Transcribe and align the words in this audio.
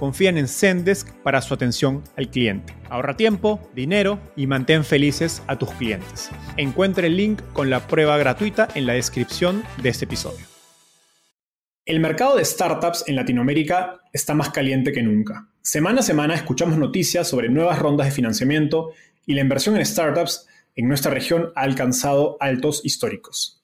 confían 0.00 0.38
en 0.38 0.48
Zendesk 0.48 1.12
para 1.22 1.42
su 1.42 1.52
atención 1.52 2.02
al 2.16 2.30
cliente. 2.30 2.74
Ahorra 2.88 3.18
tiempo, 3.18 3.60
dinero 3.74 4.18
y 4.34 4.46
mantén 4.46 4.82
felices 4.82 5.42
a 5.46 5.58
tus 5.58 5.70
clientes. 5.72 6.30
Encuentre 6.56 7.08
el 7.08 7.18
link 7.18 7.42
con 7.52 7.68
la 7.68 7.86
prueba 7.86 8.16
gratuita 8.16 8.66
en 8.74 8.86
la 8.86 8.94
descripción 8.94 9.62
de 9.82 9.90
este 9.90 10.06
episodio. 10.06 10.46
El 11.84 12.00
mercado 12.00 12.34
de 12.36 12.46
startups 12.46 13.04
en 13.08 13.16
Latinoamérica 13.16 14.00
está 14.10 14.32
más 14.32 14.48
caliente 14.48 14.90
que 14.90 15.02
nunca. 15.02 15.50
Semana 15.60 16.00
a 16.00 16.02
semana 16.02 16.34
escuchamos 16.34 16.78
noticias 16.78 17.28
sobre 17.28 17.50
nuevas 17.50 17.78
rondas 17.78 18.06
de 18.06 18.12
financiamiento 18.12 18.92
y 19.26 19.34
la 19.34 19.42
inversión 19.42 19.76
en 19.76 19.84
startups 19.84 20.46
en 20.76 20.88
nuestra 20.88 21.12
región 21.12 21.52
ha 21.56 21.60
alcanzado 21.60 22.38
altos 22.40 22.80
históricos. 22.86 23.62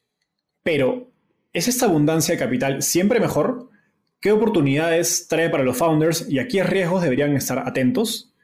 Pero, 0.62 1.10
¿es 1.54 1.66
esta 1.66 1.86
abundancia 1.86 2.34
de 2.34 2.38
capital 2.38 2.82
siempre 2.82 3.20
mejor? 3.20 3.65
¿Qué 4.26 4.32
oportunidades 4.32 5.28
trae 5.28 5.48
para 5.50 5.62
los 5.62 5.76
founders 5.76 6.28
y 6.28 6.40
a 6.40 6.48
qué 6.48 6.64
riesgos 6.64 7.00
deberían 7.00 7.36
estar 7.36 7.60
atentos? 7.60 8.34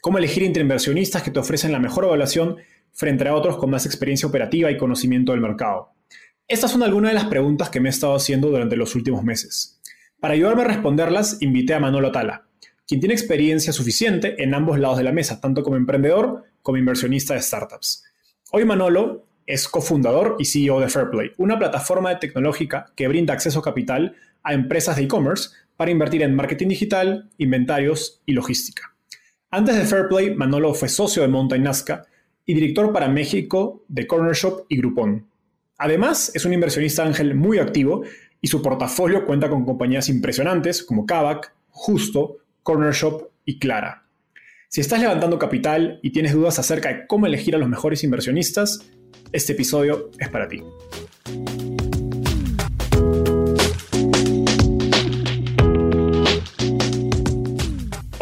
¿Cómo 0.00 0.18
elegir 0.18 0.44
entre 0.44 0.62
inversionistas 0.62 1.24
que 1.24 1.32
te 1.32 1.40
ofrecen 1.40 1.72
la 1.72 1.80
mejor 1.80 2.04
evaluación 2.04 2.58
frente 2.92 3.26
a 3.26 3.34
otros 3.34 3.56
con 3.56 3.68
más 3.68 3.84
experiencia 3.84 4.28
operativa 4.28 4.70
y 4.70 4.76
conocimiento 4.76 5.32
del 5.32 5.40
mercado? 5.40 5.90
Estas 6.46 6.70
son 6.70 6.84
algunas 6.84 7.10
de 7.10 7.16
las 7.16 7.24
preguntas 7.24 7.68
que 7.68 7.80
me 7.80 7.88
he 7.88 7.90
estado 7.90 8.14
haciendo 8.14 8.48
durante 8.48 8.76
los 8.76 8.94
últimos 8.94 9.24
meses. 9.24 9.80
Para 10.20 10.34
ayudarme 10.34 10.62
a 10.62 10.66
responderlas, 10.66 11.42
invité 11.42 11.74
a 11.74 11.80
Manolo 11.80 12.12
Tala, 12.12 12.46
quien 12.86 13.00
tiene 13.00 13.14
experiencia 13.14 13.72
suficiente 13.72 14.40
en 14.40 14.54
ambos 14.54 14.78
lados 14.78 14.98
de 14.98 15.02
la 15.02 15.10
mesa, 15.10 15.40
tanto 15.40 15.64
como 15.64 15.74
emprendedor 15.74 16.44
como 16.62 16.78
inversionista 16.78 17.34
de 17.34 17.42
startups. 17.42 18.04
Hoy 18.52 18.64
Manolo 18.64 19.26
es 19.46 19.66
cofundador 19.66 20.36
y 20.38 20.44
CEO 20.44 20.78
de 20.78 20.88
Fairplay, 20.88 21.32
una 21.38 21.58
plataforma 21.58 22.20
tecnológica 22.20 22.92
que 22.94 23.08
brinda 23.08 23.34
acceso 23.34 23.58
a 23.58 23.62
capital 23.62 24.14
a 24.44 24.54
empresas 24.54 24.96
de 24.96 25.02
e-commerce 25.02 25.50
para 25.76 25.90
invertir 25.90 26.22
en 26.22 26.34
marketing 26.34 26.68
digital, 26.68 27.30
inventarios 27.38 28.22
y 28.26 28.32
logística. 28.32 28.94
Antes 29.50 29.76
de 29.76 29.84
Fairplay, 29.84 30.34
Manolo 30.34 30.74
fue 30.74 30.88
socio 30.88 31.22
de 31.22 31.28
Mountain 31.28 31.62
Nazca 31.62 32.06
y 32.46 32.54
director 32.54 32.92
para 32.92 33.08
México 33.08 33.84
de 33.88 34.06
Corner 34.06 34.34
Shop 34.34 34.66
y 34.68 34.76
Groupon. 34.76 35.26
Además, 35.78 36.30
es 36.34 36.44
un 36.44 36.52
inversionista 36.52 37.04
ángel 37.04 37.34
muy 37.34 37.58
activo 37.58 38.02
y 38.40 38.48
su 38.48 38.62
portafolio 38.62 39.24
cuenta 39.24 39.48
con 39.48 39.64
compañías 39.64 40.08
impresionantes 40.08 40.82
como 40.82 41.06
Kavak, 41.06 41.54
Justo, 41.70 42.38
Corner 42.62 42.92
Shop 42.92 43.30
y 43.44 43.58
Clara. 43.58 44.04
Si 44.68 44.80
estás 44.80 45.00
levantando 45.00 45.38
capital 45.38 46.00
y 46.02 46.10
tienes 46.10 46.32
dudas 46.32 46.58
acerca 46.58 46.88
de 46.88 47.06
cómo 47.06 47.26
elegir 47.26 47.54
a 47.54 47.58
los 47.58 47.68
mejores 47.68 48.04
inversionistas, 48.04 48.90
este 49.32 49.52
episodio 49.52 50.10
es 50.18 50.28
para 50.28 50.48
ti. 50.48 50.62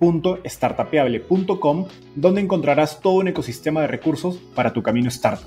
www.startapeable.com, 0.00 1.88
donde 2.16 2.40
encontrarás 2.40 3.00
todo 3.00 3.14
un 3.14 3.28
ecosistema 3.28 3.82
de 3.82 3.86
recursos 3.86 4.38
para 4.54 4.72
tu 4.72 4.82
camino 4.82 5.08
startup. 5.08 5.46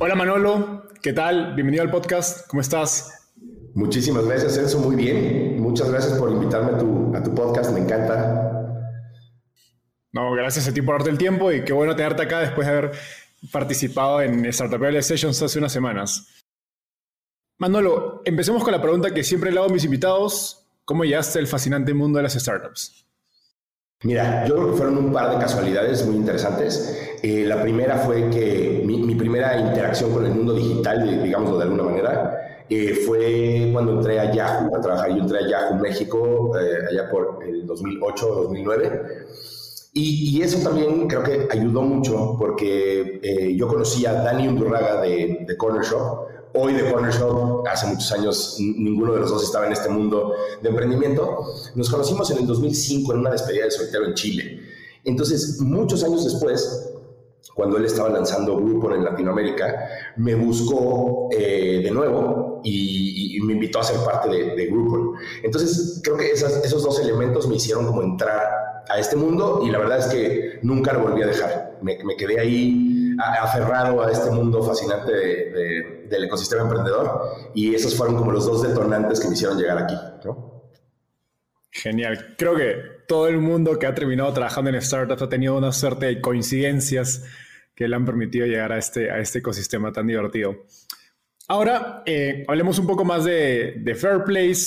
Hola 0.00 0.14
Manolo, 0.14 0.84
¿qué 1.02 1.12
tal? 1.12 1.54
Bienvenido 1.54 1.82
al 1.82 1.90
podcast, 1.90 2.46
¿cómo 2.48 2.62
estás? 2.62 3.30
Muchísimas 3.74 4.24
gracias, 4.24 4.56
Enzo, 4.56 4.80
muy 4.80 4.96
bien. 4.96 5.60
Muchas 5.60 5.90
gracias 5.90 6.18
por 6.18 6.32
invitarme 6.32 6.72
a 6.72 6.78
tu, 6.78 7.14
a 7.14 7.22
tu 7.22 7.34
podcast, 7.34 7.72
me 7.72 7.80
encanta. 7.80 8.44
No, 10.12 10.32
gracias 10.32 10.66
a 10.66 10.72
ti 10.72 10.80
por 10.80 10.96
darte 10.96 11.10
el 11.10 11.18
tiempo 11.18 11.52
y 11.52 11.64
qué 11.64 11.72
bueno 11.72 11.94
tenerte 11.94 12.22
acá 12.22 12.40
después 12.40 12.66
de 12.66 12.72
haber 12.72 12.92
participado 13.52 14.22
en 14.22 14.46
Startup 14.46 14.80
Sessions 15.02 15.42
hace 15.42 15.58
unas 15.58 15.72
semanas. 15.72 16.44
Manolo, 17.58 18.22
empecemos 18.24 18.62
con 18.62 18.72
la 18.72 18.80
pregunta 18.80 19.12
que 19.12 19.22
siempre 19.22 19.50
le 19.50 19.58
hago 19.58 19.68
a 19.68 19.72
mis 19.72 19.84
invitados. 19.84 20.57
¿Cómo 20.88 21.04
llegaste 21.04 21.38
al 21.38 21.46
fascinante 21.46 21.92
mundo 21.92 22.16
de 22.16 22.22
las 22.22 22.32
startups? 22.32 23.04
Mira, 24.04 24.46
yo 24.46 24.54
creo 24.54 24.70
que 24.70 24.76
fueron 24.78 24.96
un 24.96 25.12
par 25.12 25.32
de 25.32 25.38
casualidades 25.38 26.06
muy 26.06 26.16
interesantes. 26.16 27.18
Eh, 27.22 27.44
la 27.44 27.60
primera 27.60 27.98
fue 27.98 28.30
que 28.30 28.82
mi, 28.86 29.14
primera 29.14 29.60
interacción 29.60 30.10
con 30.14 30.24
el 30.24 30.32
mundo 30.32 30.54
digital, 30.54 31.22
digámoslo 31.22 31.58
de 31.58 31.64
alguna 31.64 31.82
manera, 31.82 32.64
eh, 32.70 32.94
fue 33.06 33.68
cuando 33.70 33.98
entré 33.98 34.18
a 34.18 34.32
Yahoo 34.32 34.74
a 34.74 34.80
trabajar. 34.80 35.10
Yo 35.10 35.18
entré 35.18 35.40
a 35.40 35.46
Yahoo 35.46 35.74
México 35.78 36.58
eh, 36.58 36.86
allá 36.90 37.10
por 37.10 37.40
el 37.46 37.66
2008 37.66 38.26
o 38.26 38.42
2009. 38.44 39.26
Y, 39.92 40.40
eso 40.40 40.66
también 40.66 41.06
creo 41.06 41.22
que 41.22 41.48
ayudó 41.50 41.82
mucho 41.82 42.34
porque 42.38 43.54
yo 43.58 43.68
conocí 43.68 44.06
a 44.06 44.14
Dani 44.14 44.48
Undurraga 44.48 45.02
de, 45.02 45.44
de 45.46 45.56
Corner 45.58 45.82
Shop, 45.82 46.27
hoy 46.54 46.74
de 46.74 46.90
Corner 46.90 47.12
Shop, 47.12 47.66
hace 47.66 47.86
muchos 47.86 48.10
años 48.12 48.56
ninguno 48.58 49.12
de 49.14 49.20
los 49.20 49.30
dos 49.30 49.44
estaba 49.44 49.66
en 49.66 49.72
este 49.72 49.88
mundo 49.88 50.34
de 50.62 50.68
emprendimiento. 50.68 51.44
Nos 51.74 51.90
conocimos 51.90 52.30
en 52.30 52.38
el 52.38 52.46
2005 52.46 53.12
en 53.12 53.18
una 53.20 53.30
despedida 53.30 53.64
de 53.64 53.70
soltero 53.70 54.06
en 54.06 54.14
Chile. 54.14 54.60
Entonces, 55.04 55.60
muchos 55.60 56.02
años 56.04 56.24
después, 56.24 56.92
cuando 57.54 57.76
él 57.76 57.84
estaba 57.84 58.08
lanzando 58.08 58.56
Groupon 58.56 58.94
en 58.94 59.04
Latinoamérica, 59.04 59.88
me 60.16 60.34
buscó 60.34 61.28
eh, 61.32 61.80
de 61.82 61.90
nuevo 61.90 62.60
y, 62.64 63.38
me 63.42 63.54
invitó 63.54 63.78
a 63.78 63.84
ser 63.84 63.98
parte 64.04 64.28
de, 64.28 64.54
de 64.54 64.66
Groupon. 64.66 65.14
Entonces, 65.42 66.00
creo 66.02 66.16
que 66.16 66.32
esos 66.32 66.82
dos 66.82 67.00
elementos 67.00 67.48
me 67.48 67.56
hicieron 67.56 67.86
como 67.86 68.02
entrar 68.02 68.68
a 68.88 68.98
este 68.98 69.16
mundo 69.16 69.62
y 69.64 69.70
la 69.70 69.78
verdad 69.78 69.98
es 69.98 70.06
que 70.06 70.58
nunca 70.62 70.92
lo 70.92 71.00
volví 71.00 71.22
a 71.22 71.26
dejar. 71.26 71.78
Me, 71.80 72.02
me 72.04 72.16
quedé 72.16 72.40
ahí 72.40 72.97
aferrado 73.18 74.02
a 74.02 74.10
este 74.10 74.30
mundo 74.30 74.62
fascinante 74.62 75.12
del 75.12 76.24
ecosistema 76.24 76.62
emprendedor 76.62 77.50
y 77.54 77.74
esos 77.74 77.96
fueron 77.96 78.16
como 78.16 78.32
los 78.32 78.46
dos 78.46 78.62
detonantes 78.62 79.20
que 79.20 79.28
me 79.28 79.34
hicieron 79.34 79.58
llegar 79.58 79.78
aquí. 79.78 79.96
Genial. 81.70 82.34
Creo 82.36 82.56
que 82.56 82.76
todo 83.06 83.28
el 83.28 83.38
mundo 83.38 83.78
que 83.78 83.86
ha 83.86 83.94
terminado 83.94 84.32
trabajando 84.32 84.70
en 84.70 84.80
startups 84.80 85.22
ha 85.22 85.28
tenido 85.28 85.56
una 85.56 85.72
suerte 85.72 86.06
de 86.06 86.20
coincidencias 86.20 87.24
que 87.74 87.86
le 87.86 87.94
han 87.94 88.04
permitido 88.04 88.46
llegar 88.46 88.72
a 88.72 88.78
este, 88.78 89.10
a 89.10 89.18
este 89.18 89.38
ecosistema 89.38 89.92
tan 89.92 90.06
divertido. 90.06 90.64
Ahora, 91.46 92.02
eh, 92.04 92.44
hablemos 92.46 92.78
un 92.78 92.86
poco 92.86 93.04
más 93.04 93.24
de, 93.24 93.76
de 93.78 93.92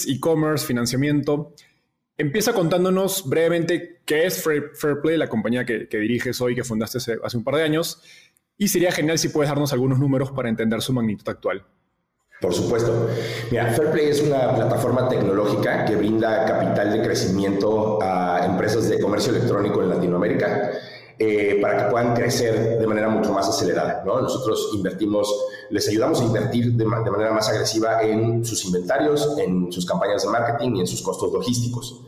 e-commerce, 0.07 0.65
financiamiento. 0.65 1.53
Empieza 2.17 2.53
contándonos 2.53 3.27
brevemente 3.29 4.01
qué 4.05 4.25
es 4.25 4.43
Fairplay, 4.43 5.17
la 5.17 5.27
compañía 5.27 5.65
que, 5.65 5.87
diriges 5.91 6.41
hoy, 6.41 6.55
que 6.55 6.63
fundaste 6.63 6.97
hace, 6.97 7.37
un 7.37 7.43
par 7.43 7.55
de 7.55 7.63
años, 7.63 8.01
y 8.57 8.67
sería 8.67 8.91
genial 8.91 9.17
si 9.17 9.29
puedes 9.29 9.49
darnos 9.49 9.73
algunos 9.73 9.99
números 9.99 10.31
para 10.31 10.49
entender 10.49 10.81
su 10.81 10.93
magnitud 10.93 11.27
actual. 11.27 11.65
Por 12.41 12.55
supuesto. 12.55 13.07
Mira, 13.51 13.71
Fairplay 13.71 14.07
es 14.07 14.21
una 14.21 14.55
plataforma 14.55 15.07
tecnológica 15.07 15.85
que 15.85 15.95
brinda 15.95 16.43
capital 16.45 16.91
de 16.91 17.03
crecimiento 17.03 17.99
a 18.01 18.43
empresas 18.45 18.89
de 18.89 18.99
comercio 18.99 19.31
electrónico 19.31 19.83
en 19.83 19.89
Latinoamérica 19.89 20.71
eh, 21.19 21.59
para 21.61 21.77
que 21.77 21.91
puedan 21.91 22.15
crecer 22.15 22.79
de 22.79 22.87
manera 22.87 23.07
mucho 23.09 23.31
más 23.31 23.47
acelerada. 23.47 24.01
¿no? 24.03 24.21
Nosotros 24.21 24.71
invertimos, 24.73 25.31
les 25.69 25.87
ayudamos 25.87 26.19
a 26.19 26.23
invertir 26.23 26.73
de, 26.73 26.83
manera 26.83 27.31
más 27.31 27.47
agresiva 27.47 28.01
en 28.01 28.43
sus 28.43 28.65
inventarios, 28.65 29.37
en 29.37 29.71
sus 29.71 29.85
campañas 29.85 30.23
de 30.23 30.29
marketing 30.29 30.77
y 30.77 30.79
en 30.79 30.87
sus 30.87 31.03
costos 31.03 31.31
logísticos. 31.31 32.01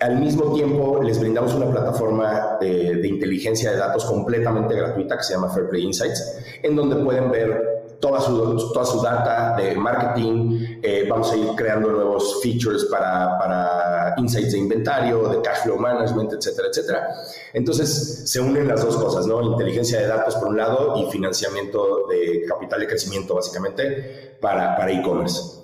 Al 0.00 0.20
mismo 0.20 0.54
tiempo, 0.54 1.02
les 1.02 1.18
brindamos 1.18 1.54
una 1.54 1.68
plataforma 1.72 2.56
de, 2.60 3.04
inteligencia 3.04 3.72
de 3.72 3.78
datos 3.78 4.04
completamente 4.04 4.76
gratuita 4.76 5.16
que 5.16 5.24
se 5.24 5.34
llama 5.34 5.48
Fairplay 5.48 5.82
Insights, 5.82 6.38
en 6.62 6.76
donde 6.76 6.96
pueden 7.02 7.32
ver 7.32 7.96
toda 8.00 8.20
su, 8.20 8.72
toda 8.72 8.84
su 8.84 9.02
data 9.02 9.56
de 9.56 9.74
marketing, 9.74 10.78
eh, 10.84 11.04
vamos 11.10 11.32
a 11.32 11.36
ir 11.36 11.48
creando 11.56 11.90
nuevos 11.90 12.40
features 12.40 12.84
para, 12.84 13.36
para, 13.40 14.14
insights 14.18 14.52
de 14.52 14.58
inventario, 14.58 15.28
de 15.30 15.42
cash 15.42 15.64
flow 15.64 15.78
management, 15.78 16.32
etcétera, 16.32 16.68
etcétera. 16.68 17.08
Entonces 17.52 18.22
se 18.30 18.40
unen 18.40 18.68
las 18.68 18.84
dos 18.84 18.96
cosas, 18.96 19.26
¿no? 19.26 19.42
Inteligencia 19.42 20.00
de 20.00 20.06
datos 20.06 20.36
por 20.36 20.48
un 20.48 20.58
lado 20.58 20.96
y 20.96 21.10
financiamiento 21.10 22.06
de 22.06 22.44
capital 22.48 22.78
de 22.80 22.86
crecimiento 22.86 23.34
básicamente 23.34 24.36
para, 24.40 24.76
para 24.76 24.92
e-commerce. 24.92 25.58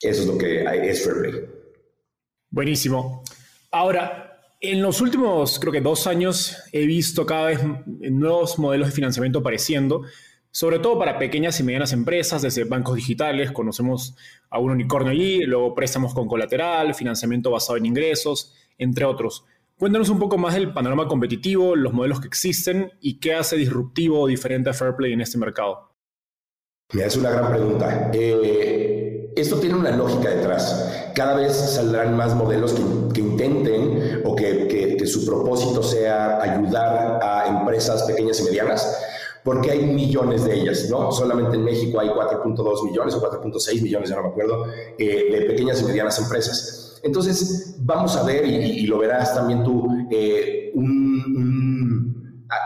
Eso 0.00 0.22
es 0.22 0.26
lo 0.26 0.38
que 0.38 0.64
es 0.90 1.04
Fairplay. 1.04 1.50
Buenísimo. 2.50 3.22
Ahora, 3.78 4.40
en 4.60 4.82
los 4.82 5.00
últimos, 5.00 5.60
creo 5.60 5.72
que 5.72 5.80
dos 5.80 6.08
años, 6.08 6.56
he 6.72 6.84
visto 6.84 7.24
cada 7.24 7.46
vez 7.46 7.60
nuevos 7.86 8.58
modelos 8.58 8.88
de 8.88 8.92
financiamiento 8.92 9.38
apareciendo 9.38 10.02
sobre 10.50 10.80
todo 10.80 10.98
para 10.98 11.18
pequeñas 11.18 11.60
y 11.60 11.62
medianas 11.62 11.92
empresas, 11.92 12.42
desde 12.42 12.64
bancos 12.64 12.96
digitales, 12.96 13.52
conocemos 13.52 14.16
a 14.50 14.58
un 14.58 14.72
unicornio 14.72 15.12
allí, 15.12 15.44
luego 15.44 15.72
préstamos 15.72 16.12
con 16.12 16.26
colateral, 16.26 16.94
financiamiento 16.94 17.52
basado 17.52 17.76
en 17.76 17.86
ingresos, 17.86 18.52
entre 18.76 19.04
otros. 19.04 19.44
Cuéntanos 19.76 20.08
un 20.08 20.18
poco 20.18 20.36
más 20.36 20.54
del 20.54 20.72
panorama 20.72 21.06
competitivo, 21.06 21.76
los 21.76 21.92
modelos 21.92 22.20
que 22.20 22.26
existen 22.26 22.90
y 23.00 23.20
qué 23.20 23.34
hace 23.34 23.56
disruptivo 23.56 24.20
o 24.22 24.26
diferente 24.26 24.70
a 24.70 24.72
Fairplay 24.72 25.12
en 25.12 25.20
este 25.20 25.38
mercado. 25.38 25.92
Mira, 26.92 27.06
es 27.06 27.16
una 27.16 27.30
gran 27.30 27.52
pregunta. 27.52 28.10
Eh, 28.12 29.07
esto 29.40 29.56
tiene 29.56 29.76
una 29.76 29.90
lógica 29.90 30.30
detrás. 30.30 31.10
Cada 31.14 31.36
vez 31.36 31.54
saldrán 31.54 32.16
más 32.16 32.34
modelos 32.34 32.74
que, 33.12 33.20
intenten 33.20 34.22
o 34.24 34.34
que, 34.36 34.96
que 34.98 35.06
su 35.06 35.24
propósito 35.24 35.82
sea 35.82 36.40
ayudar 36.40 37.20
a 37.22 37.46
empresas 37.48 38.02
pequeñas 38.04 38.40
y 38.40 38.44
medianas 38.44 39.04
porque 39.48 39.70
hay 39.70 39.86
millones 39.86 40.44
de 40.44 40.60
ellas, 40.60 40.88
¿no? 40.90 41.10
Solamente 41.10 41.56
en 41.56 41.64
México 41.64 41.98
hay 42.00 42.08
4.2 42.08 42.84
millones 42.84 43.14
o 43.14 43.22
4.6 43.22 43.82
millones, 43.82 44.10
ya 44.10 44.16
no 44.16 44.24
me 44.24 44.28
acuerdo, 44.28 44.66
eh, 44.98 45.28
de 45.30 45.40
pequeñas 45.46 45.80
y 45.80 45.86
medianas 45.86 46.18
empresas. 46.18 47.00
Entonces, 47.02 47.76
vamos 47.78 48.14
a 48.16 48.24
ver, 48.24 48.44
y, 48.44 48.86
lo 48.86 48.98
verás 48.98 49.34
también 49.34 49.64
tú, 49.64 49.88
eh, 50.10 50.70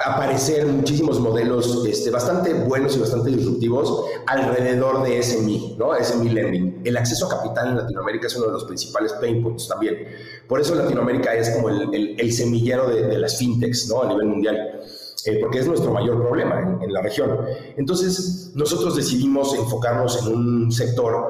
aparecer 0.04 0.64
muchísimos 0.66 1.18
modelos 1.18 1.84
este, 1.86 2.10
bastante 2.10 2.54
buenos 2.54 2.96
y 2.96 3.00
bastante 3.00 3.30
disruptivos 3.30 4.04
alrededor 4.26 5.02
de 5.02 5.20
SMI, 5.22 5.76
¿no? 5.78 5.92
SMI 6.00 6.28
Lending. 6.28 6.82
El 6.84 6.96
acceso 6.96 7.26
a 7.26 7.36
capital 7.36 7.68
en 7.68 7.76
Latinoamérica 7.78 8.28
es 8.28 8.36
uno 8.36 8.46
de 8.46 8.52
los 8.52 8.64
principales 8.64 9.12
pain 9.14 9.42
points 9.42 9.66
también. 9.66 10.06
Por 10.48 10.60
eso 10.60 10.74
Latinoamérica 10.74 11.34
es 11.34 11.50
como 11.50 11.68
el, 11.68 12.32
semillero 12.32 12.88
de, 12.88 13.06
de, 13.08 13.18
las 13.18 13.38
fintechs, 13.38 13.88
¿no? 13.88 14.02
A 14.02 14.08
nivel 14.08 14.26
mundial. 14.26 14.80
Eh, 15.24 15.38
porque 15.40 15.60
es 15.60 15.68
nuestro 15.68 15.92
mayor 15.92 16.20
problema 16.20 16.78
en, 16.82 16.92
la 16.92 17.00
región. 17.00 17.38
Entonces, 17.76 18.50
nosotros 18.54 18.96
decidimos 18.96 19.54
enfocarnos 19.54 20.20
en 20.20 20.34
un 20.34 20.72
sector, 20.72 21.28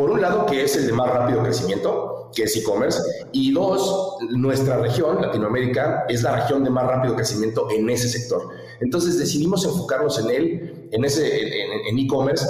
por 0.00 0.10
un 0.10 0.22
lado, 0.22 0.46
que 0.46 0.64
es 0.64 0.74
el 0.76 0.86
de 0.86 0.94
más 0.94 1.10
rápido 1.10 1.42
crecimiento, 1.42 2.30
que 2.34 2.44
es 2.44 2.56
e-commerce, 2.56 2.98
y 3.32 3.52
dos, 3.52 4.16
nuestra 4.30 4.78
región, 4.78 5.20
Latinoamérica, 5.20 6.06
es 6.08 6.22
la 6.22 6.36
región 6.36 6.64
de 6.64 6.70
más 6.70 6.86
rápido 6.86 7.14
crecimiento 7.14 7.68
en 7.70 7.90
ese 7.90 8.08
sector. 8.08 8.48
Entonces, 8.80 9.18
decidimos 9.18 9.62
enfocarnos 9.66 10.18
en 10.20 10.30
él, 10.30 10.88
en 10.90 11.04
ese, 11.04 11.28
en 11.90 11.98
e-commerce. 11.98 12.46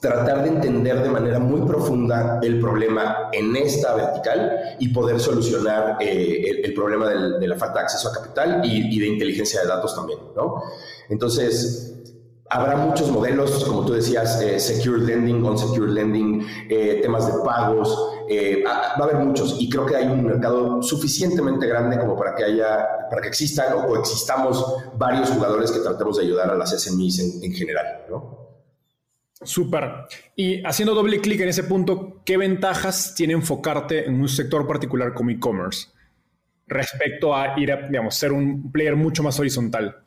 Tratar 0.00 0.42
de 0.42 0.48
entender 0.48 1.00
de 1.02 1.10
manera 1.10 1.38
muy 1.38 1.60
profunda 1.62 2.40
el 2.42 2.58
problema 2.58 3.28
en 3.32 3.54
esta 3.54 3.94
vertical 3.94 4.76
y 4.80 4.88
poder 4.88 5.20
solucionar 5.20 5.98
eh, 6.00 6.60
el, 6.64 6.74
problema 6.74 7.08
de 7.08 7.46
la 7.46 7.56
falta 7.56 7.78
de 7.78 7.84
acceso 7.84 8.08
a 8.08 8.12
capital 8.12 8.62
y, 8.64 8.98
de 8.98 9.06
inteligencia 9.06 9.60
de 9.60 9.68
datos 9.68 9.94
también, 9.94 10.18
¿no? 10.34 10.62
Entonces, 11.08 11.93
habrá 12.54 12.76
muchos 12.76 13.10
modelos, 13.10 13.64
como 13.64 13.84
tú 13.84 13.94
decías, 13.94 14.40
eh, 14.40 14.60
secure 14.60 15.00
lending, 15.00 15.44
unsecure 15.44 15.90
lending, 15.90 16.46
eh, 16.70 17.00
temas 17.02 17.26
de 17.26 17.44
pagos, 17.44 18.10
va 18.64 18.72
a 18.72 19.02
haber 19.02 19.16
muchos 19.16 19.56
y 19.60 19.68
creo 19.68 19.84
que 19.84 19.96
hay 19.96 20.06
un 20.06 20.24
mercado 20.24 20.82
suficientemente 20.82 21.66
grande 21.66 21.98
como 21.98 22.16
para 22.16 22.34
que 22.34 22.44
haya, 22.44 23.08
para 23.10 23.20
que 23.20 23.28
existan 23.28 23.74
o 23.74 23.96
existamos 23.96 24.64
varios 24.96 25.28
jugadores 25.30 25.70
que 25.72 25.80
tratemos 25.80 26.16
de 26.16 26.24
ayudar 26.24 26.50
a 26.50 26.54
las 26.54 26.70
SMEs 26.70 27.18
en, 27.18 27.44
en 27.44 27.52
general, 27.52 28.04
¿no? 28.08 28.44
Súper. 29.42 30.06
Y 30.36 30.64
haciendo 30.64 30.94
doble 30.94 31.20
clic 31.20 31.40
en 31.40 31.48
ese 31.48 31.64
punto, 31.64 32.22
¿qué 32.24 32.36
ventajas 32.36 33.14
tiene 33.14 33.34
enfocarte 33.34 34.06
en 34.06 34.20
un 34.20 34.28
sector 34.28 34.66
particular 34.66 35.12
como 35.12 35.30
e-commerce 35.30 35.88
respecto 36.66 37.36
a 37.36 37.58
ir 37.60 37.72
a, 37.72 37.88
digamos, 37.88 38.14
ser 38.14 38.32
un 38.32 38.72
player 38.72 38.96
mucho 38.96 39.22
más 39.22 39.38
horizontal? 39.38 40.03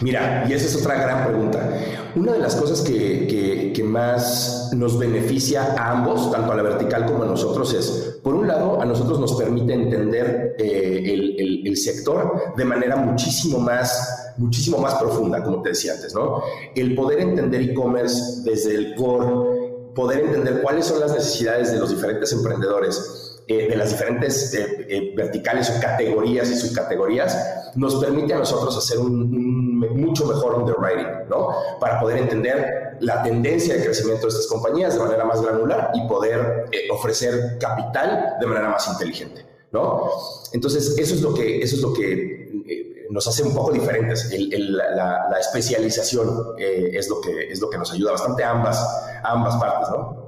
Mira, 0.00 0.44
y 0.48 0.52
esa 0.52 0.66
es 0.66 0.74
otra 0.74 0.96
gran 1.00 1.24
pregunta. 1.28 1.70
Una 2.16 2.32
de 2.32 2.40
las 2.40 2.56
cosas 2.56 2.80
que, 2.80 3.72
que, 3.72 3.84
más 3.84 4.70
nos 4.74 4.98
beneficia 4.98 5.74
a 5.78 5.92
ambos, 5.92 6.32
tanto 6.32 6.50
a 6.50 6.56
la 6.56 6.64
vertical 6.64 7.06
como 7.06 7.22
a 7.22 7.26
nosotros, 7.26 7.72
es, 7.74 8.18
por 8.20 8.34
un 8.34 8.48
lado, 8.48 8.80
a 8.80 8.84
nosotros 8.84 9.20
nos 9.20 9.34
permite 9.34 9.72
entender 9.72 10.56
eh, 10.58 11.02
el, 11.04 11.64
el, 11.64 11.76
sector 11.76 12.54
de 12.56 12.64
manera 12.64 12.96
muchísimo 12.96 13.60
más, 13.60 14.34
muchísimo 14.36 14.78
más 14.78 14.94
profunda, 14.94 15.44
como 15.44 15.62
te 15.62 15.68
decía 15.68 15.92
antes, 15.92 16.12
¿no? 16.12 16.42
El 16.74 16.96
poder 16.96 17.20
entender 17.20 17.62
e-commerce 17.62 18.42
desde 18.42 18.74
el 18.74 18.94
core, 18.96 19.92
poder 19.94 20.24
entender 20.24 20.60
cuáles 20.60 20.86
son 20.86 20.98
las 20.98 21.12
necesidades 21.12 21.70
de 21.70 21.78
los 21.78 21.90
diferentes 21.90 22.32
emprendedores, 22.32 23.24
eh, 23.46 23.68
de 23.68 23.76
las 23.76 23.90
diferentes 23.90 24.54
eh, 24.54 24.86
eh, 24.88 25.12
verticales 25.14 25.68
o 25.68 25.78
categorías 25.78 26.50
y 26.50 26.56
subcategorías, 26.56 27.72
nos 27.74 27.96
permite 27.96 28.32
a 28.32 28.38
nosotros 28.38 28.74
hacer 28.74 28.98
un, 28.98 29.53
mucho 29.90 30.26
mejor 30.26 30.54
underwriting, 30.54 31.28
¿no? 31.28 31.48
Para 31.80 32.00
poder 32.00 32.18
entender 32.18 32.96
la 33.00 33.22
tendencia 33.22 33.74
de 33.74 33.84
crecimiento 33.84 34.26
de 34.26 34.28
estas 34.28 34.46
compañías 34.46 34.94
de 34.94 35.00
manera 35.00 35.24
más 35.24 35.42
granular 35.42 35.90
y 35.94 36.06
poder 36.08 36.70
ofrecer 36.90 37.58
capital 37.58 38.36
de 38.40 38.46
manera 38.46 38.68
más 38.68 38.88
inteligente, 38.88 39.44
¿no? 39.72 40.10
Entonces, 40.52 40.96
eso 40.98 41.14
es 41.14 41.22
lo 41.22 41.34
que, 41.34 41.60
eso 41.60 41.76
es 41.76 41.82
lo 41.82 41.92
que 41.92 42.44
nos 43.10 43.26
hace 43.26 43.42
un 43.42 43.54
poco 43.54 43.72
diferentes. 43.72 44.30
la, 44.50 45.36
especialización 45.38 46.54
es, 46.58 47.08
lo 47.08 47.20
que, 47.20 47.50
es 47.50 47.60
lo 47.60 47.70
que 47.70 47.78
nos 47.78 47.92
ayuda 47.92 48.12
bastante 48.12 48.44
a 48.44 48.50
ambas, 48.50 49.20
ambas 49.22 49.56
partes, 49.56 49.88
¿no? 49.90 50.24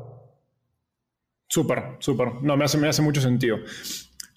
Súper, 1.48 1.96
súper. 2.00 2.34
No, 2.42 2.56
me 2.56 2.64
hace, 2.64 2.76
me 2.76 2.88
hace 2.88 3.02
mucho 3.02 3.20
sentido. 3.20 3.58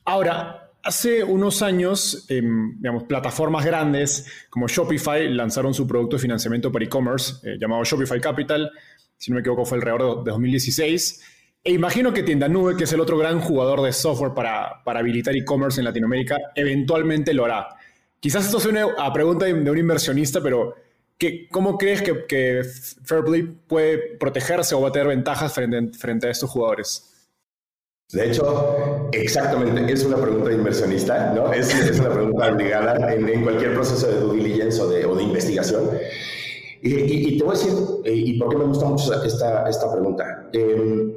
Ahora, 0.05 0.68
hace 0.83 1.23
unos 1.23 1.61
años, 1.61 2.25
em, 2.29 2.77
digamos, 2.77 3.03
plataformas 3.03 3.65
grandes 3.65 4.25
como 4.49 4.67
Shopify 4.67 5.27
lanzaron 5.29 5.73
su 5.73 5.87
producto 5.87 6.15
de 6.15 6.21
financiamiento 6.21 6.71
para 6.71 6.85
e-commerce 6.85 7.35
eh, 7.43 7.57
llamado 7.59 7.83
Shopify 7.83 8.19
Capital. 8.21 8.71
Si 9.17 9.31
no 9.31 9.35
me 9.35 9.41
equivoco, 9.41 9.65
fue 9.65 9.77
alrededor 9.77 10.23
de 10.23 10.31
2016. 10.31 11.21
E 11.63 11.73
imagino 11.73 12.13
que 12.13 12.23
Tienda 12.23 12.47
Nube, 12.47 12.77
que 12.77 12.85
es 12.85 12.93
el 12.93 13.01
otro 13.01 13.17
gran 13.17 13.41
jugador 13.41 13.81
de 13.81 13.91
software 13.91 14.33
para, 14.33 14.81
para 14.83 14.99
habilitar 14.99 15.35
e-commerce 15.35 15.81
en 15.81 15.85
Latinoamérica, 15.85 16.37
eventualmente 16.55 17.33
lo 17.33 17.45
hará. 17.45 17.67
Quizás 18.19 18.45
esto 18.45 18.59
suene 18.59 18.81
a 18.97 19.13
pregunta 19.13 19.45
de, 19.45 19.53
un 19.53 19.77
inversionista, 19.77 20.41
pero 20.41 20.75
¿qué, 21.17 21.47
¿cómo 21.49 21.77
crees 21.77 22.01
que, 22.01 22.25
que, 22.25 22.61
Fairplay 23.03 23.43
puede 23.43 23.97
protegerse 24.17 24.75
o 24.75 24.81
va 24.81 24.89
a 24.89 24.91
tener 24.91 25.07
ventajas 25.07 25.53
frente 25.53 26.27
a 26.27 26.31
estos 26.31 26.49
jugadores? 26.49 27.18
De 28.11 28.27
hecho, 28.27 29.07
exactamente, 29.11 29.93
es 29.93 30.03
una 30.03 30.17
pregunta 30.17 30.49
de 30.49 30.55
inversionista, 30.55 31.31
¿no? 31.31 31.53
Es, 31.53 31.71
una 31.99 32.09
pregunta 32.09 32.51
obligada 32.51 33.13
en, 33.13 33.43
cualquier 33.43 33.75
proceso 33.75 34.07
de 34.07 34.19
due 34.19 34.37
diligence 34.37 34.81
o 34.81 34.87
de, 34.87 35.23
investigación. 35.23 35.91
Y, 36.81 37.37
te 37.37 37.43
voy 37.43 37.55
a 37.55 37.59
decir, 37.59 37.73
eh, 38.05 38.13
y 38.13 38.39
por 38.39 38.49
qué 38.49 38.57
me 38.57 38.63
gusta 38.63 38.85
mucho 38.85 39.23
esta, 39.23 39.69
esta 39.69 39.91
pregunta. 39.91 40.49
Em, 40.53 41.13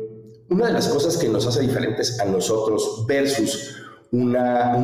una 0.50 0.66
de 0.66 0.72
las 0.74 0.88
cosas 0.88 1.16
que 1.16 1.30
nos 1.30 1.46
hace 1.46 1.62
diferentes 1.62 2.20
a 2.20 2.26
nosotros 2.26 3.06
versus 3.06 3.74
un 4.10 4.32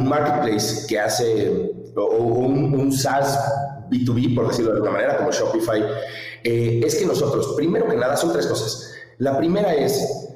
marketplace 0.08 0.86
que 0.88 0.98
hace, 0.98 1.72
o, 1.94 2.16
un, 2.16 2.72
un, 2.72 2.90
SaaS 2.90 3.38
B2B, 3.90 4.34
por 4.34 4.48
decirlo 4.48 4.70
de 4.70 4.76
alguna 4.78 4.92
manera, 4.92 5.18
como 5.18 5.30
Shopify, 5.30 5.82
eh, 6.42 6.80
es 6.86 6.94
que 6.94 7.04
nosotros, 7.04 7.52
primero 7.54 7.86
que 7.86 7.96
nada, 7.96 8.16
son 8.16 8.32
tres 8.32 8.46
cosas. 8.46 8.94
La 9.18 9.36
primera 9.36 9.74
es 9.74 10.28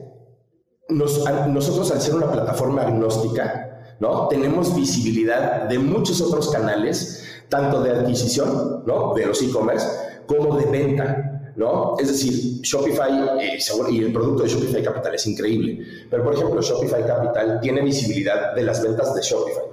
nosotros 0.88 1.90
al 1.90 2.00
ser 2.00 2.14
una 2.14 2.30
plataforma 2.30 2.82
agnóstica, 2.82 3.96
¿no? 4.00 4.28
Tenemos 4.28 4.74
visibilidad 4.74 5.68
de 5.68 5.78
muchos 5.78 6.20
otros 6.20 6.50
canales, 6.50 7.24
tanto 7.48 7.82
de 7.82 7.90
adquisición, 7.90 8.82
¿no? 8.86 9.14
De 9.14 9.26
los 9.26 9.42
e-commerce, 9.42 9.86
como 10.26 10.56
de 10.56 10.66
venta. 10.66 11.28
¿no? 11.54 11.96
Es 11.98 12.08
decir, 12.08 12.62
Shopify 12.62 13.10
eh, 13.38 13.58
y 13.90 13.98
el 14.02 14.10
producto 14.12 14.42
de 14.42 14.48
Shopify 14.48 14.82
Capital 14.82 15.14
es 15.14 15.26
increíble, 15.26 15.84
pero 16.10 16.24
por 16.24 16.32
ejemplo, 16.32 16.62
Shopify 16.62 17.06
Capital 17.06 17.60
tiene 17.60 17.82
visibilidad 17.82 18.54
de 18.54 18.62
las 18.62 18.82
ventas 18.82 19.14
de 19.14 19.20
Shopify. 19.20 19.71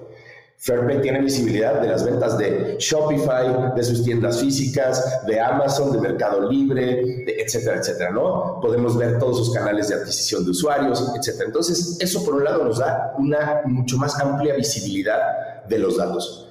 Fairplay 0.61 1.01
tiene 1.01 1.21
visibilidad 1.21 1.79
de 1.81 1.87
las 1.87 2.03
ventas 2.03 2.37
de 2.37 2.75
Shopify, 2.77 3.73
de 3.75 3.83
sus 3.83 4.03
tiendas 4.03 4.41
físicas, 4.41 5.25
de 5.25 5.39
Amazon, 5.39 5.93
de 5.93 6.01
Mercado 6.01 6.49
Libre, 6.49 7.23
etcétera, 7.41 7.77
etcétera, 7.77 8.11
¿no? 8.11 8.59
Podemos 8.61 8.97
ver 8.97 9.19
todos 9.19 9.37
sus 9.37 9.53
canales 9.53 9.87
de 9.87 9.95
adquisición 9.95 10.43
de 10.43 10.51
usuarios, 10.51 11.13
etcétera. 11.17 11.45
Entonces, 11.45 11.97
eso 12.01 12.25
por 12.25 12.35
un 12.35 12.43
lado 12.43 12.65
nos 12.65 12.79
da 12.79 13.13
una 13.17 13.61
mucho 13.65 13.95
más 13.95 14.19
amplia 14.19 14.53
visibilidad 14.53 15.63
de 15.65 15.79
los 15.79 15.95
datos. 15.95 16.49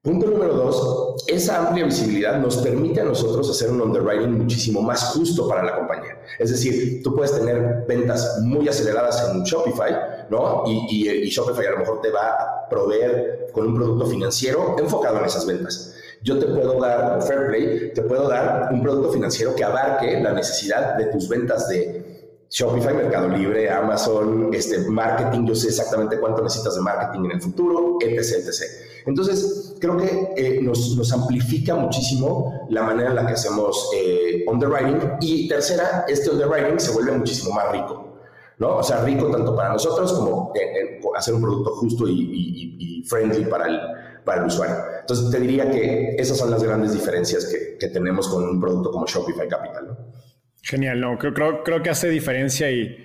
Punto 0.00 0.26
número 0.26 0.54
dos, 0.54 1.24
esa 1.28 1.68
amplia 1.68 1.84
visibilidad 1.84 2.36
nos 2.40 2.56
permite 2.56 3.02
a 3.02 3.04
nosotros 3.04 3.48
hacer 3.48 3.70
un 3.70 3.82
underwriting 3.82 4.36
muchísimo 4.36 4.82
más 4.82 5.12
justo 5.14 5.46
para 5.46 5.62
la 5.62 5.76
compañía. 5.76 6.18
Es 6.40 6.50
decir, 6.50 7.02
tú 7.04 7.14
puedes 7.14 7.38
tener 7.38 7.84
ventas 7.86 8.40
muy 8.40 8.66
aceleradas 8.66 9.30
en 9.30 9.44
Shopify, 9.44 9.92
¿no? 10.30 10.64
Y, 10.66 11.08
y, 11.08 11.28
Shopify 11.28 11.66
a 11.66 11.70
lo 11.72 11.78
mejor 11.78 12.00
te 12.00 12.10
va 12.10 12.28
a 12.28 12.68
proveer 12.68 13.48
con 13.52 13.66
un 13.66 13.74
producto 13.74 14.06
financiero 14.06 14.76
enfocado 14.78 15.18
en 15.18 15.24
esas 15.24 15.46
ventas. 15.46 15.94
Yo 16.22 16.38
te 16.38 16.46
puedo 16.46 16.80
dar, 16.80 17.20
Fairplay, 17.22 17.92
te 17.94 18.02
puedo 18.02 18.28
dar 18.28 18.72
un 18.72 18.82
producto 18.82 19.12
financiero 19.12 19.54
que 19.54 19.64
abarque 19.64 20.20
la 20.20 20.32
necesidad 20.32 20.96
de 20.96 21.06
tus 21.06 21.28
ventas 21.28 21.68
de 21.68 22.02
Shopify, 22.52 22.94
Mercado 22.94 23.28
Libre, 23.28 23.70
Amazon, 23.70 24.50
este, 24.52 24.78
marketing, 24.78 25.46
yo 25.46 25.54
sé 25.54 25.68
exactamente 25.68 26.20
cuánto 26.20 26.42
necesitas 26.42 26.74
de 26.74 26.82
marketing 26.82 27.24
en 27.24 27.30
el 27.32 27.40
futuro, 27.40 27.96
etc. 28.00 28.18
etc. 28.18 28.62
Entonces, 29.06 29.74
creo 29.80 29.96
que 29.96 30.34
eh, 30.36 30.60
nos, 30.62 31.12
amplifica 31.12 31.74
muchísimo 31.74 32.66
la 32.68 32.82
manera 32.82 33.08
en 33.08 33.16
la 33.16 33.26
que 33.26 33.32
hacemos 33.32 33.90
eh, 33.96 34.44
underwriting. 34.46 35.00
Y 35.20 35.48
tercera, 35.48 36.04
este 36.06 36.30
underwriting 36.30 36.78
se 36.78 36.92
vuelve 36.92 37.12
muchísimo 37.12 37.54
más 37.54 37.72
rico. 37.72 38.11
¿No? 38.62 38.76
O 38.76 38.82
sea, 38.82 39.04
rico 39.04 39.28
tanto 39.30 39.54
para 39.56 39.70
nosotros 39.72 40.12
como 40.12 40.52
en, 40.54 41.00
hacer 41.16 41.34
un 41.34 41.42
producto 41.42 41.74
justo 41.74 42.06
y, 42.08 43.04
friendly 43.08 43.44
para 43.46 43.66
el, 43.66 43.80
para 44.24 44.40
el 44.40 44.46
usuario. 44.46 44.76
Entonces, 45.00 45.28
te 45.30 45.40
diría 45.40 45.68
que 45.68 46.14
esas 46.16 46.38
son 46.38 46.50
las 46.52 46.62
grandes 46.62 46.92
diferencias 46.92 47.44
que, 47.46 47.76
que 47.78 47.88
tenemos 47.88 48.28
con 48.28 48.44
un 48.44 48.60
producto 48.60 48.92
como 48.92 49.04
Shopify 49.06 49.48
Capital. 49.48 49.88
¿no? 49.88 49.96
Genial, 50.62 51.00
no, 51.00 51.18
creo, 51.18 51.34
creo, 51.34 51.64
creo 51.64 51.82
que 51.82 51.90
hace 51.90 52.08
diferencia 52.08 52.70
y, 52.70 52.96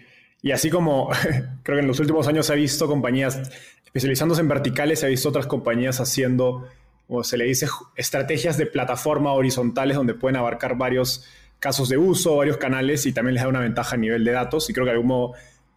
y 0.44 0.52
así 0.52 0.70
como 0.70 1.10
creo 1.64 1.78
que 1.78 1.82
en 1.82 1.88
los 1.88 2.00
últimos 2.00 2.28
años 2.28 2.46
se 2.46 2.54
ha 2.54 2.56
visto 2.56 2.88
compañías 2.88 3.42
especializándose 3.84 4.42
en 4.42 4.48
verticales, 4.48 5.00
se 5.00 5.08
ha 5.08 5.10
visto 5.10 5.30
otras 5.30 5.48
compañías 5.48 6.00
haciendo, 6.00 6.68
como 7.08 7.24
se 7.24 7.38
le 7.38 7.46
dice, 7.46 7.68
estrategias 7.96 8.58
de 8.58 8.68
plataforma 8.68 9.34
horizontales 9.34 9.98
donde 9.98 10.14
pueden 10.14 10.36
abarcar 10.36 10.78
varios 10.78 11.26
casos 11.60 11.90
de 11.90 11.98
uso, 11.98 12.38
varios 12.38 12.58
canales 12.58 13.06
y 13.06 13.14
también 13.14 13.36
les 13.36 13.44
da 13.44 13.50
una 13.50 13.60
ventaja 13.60 13.96
a 13.96 13.98
nivel 13.98 14.24
de 14.24 14.32
datos 14.32 14.70
y 14.70 14.74
creo 14.74 14.86
que 14.86 14.92
de 14.92 14.96
algún 14.96 15.08
modo 15.08 15.34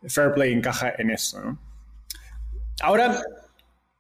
Fairplay 0.07 0.53
encaja 0.53 0.93
en 0.99 1.11
eso. 1.11 1.41
¿no? 1.41 1.59
Ahora, 2.83 3.21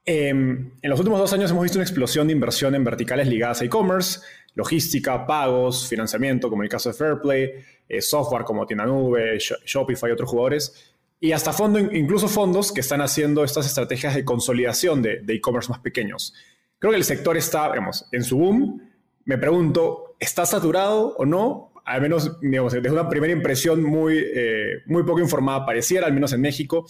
em, 0.04 0.72
en 0.80 0.90
los 0.90 0.98
últimos 0.98 1.18
dos 1.18 1.32
años 1.32 1.50
hemos 1.50 1.62
visto 1.62 1.78
una 1.78 1.84
explosión 1.84 2.26
de 2.26 2.32
inversión 2.32 2.74
en 2.74 2.84
verticales 2.84 3.28
ligadas 3.28 3.60
a 3.60 3.64
e-commerce 3.64 4.20
logística, 4.54 5.26
pagos, 5.26 5.88
financiamiento, 5.88 6.50
como 6.50 6.62
el 6.62 6.68
caso 6.68 6.90
de 6.90 6.96
Fairplay, 6.96 7.50
eh, 7.88 8.02
software 8.02 8.42
como 8.44 8.66
Tienda 8.66 8.84
Nube, 8.84 9.38
Shopify 9.38 10.10
y 10.10 10.12
otros 10.12 10.28
jugadores, 10.28 10.92
y 11.20 11.32
hasta 11.32 11.52
fondo, 11.52 11.78
incluso 11.78 12.28
fondos 12.28 12.72
que 12.72 12.80
están 12.80 13.00
haciendo 13.00 13.44
estas 13.44 13.66
estrategias 13.66 14.14
de 14.14 14.24
consolidación 14.24 15.02
de 15.02 15.22
e-commerce 15.28 15.70
más 15.70 15.78
pequeños. 15.78 16.34
Creo 16.80 16.92
que 16.92 16.96
el 16.96 17.04
sector 17.04 17.36
está, 17.36 17.68
digamos, 17.68 18.06
en 18.10 18.24
su 18.24 18.38
boom. 18.38 18.82
Me 19.26 19.36
pregunto, 19.36 20.16
¿está 20.18 20.46
saturado 20.46 21.14
o 21.18 21.26
no? 21.26 21.69
Al 21.90 22.00
menos, 22.00 22.40
digamos, 22.40 22.72
desde 22.72 22.90
una 22.90 23.08
primera 23.08 23.32
impresión 23.32 23.82
muy, 23.82 24.18
eh, 24.18 24.82
muy 24.86 25.02
poco 25.02 25.20
informada 25.20 25.66
pareciera, 25.66 26.06
al 26.06 26.12
menos 26.12 26.32
en 26.32 26.40
México. 26.40 26.86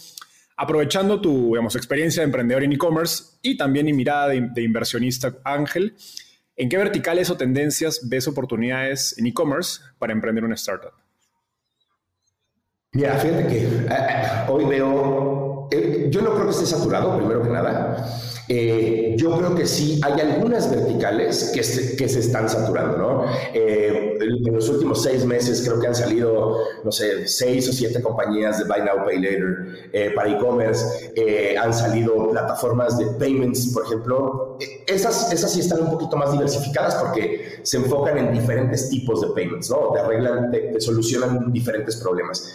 Aprovechando 0.57 1.19
tu 1.19 1.47
digamos, 1.47 1.75
experiencia 1.75 2.21
de 2.21 2.25
emprendedor 2.25 2.63
en 2.63 2.73
e-commerce 2.73 3.37
y 3.41 3.57
también 3.57 3.85
mi 3.85 3.93
mirada 3.93 4.27
de, 4.27 4.49
de 4.53 4.61
inversionista 4.61 5.37
Ángel, 5.43 5.95
¿En 6.61 6.69
qué 6.69 6.77
verticales 6.77 7.29
o 7.31 7.37
tendencias 7.37 8.07
ves 8.07 8.27
oportunidades 8.27 9.17
en 9.17 9.25
e-commerce 9.25 9.81
para 9.97 10.13
emprender 10.13 10.43
una 10.43 10.53
startup? 10.53 10.91
Mira, 12.93 13.17
fíjate 13.17 13.47
que 13.47 13.63
eh, 13.65 14.45
hoy 14.47 14.65
veo, 14.65 15.69
eh, 15.71 16.07
yo 16.11 16.21
no 16.21 16.33
creo 16.33 16.45
que 16.45 16.51
esté 16.51 16.65
saturado, 16.65 17.17
primero 17.17 17.41
que 17.41 17.49
nada. 17.49 18.05
Eh, 18.53 19.15
yo 19.15 19.37
creo 19.37 19.55
que 19.55 19.65
sí, 19.65 20.01
hay 20.03 20.19
algunas 20.19 20.69
verticales 20.69 21.51
que 21.55 21.63
se, 21.63 21.95
que 21.95 22.09
se 22.09 22.19
están 22.19 22.49
saturando, 22.49 22.97
¿no? 22.97 23.25
Eh, 23.53 24.17
en 24.19 24.53
los 24.53 24.67
últimos 24.67 25.01
seis 25.01 25.23
meses 25.23 25.61
creo 25.65 25.79
que 25.79 25.87
han 25.87 25.95
salido, 25.95 26.57
no 26.83 26.91
sé, 26.91 27.29
seis 27.29 27.69
o 27.69 27.71
siete 27.71 28.01
compañías 28.01 28.59
de 28.59 28.65
Buy 28.65 28.81
Now, 28.81 29.05
Pay 29.05 29.19
Later 29.19 29.89
eh, 29.93 30.11
para 30.13 30.31
e-commerce, 30.31 31.13
han 31.57 31.73
salido 31.73 32.29
plataformas 32.29 32.97
de 32.97 33.05
payments, 33.17 33.71
por 33.73 33.85
ejemplo. 33.85 34.57
Esas, 34.85 35.31
esas 35.31 35.49
sí 35.53 35.61
están 35.61 35.83
un 35.83 35.91
poquito 35.91 36.17
más 36.17 36.33
diversificadas 36.33 36.95
porque 36.95 37.61
se 37.63 37.77
enfocan 37.77 38.17
en 38.17 38.33
diferentes 38.33 38.89
tipos 38.89 39.21
de 39.21 39.27
payments, 39.27 39.69
¿no? 39.69 39.93
Te 39.93 39.99
arreglan, 40.01 40.51
te 40.51 40.81
solucionan 40.81 41.53
diferentes 41.53 41.95
problemas. 41.95 42.53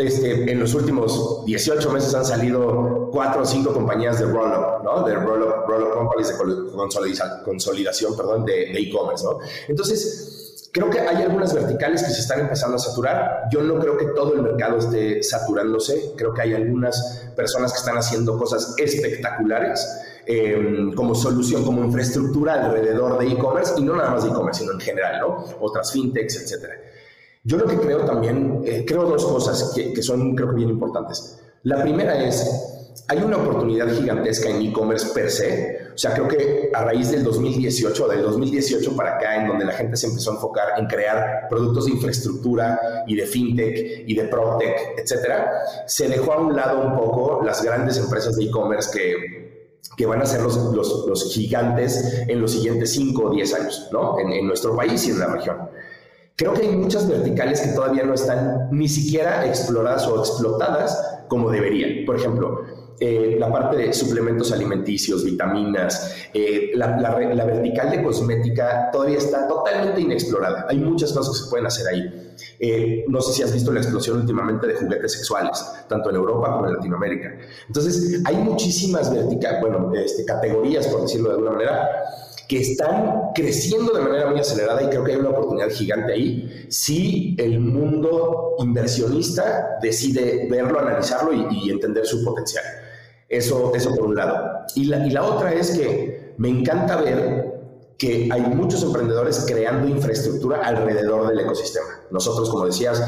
Este, 0.00 0.50
en 0.50 0.58
los 0.58 0.74
últimos 0.74 1.44
18 1.44 1.90
meses 1.90 2.14
han 2.14 2.24
salido 2.24 3.10
cuatro 3.12 3.42
o 3.42 3.44
cinco 3.44 3.72
compañías 3.72 4.18
de 4.18 4.26
roll-up, 4.26 4.82
¿no? 4.82 5.04
De 5.04 5.14
roll-up 5.14 5.66
roll 5.68 5.90
companies 5.92 6.28
de 6.28 7.42
consolidación, 7.44 8.16
perdón, 8.16 8.46
de 8.46 8.72
e-commerce, 8.72 9.24
¿no? 9.24 9.38
Entonces, 9.68 10.68
creo 10.72 10.88
que 10.88 11.00
hay 11.00 11.22
algunas 11.22 11.52
verticales 11.52 12.02
que 12.02 12.10
se 12.10 12.20
están 12.20 12.40
empezando 12.40 12.76
a 12.76 12.78
saturar. 12.78 13.42
Yo 13.52 13.62
no 13.62 13.78
creo 13.78 13.98
que 13.98 14.06
todo 14.06 14.34
el 14.34 14.42
mercado 14.42 14.78
esté 14.78 15.22
saturándose. 15.22 16.12
Creo 16.16 16.32
que 16.32 16.42
hay 16.42 16.54
algunas 16.54 17.30
personas 17.36 17.72
que 17.72 17.78
están 17.78 17.98
haciendo 17.98 18.38
cosas 18.38 18.74
espectaculares. 18.78 19.86
Em, 20.26 20.92
como 20.92 21.14
solución, 21.14 21.64
como 21.64 21.82
infraestructura 21.82 22.64
alrededor 22.64 23.18
de 23.18 23.32
e-commerce 23.32 23.74
y 23.78 23.82
no 23.82 23.96
nada 23.96 24.10
más 24.10 24.22
de 24.22 24.30
e-commerce, 24.30 24.60
sino 24.60 24.72
en 24.74 24.80
general, 24.80 25.18
¿no? 25.20 25.44
Otras 25.60 25.90
fintechs, 25.92 26.36
etcétera. 26.36 26.74
Yo 27.42 27.56
lo 27.56 27.66
que 27.66 27.78
creo 27.78 28.04
también, 28.04 28.62
eh, 28.64 28.84
creo 28.86 29.04
dos 29.04 29.24
cosas 29.24 29.72
que, 29.74 29.92
que, 29.92 30.02
son, 30.02 30.34
creo 30.34 30.50
que 30.50 30.56
bien 30.56 30.68
importantes. 30.68 31.38
La 31.62 31.82
primera 31.82 32.22
es, 32.22 32.70
hay 33.08 33.18
una 33.18 33.38
oportunidad 33.38 33.88
gigantesca 33.92 34.50
en 34.50 34.62
e-commerce 34.62 35.08
per 35.14 35.30
se. 35.30 35.90
O 35.94 35.98
sea, 35.98 36.12
creo 36.12 36.28
que 36.28 36.70
a 36.72 36.84
raíz 36.84 37.10
del 37.10 37.24
2018, 37.24 38.08
del 38.08 38.22
2018 38.22 38.94
para 38.94 39.16
acá, 39.16 39.36
en 39.36 39.48
donde 39.48 39.64
la 39.64 39.72
gente 39.72 39.96
se 39.96 40.06
empezó 40.06 40.30
a 40.30 40.34
enfocar 40.34 40.78
en 40.78 40.86
crear 40.86 41.48
productos 41.48 41.86
de 41.86 41.92
infraestructura 41.92 42.78
y 43.06 43.16
de 43.16 43.26
fintech 43.26 44.04
y 44.06 44.14
de 44.14 44.24
protech, 44.24 44.98
etcétera, 44.98 45.50
se 45.86 46.08
dejó 46.08 46.34
a 46.34 46.40
un 46.40 46.54
lado 46.54 46.80
un 46.80 46.96
poco 46.96 47.42
las 47.44 47.64
grandes 47.64 47.98
empresas 47.98 48.36
de 48.36 48.44
e-commerce 48.44 48.90
que, 48.96 49.78
que 49.96 50.06
van 50.06 50.22
a 50.22 50.26
ser 50.26 50.42
los, 50.42 50.56
los, 50.56 51.06
los, 51.08 51.34
gigantes 51.34 52.22
en 52.28 52.40
los 52.40 52.52
siguientes 52.52 52.92
5 52.92 53.22
o 53.22 53.30
10 53.30 53.54
años, 53.54 53.88
¿no? 53.92 54.20
En, 54.20 54.32
en 54.32 54.46
nuestro 54.46 54.76
país 54.76 55.06
y 55.08 55.10
en 55.10 55.18
la 55.18 55.26
región. 55.26 55.56
Creo 56.40 56.54
que 56.54 56.62
hay 56.62 56.74
muchas 56.74 57.06
verticales 57.06 57.60
que 57.60 57.68
todavía 57.72 58.02
no 58.02 58.14
están 58.14 58.70
ni 58.70 58.88
siquiera 58.88 59.44
exploradas 59.44 60.06
o 60.06 60.18
explotadas 60.20 61.20
como 61.28 61.50
deberían. 61.50 62.06
Por 62.06 62.16
ejemplo, 62.16 62.62
eh, 62.98 63.36
la 63.38 63.52
parte 63.52 63.76
de 63.76 63.92
suplementos 63.92 64.50
alimenticios, 64.50 65.22
vitaminas, 65.22 66.16
eh, 66.32 66.70
la, 66.76 67.14
vertical 67.14 67.90
de 67.90 68.02
cosmética 68.02 68.88
todavía 68.90 69.18
está 69.18 69.46
totalmente 69.46 70.00
inexplorada. 70.00 70.64
Hay 70.70 70.78
muchas 70.78 71.12
cosas 71.12 71.36
que 71.36 71.44
se 71.44 71.50
pueden 71.50 71.66
hacer 71.66 71.86
ahí. 71.88 72.34
Eh, 72.58 73.04
no 73.06 73.20
sé 73.20 73.34
si 73.34 73.42
has 73.42 73.52
visto 73.52 73.70
la 73.70 73.80
explosión 73.80 74.20
últimamente 74.20 74.66
de 74.66 74.76
juguetes 74.76 75.12
sexuales, 75.12 75.62
tanto 75.90 76.08
en 76.08 76.16
Europa 76.16 76.52
como 76.52 76.68
en 76.68 76.72
Latinoamérica. 76.72 77.34
Entonces, 77.66 78.22
hay 78.24 78.36
muchísimas 78.36 79.12
verticales, 79.12 79.60
bueno, 79.60 79.92
este, 79.94 80.24
categorías, 80.24 80.86
por 80.86 81.02
decirlo 81.02 81.28
de 81.28 81.34
alguna 81.34 81.50
manera, 81.50 81.86
que 82.50 82.58
están 82.58 83.30
creciendo 83.32 83.92
de 83.92 84.00
manera 84.00 84.28
muy 84.28 84.40
acelerada 84.40 84.82
y 84.82 84.88
creo 84.88 85.04
que 85.04 85.12
hay 85.12 85.18
una 85.18 85.28
oportunidad 85.28 85.70
gigante 85.70 86.12
ahí 86.12 86.66
si 86.68 87.36
el 87.38 87.60
mundo 87.60 88.56
inversionista 88.58 89.78
decide 89.80 90.48
verlo, 90.50 90.80
analizarlo 90.80 91.32
y, 91.32 91.70
entender 91.70 92.04
su 92.04 92.24
potencial. 92.24 92.64
Eso, 93.28 93.72
eso 93.72 93.94
por 93.94 94.06
un 94.06 94.16
lado. 94.16 94.66
Y 94.74 94.86
la, 94.86 95.06
y 95.06 95.10
la 95.10 95.22
otra 95.22 95.54
es 95.54 95.70
que 95.70 96.34
me 96.38 96.48
encanta 96.48 97.00
ver 97.00 97.54
que 97.96 98.28
hay 98.32 98.40
muchos 98.40 98.82
emprendedores 98.82 99.44
creando 99.46 99.86
infraestructura 99.86 100.62
alrededor 100.64 101.28
del 101.28 101.38
ecosistema. 101.38 102.00
Nosotros, 102.10 102.50
como 102.50 102.66
decías, 102.66 103.00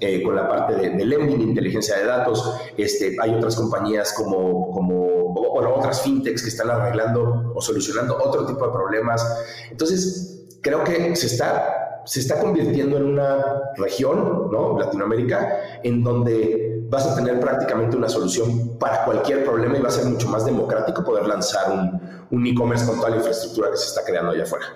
eh, 0.00 0.22
con 0.22 0.34
la 0.34 0.48
parte 0.48 0.74
de, 0.74 0.90
de, 0.90 1.04
lending, 1.04 1.40
inteligencia 1.40 1.96
de 1.98 2.06
datos, 2.06 2.58
este, 2.76 3.16
hay 3.20 3.34
otras 3.34 3.56
compañías 3.56 4.12
como, 4.14 4.70
como 4.70 5.34
bueno, 5.34 5.74
otras 5.76 6.02
fintechs 6.02 6.42
que 6.42 6.48
están 6.48 6.70
arreglando 6.70 7.52
o 7.54 7.60
solucionando 7.60 8.16
otro 8.16 8.46
tipo 8.46 8.66
de 8.66 8.72
problemas. 8.72 9.24
Entonces, 9.70 10.46
creo 10.62 10.84
que 10.84 11.14
se 11.16 11.26
está, 11.26 12.02
se 12.04 12.20
está 12.20 12.40
convirtiendo 12.40 12.96
en 12.96 13.04
una 13.04 13.44
región, 13.76 14.50
¿no? 14.50 14.78
Latinoamérica, 14.78 15.80
en 15.82 16.02
donde 16.02 16.86
vas 16.88 17.06
a 17.06 17.14
tener 17.14 17.38
prácticamente 17.38 17.96
una 17.96 18.08
solución 18.08 18.78
para 18.78 19.04
cualquier 19.04 19.44
problema 19.44 19.78
y 19.78 19.80
va 19.80 19.88
a 19.88 19.92
ser 19.92 20.06
mucho 20.06 20.28
más 20.28 20.44
democrático 20.44 21.04
poder 21.04 21.26
lanzar 21.26 21.70
un, 21.70 22.26
un 22.30 22.46
e-commerce 22.46 22.86
con 22.86 22.96
toda 22.96 23.10
la 23.10 23.16
infraestructura 23.16 23.70
que 23.70 23.76
se 23.76 23.86
está 23.86 24.04
creando 24.04 24.32
allá 24.32 24.42
afuera. 24.42 24.66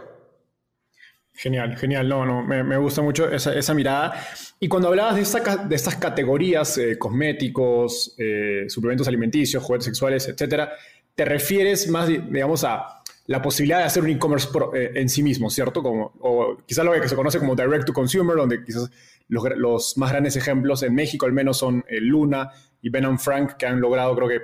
Genial, 1.37 1.77
genial. 1.77 2.09
No, 2.09 2.25
no, 2.25 2.45
me, 2.45 2.77
gusta 2.77 3.03
mucho 3.03 3.29
esa, 3.29 3.75
mirada. 3.75 4.15
Y 4.61 4.69
cuando 4.69 4.89
hablabas 4.89 5.17
de, 5.17 5.23
esta, 5.23 5.57
de 5.57 5.75
estas 5.75 5.97
categorías, 5.97 6.79
eh, 6.79 6.97
cosméticos, 6.97 8.15
eh, 8.19 8.67
suplementos 8.69 9.09
alimenticios, 9.09 9.63
juguetes 9.63 9.87
sexuales, 9.87 10.29
etcétera, 10.29 10.73
te 11.15 11.25
refieres 11.25 11.89
más, 11.89 12.09
digamos, 12.09 12.63
a 12.63 13.03
la 13.27 13.43
posibilidad 13.43 13.79
de 13.79 13.85
hacer 13.85 14.05
un 14.05 14.11
e-commerce 14.11 14.49
eh, 14.75 14.93
en 14.95 15.09
sí 15.09 15.25
mismo, 15.25 15.51
¿cierto? 15.51 15.83
Como, 15.83 16.13
o 16.21 16.59
quizás 16.65 16.85
lo 16.85 16.93
que 16.93 17.09
se 17.09 17.17
conoce 17.17 17.41
como 17.41 17.57
direct 17.57 17.87
to 17.87 17.93
consumer, 17.93 18.37
donde 18.37 18.63
quizás 18.63 18.89
los, 19.27 19.99
más 19.99 20.13
grandes 20.13 20.37
ejemplos 20.37 20.85
en 20.85 20.95
México 20.95 21.27
al 21.27 21.33
menos 21.33 21.59
son 21.59 21.85
Luna 21.89 22.51
y 22.81 22.91
Ben 22.91 23.19
Frank, 23.19 23.55
que 23.57 23.67
han 23.67 23.81
logrado, 23.81 24.15
creo 24.15 24.29
que, 24.29 24.41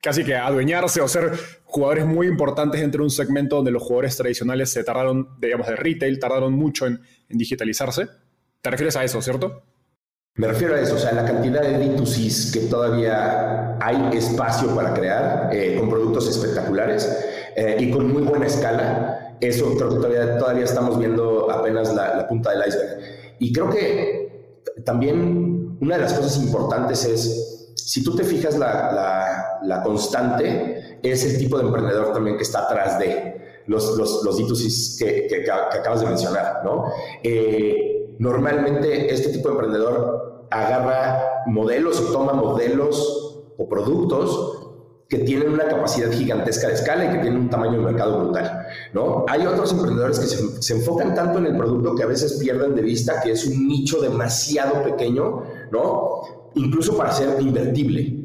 casi 0.00 0.22
que 0.22 0.36
adueñarse 0.36 1.00
o 1.00 1.08
ser 1.08 1.32
jugadores 1.68 2.06
muy 2.06 2.26
importantes 2.26 2.80
dentro 2.80 3.00
de 3.00 3.04
un 3.04 3.10
segmento 3.10 3.56
donde 3.56 3.70
los 3.70 3.82
jugadores 3.82 4.16
tradicionales 4.16 4.70
se 4.70 4.82
tardaron, 4.82 5.28
digamos, 5.38 5.66
de 5.66 5.76
retail, 5.76 6.18
tardaron 6.18 6.54
mucho 6.54 6.86
en, 6.86 7.00
digitalizarse. 7.28 8.08
¿Te 8.62 8.70
refieres 8.70 8.96
a 8.96 9.04
eso, 9.04 9.20
cierto? 9.20 9.62
Me 10.34 10.46
refiero 10.46 10.74
a 10.74 10.80
eso, 10.80 10.94
o 10.94 10.98
sea, 10.98 11.12
la 11.12 11.24
cantidad 11.24 11.62
de 11.62 11.78
D2Cs 11.78 12.52
que 12.52 12.60
todavía 12.68 13.76
hay 13.80 14.16
espacio 14.16 14.74
para 14.74 14.94
crear 14.94 15.50
eh, 15.52 15.76
con 15.78 15.90
productos 15.90 16.28
espectaculares 16.28 17.52
eh, 17.54 17.76
y 17.78 17.90
con 17.90 18.12
muy 18.12 18.22
buena 18.22 18.46
escala. 18.46 19.36
Eso 19.40 19.74
creo 19.76 19.90
que 19.90 19.96
todavía, 19.96 20.38
todavía 20.38 20.64
estamos 20.64 20.98
viendo 20.98 21.50
apenas 21.50 21.94
la, 21.94 22.16
la 22.16 22.28
punta 22.28 22.50
del 22.50 22.66
iceberg. 22.66 22.98
Y 23.40 23.52
creo 23.52 23.68
que 23.68 24.64
también 24.84 25.76
una 25.80 25.96
de 25.96 26.02
las 26.02 26.14
cosas 26.14 26.38
importantes 26.42 27.04
es 27.04 27.58
si 27.88 28.02
tú 28.02 28.14
te 28.14 28.22
fijas, 28.22 28.58
la, 28.58 29.60
la, 29.62 29.82
constante 29.82 30.77
es 31.02 31.24
el 31.24 31.38
tipo 31.38 31.58
de 31.58 31.64
emprendedor 31.64 32.12
también 32.12 32.36
que 32.36 32.42
está 32.42 32.64
atrás 32.64 32.98
de 32.98 33.62
los, 33.66 33.96
los, 33.96 34.22
los 34.24 34.98
que, 34.98 35.26
que, 35.28 35.50
acabas 35.50 36.00
de 36.00 36.06
mencionar, 36.06 36.62
¿no? 36.64 36.84
Eh, 37.22 38.14
normalmente 38.18 39.12
este 39.12 39.30
tipo 39.30 39.48
de 39.48 39.54
emprendedor 39.54 40.46
agarra 40.50 41.44
modelos 41.46 42.00
o 42.00 42.12
toma 42.12 42.32
modelos 42.32 43.44
o 43.58 43.68
productos 43.68 44.54
que 45.08 45.18
tienen 45.18 45.52
una 45.52 45.66
capacidad 45.66 46.10
gigantesca 46.10 46.68
de 46.68 46.74
escala 46.74 47.04
y 47.06 47.08
que 47.08 47.18
tienen 47.18 47.40
un 47.40 47.50
tamaño 47.50 47.78
de 47.78 47.84
mercado 47.84 48.20
brutal, 48.20 48.66
¿no? 48.92 49.24
Hay 49.28 49.46
otros 49.46 49.72
emprendedores 49.72 50.18
que 50.18 50.26
se, 50.26 50.62
se, 50.62 50.74
enfocan 50.74 51.14
tanto 51.14 51.38
en 51.38 51.46
el 51.46 51.56
producto 51.56 51.94
que 51.94 52.02
a 52.02 52.06
veces 52.06 52.34
pierden 52.34 52.74
de 52.74 52.82
vista 52.82 53.20
que 53.20 53.32
es 53.32 53.46
un 53.46 53.68
nicho 53.68 54.00
demasiado 54.00 54.82
pequeño, 54.82 55.44
¿no? 55.70 56.38
incluso 56.54 56.96
para 56.96 57.12
ser 57.12 57.40
invertible. 57.40 58.17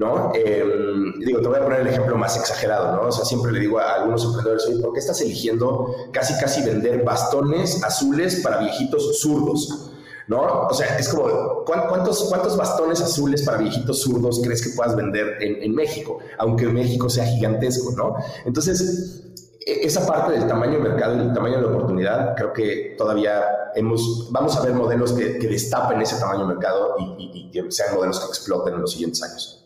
¿No? 0.00 0.32
Em, 0.34 1.12
digo, 1.18 1.42
te 1.42 1.48
voy 1.48 1.58
a 1.58 1.62
poner 1.62 1.80
el 1.80 1.88
ejemplo 1.88 2.16
más 2.16 2.34
exagerado, 2.34 2.96
¿no? 2.96 3.08
O 3.08 3.12
sea, 3.12 3.22
siempre 3.26 3.52
le 3.52 3.60
digo 3.60 3.78
a 3.78 3.96
algunos 3.96 4.24
emprendedores, 4.24 4.66
oye, 4.66 4.80
¿por 4.80 4.94
qué 4.94 4.98
estás 4.98 5.20
eligiendo 5.20 5.94
casi, 6.10 6.32
casi 6.40 6.62
vender 6.62 7.04
bastones 7.04 7.84
azules 7.84 8.40
para 8.42 8.60
viejitos 8.60 9.20
zurdos? 9.20 9.90
¿No? 10.26 10.68
O 10.68 10.72
sea, 10.72 10.96
es 10.96 11.08
como, 11.08 11.64
¿cuántos, 11.66 12.24
cuántos 12.30 12.56
bastones 12.56 13.02
azules 13.02 13.42
para 13.42 13.58
viejitos 13.58 14.00
zurdos 14.00 14.40
crees 14.42 14.62
que 14.62 14.70
puedas 14.70 14.96
vender 14.96 15.36
en, 15.42 15.62
en 15.62 15.74
México? 15.74 16.18
Aunque 16.38 16.66
México 16.66 17.10
sea 17.10 17.26
gigantesco, 17.26 17.92
¿no? 17.94 18.14
Entonces, 18.46 19.26
e-, 19.66 19.86
esa 19.86 20.06
parte 20.06 20.32
del 20.32 20.46
tamaño 20.46 20.74
del 20.74 20.82
mercado 20.82 21.16
y 21.16 21.20
el 21.20 21.34
tamaño 21.34 21.56
de 21.56 21.62
la 21.62 21.68
oportunidad, 21.68 22.36
creo 22.36 22.54
que 22.54 22.94
todavía 22.96 23.42
hemos, 23.74 24.30
vamos 24.30 24.56
a 24.56 24.62
ver 24.62 24.72
modelos 24.72 25.12
que, 25.12 25.38
destapen 25.40 26.00
ese 26.00 26.18
tamaño 26.18 26.46
de 26.46 26.54
mercado 26.54 26.96
y, 26.98 27.50
que 27.50 27.70
sean 27.70 27.94
modelos 27.94 28.20
que 28.20 28.26
exploten 28.26 28.74
en 28.74 28.80
los 28.80 28.92
siguientes 28.92 29.22
años. 29.22 29.59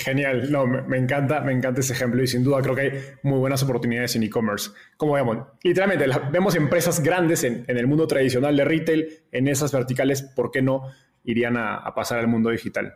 Genial, 0.00 0.52
no, 0.52 0.66
me, 0.66 0.96
encanta, 0.96 1.40
me 1.40 1.52
encanta 1.52 1.80
ese 1.80 1.92
ejemplo 1.92 2.22
y 2.22 2.28
sin 2.28 2.44
duda 2.44 2.62
creo 2.62 2.74
que 2.74 2.80
hay 2.82 2.92
muy 3.24 3.38
buenas 3.38 3.62
oportunidades 3.64 4.14
en 4.14 4.22
e-commerce. 4.22 4.70
Como 4.96 5.14
vemos, 5.14 5.38
literalmente 5.64 6.06
vemos 6.30 6.54
empresas 6.54 7.02
grandes 7.02 7.42
en, 7.42 7.64
el 7.66 7.86
mundo 7.88 8.06
tradicional 8.06 8.56
de 8.56 8.64
retail, 8.64 9.08
en 9.32 9.48
esas 9.48 9.72
verticales, 9.72 10.22
¿por 10.22 10.52
qué 10.52 10.62
no 10.62 10.82
irían 11.24 11.56
a 11.56 11.92
pasar 11.96 12.20
al 12.20 12.28
mundo 12.28 12.50
digital? 12.50 12.94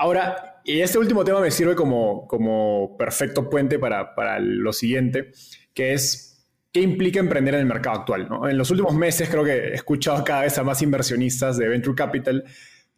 Ahora, 0.00 0.62
y 0.64 0.80
este 0.80 0.98
último 0.98 1.24
tema 1.24 1.40
me 1.40 1.50
sirve 1.50 1.74
como, 1.74 2.96
perfecto 2.96 3.50
puente 3.50 3.78
para, 3.78 4.14
para 4.14 4.38
lo 4.38 4.72
siguiente, 4.72 5.30
que 5.74 5.92
es 5.92 6.48
qué 6.72 6.80
implica 6.80 7.20
emprender 7.20 7.52
en 7.52 7.60
el 7.60 7.66
mercado 7.66 8.00
actual. 8.00 8.26
En 8.48 8.56
los 8.56 8.70
últimos 8.70 8.94
meses 8.94 9.28
creo 9.28 9.44
que 9.44 9.52
he 9.52 9.74
escuchado 9.74 10.24
cada 10.24 10.40
vez 10.44 10.56
a 10.56 10.64
más 10.64 10.80
inversionistas 10.80 11.58
de 11.58 11.68
Venture 11.68 11.94
Capital 11.94 12.44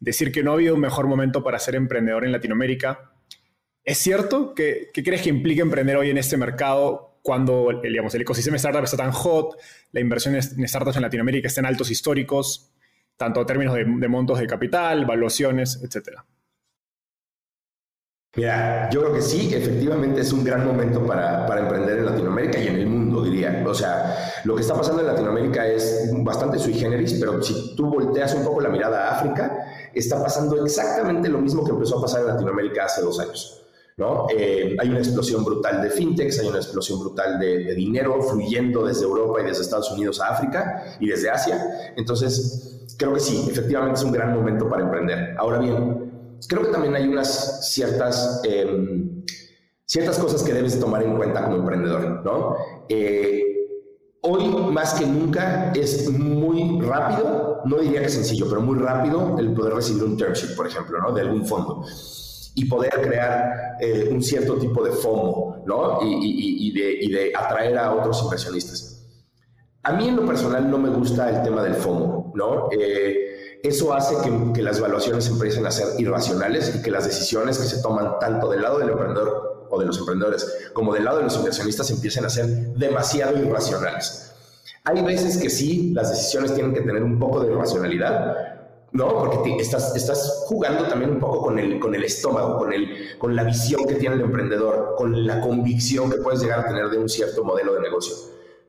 decir 0.03 0.31
que 0.31 0.43
no 0.43 0.51
ha 0.51 0.53
habido 0.55 0.75
un 0.75 0.81
mejor 0.81 1.07
momento 1.07 1.43
para 1.43 1.57
ser 1.59 1.75
emprendedor 1.75 2.25
en 2.25 2.33
Latinoamérica. 2.33 3.13
¿Es 3.83 3.97
cierto? 3.97 4.53
¿Qué, 4.53 4.89
crees 4.93 5.21
que 5.21 5.29
implica 5.29 5.61
emprender 5.61 5.95
hoy 5.95 6.09
en 6.09 6.17
este 6.17 6.35
mercado 6.35 7.19
cuando 7.21 7.79
digamos, 7.81 8.13
el 8.13 8.21
ecosistema 8.21 8.55
de 8.55 8.59
startups 8.59 8.91
está 8.91 8.97
tan 8.97 9.13
hot, 9.13 9.57
la 9.93 10.01
inversión 10.01 10.35
en 10.35 10.67
startups 10.67 10.97
en 10.97 11.03
Latinoamérica 11.03 11.47
está 11.47 11.61
en 11.61 11.67
altos 11.67 11.89
históricos, 11.89 12.73
tanto 13.15 13.39
en 13.39 13.45
términos 13.45 13.75
de, 13.75 13.85
de 13.85 14.07
montos 14.09 14.39
de 14.39 14.45
capital, 14.47 15.05
valuaciones, 15.05 15.79
etcétera? 15.81 16.25
Mira, 18.35 18.89
yo 18.89 19.01
creo 19.01 19.13
que 19.13 19.21
sí, 19.21 19.53
efectivamente 19.53 20.21
es 20.21 20.33
un 20.33 20.43
gran 20.43 20.65
momento 20.65 21.05
para, 21.05 21.45
para, 21.45 21.61
emprender 21.61 21.99
en 21.99 22.05
Latinoamérica 22.05 22.59
y 22.59 22.67
en 22.67 22.77
el 22.77 22.87
mundo, 22.87 23.21
diría. 23.23 23.63
O 23.67 23.75
sea, 23.75 24.41
lo 24.43 24.55
que 24.55 24.61
está 24.61 24.73
pasando 24.73 25.01
en 25.01 25.07
Latinoamérica 25.07 25.67
es 25.67 26.09
bastante 26.23 26.57
sui 26.57 26.73
generis, 26.73 27.13
pero 27.19 27.43
si 27.43 27.75
tú 27.75 27.91
volteas 27.91 28.33
un 28.33 28.43
poco 28.43 28.59
la 28.61 28.69
mirada 28.69 29.07
a 29.07 29.17
África, 29.17 29.91
está 29.93 30.19
pasando 30.19 30.65
exactamente 30.65 31.29
lo 31.29 31.37
mismo 31.41 31.63
que 31.63 31.73
empezó 31.73 31.99
a 31.99 32.01
pasar 32.01 32.21
en 32.21 32.27
Latinoamérica 32.29 32.85
hace 32.85 33.03
dos 33.03 33.19
años. 33.19 33.59
¿no? 33.97 34.25
Eh, 34.35 34.75
hay 34.79 34.89
una 34.89 34.97
explosión 34.97 35.45
brutal 35.45 35.83
de 35.83 35.91
fintechs, 35.91 36.39
hay 36.39 36.47
una 36.47 36.57
explosión 36.57 37.01
brutal 37.01 37.37
de, 37.37 37.59
de 37.65 37.75
dinero 37.75 38.19
fluyendo 38.19 38.83
desde 38.83 39.03
Europa 39.03 39.41
y 39.41 39.45
desde 39.45 39.61
Estados 39.61 39.91
Unidos 39.91 40.19
a 40.19 40.29
África 40.29 40.83
y 40.99 41.07
desde 41.07 41.29
Asia. 41.29 41.93
Entonces, 41.95 42.83
creo 42.97 43.13
que 43.13 43.19
sí, 43.19 43.45
efectivamente 43.47 43.99
es 43.99 44.03
un 44.03 44.11
gran 44.11 44.33
momento 44.33 44.67
para 44.67 44.81
emprender. 44.81 45.35
Ahora 45.37 45.59
bien, 45.59 46.12
creo 46.47 46.63
que 46.63 46.69
también 46.69 46.95
hay 46.95 47.07
unas 47.07 47.69
ciertas, 47.71 48.41
em, 48.43 49.23
ciertas 49.85 50.17
cosas 50.19 50.43
que 50.43 50.53
debes 50.53 50.79
tomar 50.79 51.03
en 51.03 51.15
cuenta 51.15 51.43
como 51.43 51.57
emprendedor, 51.57 52.23
¿no? 52.23 52.55
Eh, 52.89 53.41
hoy 54.21 54.47
más 54.71 54.93
que 54.93 55.05
nunca 55.05 55.71
es 55.73 56.09
muy 56.09 56.81
rápido, 56.81 57.61
no 57.65 57.77
diría 57.77 58.01
que 58.01 58.09
sencillo, 58.09 58.47
pero 58.49 58.61
muy 58.61 58.79
rápido 58.79 59.37
el 59.37 59.53
poder 59.53 59.73
recibir 59.73 60.03
un 60.03 60.17
term 60.17 60.33
sheet, 60.33 60.55
por 60.55 60.67
ejemplo, 60.67 60.99
¿no? 60.99 61.11
De 61.13 61.21
algún 61.21 61.45
fondo 61.45 61.83
y 62.55 62.65
poder 62.65 62.91
crear 62.91 63.77
eh, 63.79 64.09
un 64.11 64.21
cierto 64.21 64.55
tipo 64.57 64.83
de 64.83 64.91
FOMO, 64.91 65.63
¿no? 65.65 65.99
Y, 66.01 66.71
de, 66.71 66.97
y, 67.01 67.11
de, 67.11 67.33
atraer 67.35 67.77
a 67.77 67.93
otros 67.93 68.21
inversionistas. 68.23 69.05
A 69.81 69.93
mí 69.93 70.07
en 70.07 70.15
lo 70.15 70.25
personal 70.25 70.69
no 70.69 70.77
me 70.77 70.89
gusta 70.89 71.29
el 71.29 71.43
tema 71.43 71.63
del 71.63 71.75
FOMO, 71.75 72.31
¿no? 72.35 72.69
Eh, 72.71 73.32
eso 73.63 73.93
hace 73.93 74.15
que, 74.53 74.61
las 74.61 74.77
evaluaciones 74.77 75.25
empiecen 75.29 75.65
a 75.65 75.71
ser 75.71 75.87
irracionales 75.97 76.75
y 76.75 76.81
que 76.81 76.91
las 76.91 77.05
decisiones 77.05 77.57
que 77.57 77.63
se 77.63 77.81
toman 77.81 78.19
tanto 78.19 78.49
del 78.49 78.61
lado 78.61 78.79
del 78.79 78.89
emprendedor 78.89 79.67
o 79.69 79.79
de 79.79 79.85
los 79.85 79.97
emprendedores 79.97 80.69
como 80.73 80.93
del 80.93 81.05
lado 81.05 81.19
de 81.19 81.23
los 81.23 81.37
inversionistas 81.37 81.89
empiecen 81.89 82.25
a 82.25 82.29
ser 82.29 82.45
demasiado 82.75 83.37
irracionales. 83.39 84.33
Hay 84.83 85.01
veces 85.01 85.37
que 85.37 85.49
sí, 85.49 85.93
las 85.93 86.09
decisiones 86.09 86.53
tienen 86.53 86.73
que 86.73 86.81
tener 86.81 87.01
un 87.03 87.17
poco 87.17 87.39
de 87.39 87.55
racionalidad, 87.55 88.35
¿no? 88.91 89.07
Porque 89.07 89.55
estás, 89.57 90.43
jugando 90.45 90.85
también 90.89 91.11
un 91.11 91.19
poco 91.21 91.43
con 91.43 91.57
el, 91.57 92.03
estómago, 92.03 92.57
con, 92.57 92.73
con 93.17 93.33
la 93.33 93.45
visión 93.45 93.85
que 93.85 93.95
tiene 93.95 94.15
el 94.15 94.21
emprendedor, 94.23 94.95
con 94.97 95.25
la 95.25 95.39
convicción 95.39 96.11
que 96.11 96.17
puedes 96.17 96.41
llegar 96.41 96.59
a 96.59 96.67
tener 96.67 96.89
de 96.89 96.97
un 96.97 97.07
cierto 97.07 97.45
modelo 97.45 97.75
de 97.75 97.79
negocio. 97.79 98.13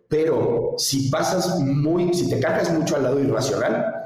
Pero 0.06 0.74
si 0.78 1.10
pasas 1.10 1.58
muy, 1.58 2.14
si 2.14 2.30
te 2.30 2.38
cargas 2.38 2.70
mucho 2.70 2.94
al 2.94 3.02
lado 3.02 3.18
irracional, 3.18 4.03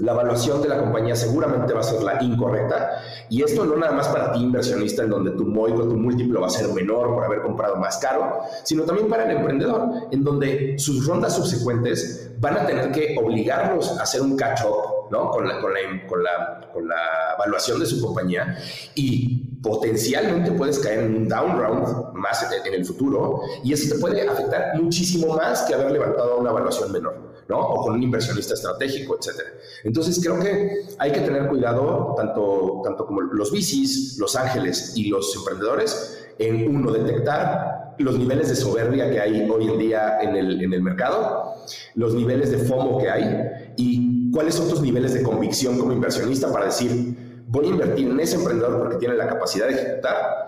la 0.00 0.12
evaluación 0.12 0.62
de 0.62 0.68
la 0.68 0.78
compañía 0.78 1.16
seguramente 1.16 1.72
va 1.72 1.80
a 1.80 1.82
ser 1.82 2.02
la 2.02 2.22
incorrecta. 2.22 3.02
Y 3.30 3.42
esto 3.42 3.64
no 3.64 3.76
nada 3.76 3.92
más 3.92 4.08
para 4.08 4.32
ti, 4.32 4.40
inversionista, 4.40 5.02
en 5.02 5.10
donde 5.10 5.32
tu 5.32 5.44
MOIC 5.44 5.78
o 5.78 5.88
tu 5.88 5.96
múltiplo 5.96 6.40
va 6.40 6.46
a 6.46 6.50
ser 6.50 6.68
menor 6.68 7.14
por 7.14 7.24
haber 7.24 7.42
comprado 7.42 7.76
más 7.76 7.98
caro, 7.98 8.38
sino 8.62 8.84
también 8.84 9.08
para 9.08 9.24
el 9.24 9.36
emprendedor, 9.36 10.08
en 10.10 10.22
donde 10.22 10.78
sus 10.78 11.06
rondas 11.06 11.34
subsecuentes 11.34 12.30
van 12.38 12.58
a 12.58 12.66
tener 12.66 12.92
que 12.92 13.16
obligarlos 13.18 13.98
a 13.98 14.02
hacer 14.02 14.22
un 14.22 14.36
catch-up 14.36 15.10
¿no? 15.10 15.30
con, 15.30 15.48
la, 15.48 15.60
con, 15.60 15.72
la, 15.72 16.06
con, 16.06 16.22
la, 16.22 16.70
con 16.72 16.86
la 16.86 17.34
evaluación 17.36 17.80
de 17.80 17.86
su 17.86 18.00
compañía 18.00 18.56
y 18.94 19.58
potencialmente 19.62 20.52
puedes 20.52 20.78
caer 20.78 21.00
en 21.00 21.16
un 21.16 21.28
down 21.28 21.58
round 21.58 22.14
más 22.14 22.46
en 22.64 22.74
el 22.74 22.84
futuro 22.84 23.40
y 23.64 23.72
eso 23.72 23.94
te 23.94 24.00
puede 24.00 24.28
afectar 24.28 24.80
muchísimo 24.80 25.34
más 25.34 25.62
que 25.62 25.74
haber 25.74 25.90
levantado 25.90 26.38
una 26.38 26.50
evaluación 26.50 26.92
menor. 26.92 27.27
¿No? 27.48 27.58
O 27.58 27.82
con 27.82 27.94
un 27.94 28.02
inversionista 28.02 28.54
estratégico, 28.54 29.16
etcétera. 29.18 29.50
Entonces 29.84 30.20
creo 30.22 30.38
que 30.38 30.82
hay 30.98 31.12
que 31.12 31.20
tener 31.20 31.48
cuidado, 31.48 32.14
tanto, 32.16 32.82
tanto 32.84 33.06
como 33.06 33.22
los 33.22 33.50
bicis, 33.50 34.18
los 34.18 34.36
ángeles 34.36 34.92
y 34.94 35.08
los 35.08 35.34
emprendedores, 35.34 36.26
en 36.38 36.76
uno, 36.76 36.92
detectar 36.92 37.94
los 37.98 38.16
niveles 38.16 38.48
de 38.48 38.56
soberbia 38.56 39.10
que 39.10 39.20
hay 39.20 39.48
hoy 39.50 39.66
en 39.66 39.78
día 39.78 40.20
en 40.20 40.36
el, 40.36 40.62
en 40.62 40.72
el 40.72 40.82
mercado, 40.82 41.54
los 41.94 42.14
niveles 42.14 42.52
de 42.52 42.58
FOMO 42.58 42.98
que 42.98 43.10
hay 43.10 43.72
y 43.76 44.30
cuáles 44.30 44.54
son 44.54 44.68
tus 44.68 44.80
niveles 44.80 45.14
de 45.14 45.22
convicción 45.22 45.78
como 45.78 45.92
inversionista 45.92 46.52
para 46.52 46.66
decir, 46.66 47.42
voy 47.48 47.66
a 47.66 47.68
invertir 47.70 48.08
en 48.08 48.20
ese 48.20 48.36
emprendedor 48.36 48.78
porque 48.78 48.96
tiene 48.98 49.16
la 49.16 49.26
capacidad 49.26 49.66
de 49.66 49.74
ejecutar 49.74 50.47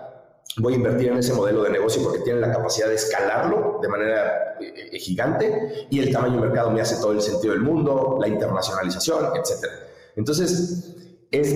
voy 0.57 0.73
a 0.73 0.75
invertir 0.77 1.09
en 1.09 1.17
ese 1.17 1.33
modelo 1.33 1.63
de 1.63 1.71
negocio 1.71 2.03
porque 2.03 2.19
tiene 2.19 2.39
la 2.39 2.51
capacidad 2.51 2.87
de 2.87 2.95
escalarlo 2.95 3.79
de 3.81 3.87
manera 3.87 4.57
eh, 4.59 4.89
eh, 4.91 4.99
gigante 4.99 5.87
y 5.89 5.99
el 5.99 6.11
tamaño 6.11 6.35
de 6.35 6.41
mercado 6.41 6.71
me 6.71 6.81
hace 6.81 6.95
todo 7.01 7.13
el 7.13 7.21
sentido 7.21 7.53
del 7.53 7.63
mundo, 7.63 8.17
la 8.19 8.27
internacionalización, 8.27 9.25
etc. 9.35 9.67
Entonces, 10.15 10.97
es 11.31 11.55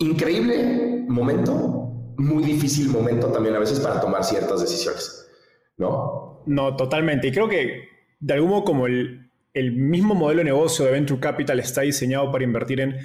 increíble 0.00 1.04
momento, 1.08 2.12
muy 2.18 2.44
difícil 2.44 2.88
momento 2.88 3.28
también 3.28 3.56
a 3.56 3.58
veces 3.58 3.80
para 3.80 4.00
tomar 4.00 4.24
ciertas 4.24 4.60
decisiones, 4.60 5.26
¿no? 5.78 6.42
No, 6.46 6.76
totalmente. 6.76 7.28
Y 7.28 7.32
creo 7.32 7.48
que 7.48 7.84
de 8.20 8.34
algún 8.34 8.50
modo 8.50 8.64
como 8.64 8.86
el, 8.86 9.30
el 9.54 9.72
mismo 9.72 10.14
modelo 10.14 10.40
de 10.40 10.44
negocio 10.44 10.84
de 10.84 10.92
Venture 10.92 11.20
Capital 11.20 11.58
está 11.60 11.80
diseñado 11.80 12.30
para 12.30 12.44
invertir 12.44 12.80
en 12.80 12.96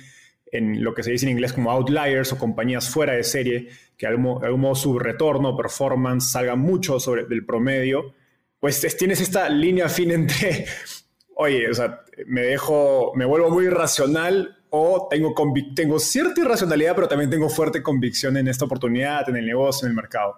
en 0.52 0.84
lo 0.84 0.94
que 0.94 1.02
se 1.02 1.12
dice 1.12 1.26
en 1.26 1.32
inglés 1.32 1.54
como 1.54 1.72
outliers 1.72 2.34
o 2.34 2.38
compañías 2.38 2.90
fuera 2.90 3.14
de 3.14 3.24
serie, 3.24 3.70
que 3.98 4.06
de 4.06 4.14
algún, 4.14 4.60
modo 4.60 4.76
su 4.76 5.00
retorno, 5.00 5.56
performance 5.56 6.32
salga 6.32 6.56
mucho 6.56 7.00
sobre 7.00 7.26
del 7.26 7.46
promedio, 7.46 8.14
pues 8.60 8.86
tienes 8.98 9.22
esta 9.22 9.50
línea 9.50 9.88
fina 9.88 10.14
entre, 10.14 10.66
oye, 11.36 11.70
o 11.70 11.74
sea, 11.74 12.02
me 12.28 12.42
dejo, 12.42 13.14
me 13.16 13.26
vuelvo 13.26 13.50
muy 13.50 13.66
irracional 13.66 14.58
o 14.70 15.08
tengo, 15.10 15.34
tengo 15.76 16.00
cierta 16.00 16.42
irracionalidad, 16.42 16.96
pero 16.96 17.08
también 17.08 17.30
tengo 17.30 17.50
fuerte 17.50 17.82
convicción 17.82 18.38
en 18.38 18.48
esta 18.48 18.66
oportunidad, 18.66 19.28
en 19.30 19.38
el 19.38 19.46
negocio, 19.46 19.86
en 19.86 19.92
el 19.92 19.96
mercado. 19.96 20.36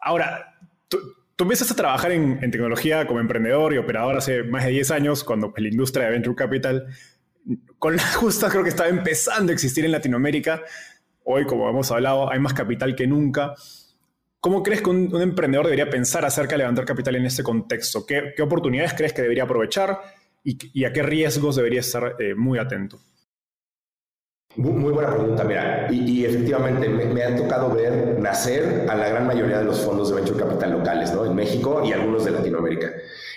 Ahora, 0.00 0.58
tú, 0.88 0.98
tú 1.36 1.44
a 1.44 1.74
trabajar 1.76 2.12
en, 2.12 2.38
en, 2.42 2.50
tecnología 2.50 3.06
como 3.06 3.20
emprendedor 3.20 3.72
y 3.72 3.78
operador 3.78 4.16
hace 4.16 4.42
más 4.42 4.64
de 4.64 4.72
10 4.72 4.90
años, 4.92 5.24
cuando 5.24 5.50
pues, 5.50 5.62
la 5.62 5.68
industria 5.68 6.06
de 6.06 6.12
Venture 6.12 6.36
Capital 6.36 6.86
con 7.78 7.96
la 7.96 8.02
justa 8.14 8.48
creo 8.48 8.62
que 8.62 8.70
estaba 8.70 8.88
empezando 8.88 9.50
a 9.50 9.54
existir 9.54 9.84
en 9.84 9.92
Latinoamérica. 9.92 10.62
Hoy, 11.24 11.44
como 11.44 11.68
hemos 11.68 11.90
hablado, 11.90 12.30
hay 12.30 12.38
más 12.38 12.54
capital 12.54 12.94
que 12.94 13.06
nunca. 13.06 13.54
¿Cómo 14.40 14.62
crees 14.62 14.80
que 14.80 14.90
un, 14.90 15.20
emprendedor 15.20 15.66
debería 15.66 15.90
pensar 15.90 16.24
acerca 16.24 16.52
de 16.52 16.58
levantar 16.58 16.84
capital 16.84 17.16
en 17.16 17.26
este 17.26 17.42
contexto? 17.42 18.06
¿Qué, 18.06 18.34
oportunidades 18.40 18.94
crees 18.94 19.12
que 19.12 19.22
debería 19.22 19.42
aprovechar 19.42 19.98
y, 20.44 20.84
a 20.84 20.92
qué 20.92 21.02
riesgos 21.02 21.56
debería 21.56 21.80
estar 21.80 22.14
eh, 22.20 22.34
muy 22.36 22.58
atento? 22.58 23.00
Muy, 24.54 24.92
buena 24.92 25.10
pregunta, 25.14 25.44
mira, 25.44 25.88
y, 25.90 26.24
efectivamente 26.24 26.88
me, 26.88 27.22
ha 27.22 27.34
tocado 27.34 27.74
ver 27.74 28.18
nacer 28.20 28.86
a 28.88 28.94
la 28.94 29.08
gran 29.08 29.26
mayoría 29.26 29.58
de 29.58 29.64
los 29.64 29.80
fondos 29.80 30.08
de 30.08 30.14
venture 30.14 30.38
capital 30.38 30.70
locales, 30.70 31.12
¿no? 31.12 31.26
En 31.26 31.34
México 31.34 31.82
y 31.84 31.92
algunos 31.92 32.24
de 32.24 32.30
Latinoamérica. 32.30 32.90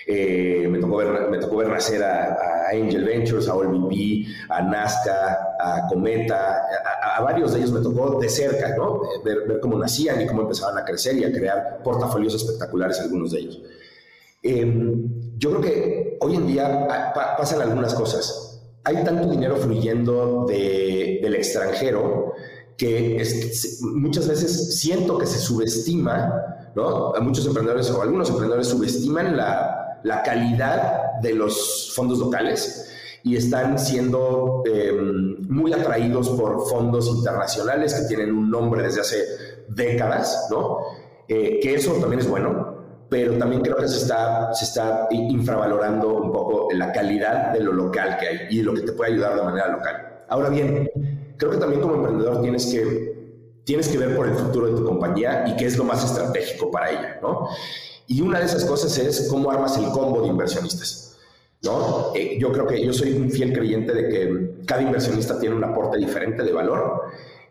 Eh, 0.06 0.66
me, 0.70 0.78
me 0.78 1.38
tocó 1.38 1.56
ver 1.56 1.68
nacer 1.68 2.02
a, 2.04 2.59
Angel 2.70 3.04
Ventures, 3.04 3.48
a 3.48 3.54
OLVP, 3.54 4.26
a 4.48 4.62
Nazca, 4.62 5.56
a 5.58 5.86
Cometa, 5.88 6.62
a, 7.16 7.22
varios 7.22 7.52
de 7.52 7.58
ellos 7.58 7.72
me 7.72 7.80
tocó 7.80 8.18
de 8.20 8.28
cerca, 8.28 8.76
¿no? 8.76 9.00
Ver, 9.24 9.60
cómo 9.60 9.78
nacían 9.78 10.20
y 10.20 10.26
cómo 10.26 10.42
empezaban 10.42 10.78
a 10.78 10.84
crecer 10.84 11.16
y 11.16 11.24
a 11.24 11.32
crear 11.32 11.82
portafolios 11.82 12.34
espectaculares 12.34 13.00
algunos 13.00 13.32
de 13.32 13.38
ellos. 13.40 13.62
Eh, 14.42 14.94
yo 15.36 15.50
creo 15.50 15.60
que 15.60 16.18
hoy 16.20 16.34
en 16.36 16.46
día 16.46 17.12
pasan 17.36 17.60
algunas 17.60 17.94
cosas 17.94 18.50
hay 18.84 19.04
tanto 19.04 19.28
dinero 19.28 19.56
fluyendo 19.56 20.46
del 20.46 21.34
extranjero 21.34 22.32
que 22.76 23.22
muchas 23.94 24.26
veces 24.26 24.78
siento 24.78 25.18
que 25.18 25.26
se 25.26 25.38
subestima, 25.38 26.32
¿no? 26.74 27.14
A 27.14 27.20
muchos 27.20 27.44
emprendedores 27.46 27.90
o 27.90 28.00
algunos 28.00 28.30
emprendedores 28.30 28.68
subestiman 28.68 29.36
la, 29.36 29.79
calidad 30.22 31.20
de 31.20 31.34
los 31.34 31.92
fondos 31.94 32.18
locales 32.18 32.90
y 33.22 33.36
están 33.36 33.78
siendo 33.78 34.62
em, 34.66 35.36
muy 35.48 35.72
atraídos 35.72 36.30
por 36.30 36.68
fondos 36.68 37.06
internacionales 37.08 37.94
que 37.94 38.08
tienen 38.08 38.32
un 38.34 38.50
nombre 38.50 38.82
desde 38.82 39.00
hace 39.02 39.24
décadas, 39.68 40.48
¿no? 40.50 40.78
Eh, 41.28 41.60
que 41.62 41.74
eso 41.74 41.92
también 41.94 42.20
es 42.20 42.28
bueno, 42.28 43.06
pero 43.08 43.36
también 43.36 43.62
creo 43.62 43.76
que 43.76 43.88
se 43.88 43.98
está, 43.98 44.52
se 44.54 44.64
está 44.64 45.08
infravalorando 45.10 46.14
un 46.14 46.32
poco 46.32 46.68
la 46.72 46.92
calidad 46.92 47.52
de 47.52 47.60
lo 47.60 47.72
local 47.72 48.16
que 48.18 48.26
hay 48.26 48.38
y 48.50 48.62
lo 48.62 48.72
que 48.72 48.82
te 48.82 48.92
puede 48.92 49.12
ayudar 49.12 49.36
de 49.36 49.42
manera 49.42 49.68
local. 49.68 50.24
Ahora 50.28 50.48
bien, 50.48 50.90
creo 51.36 51.50
que 51.50 51.58
también 51.58 51.82
como 51.82 51.96
emprendedor 51.96 52.40
tienes 52.40 52.66
que, 52.66 53.62
tienes 53.64 53.88
que 53.88 53.98
ver 53.98 54.16
por 54.16 54.28
el 54.28 54.34
futuro 54.34 54.66
de 54.66 54.76
tu 54.76 54.84
compañía 54.84 55.44
y 55.46 55.56
qué 55.56 55.66
es 55.66 55.76
lo 55.76 55.84
más 55.84 56.04
estratégico 56.04 56.70
para 56.70 56.90
ella, 56.90 57.18
¿no? 57.20 57.48
Y 58.10 58.22
una 58.22 58.40
de 58.40 58.46
esas 58.46 58.64
cosas 58.64 58.98
es 58.98 59.28
cómo 59.30 59.52
armas 59.52 59.78
el 59.78 59.84
combo 59.90 60.20
de 60.22 60.26
inversionistas. 60.26 61.16
¿no? 61.62 62.12
Eh, 62.16 62.38
yo 62.40 62.50
creo 62.50 62.66
que 62.66 62.84
yo 62.84 62.92
soy 62.92 63.12
un 63.12 63.30
fiel 63.30 63.52
creyente 63.52 63.94
de 63.94 64.08
que 64.08 64.64
cada 64.66 64.82
inversionista 64.82 65.38
tiene 65.38 65.54
un 65.54 65.62
aporte 65.62 65.96
diferente 65.96 66.42
de 66.42 66.52
valor 66.52 67.04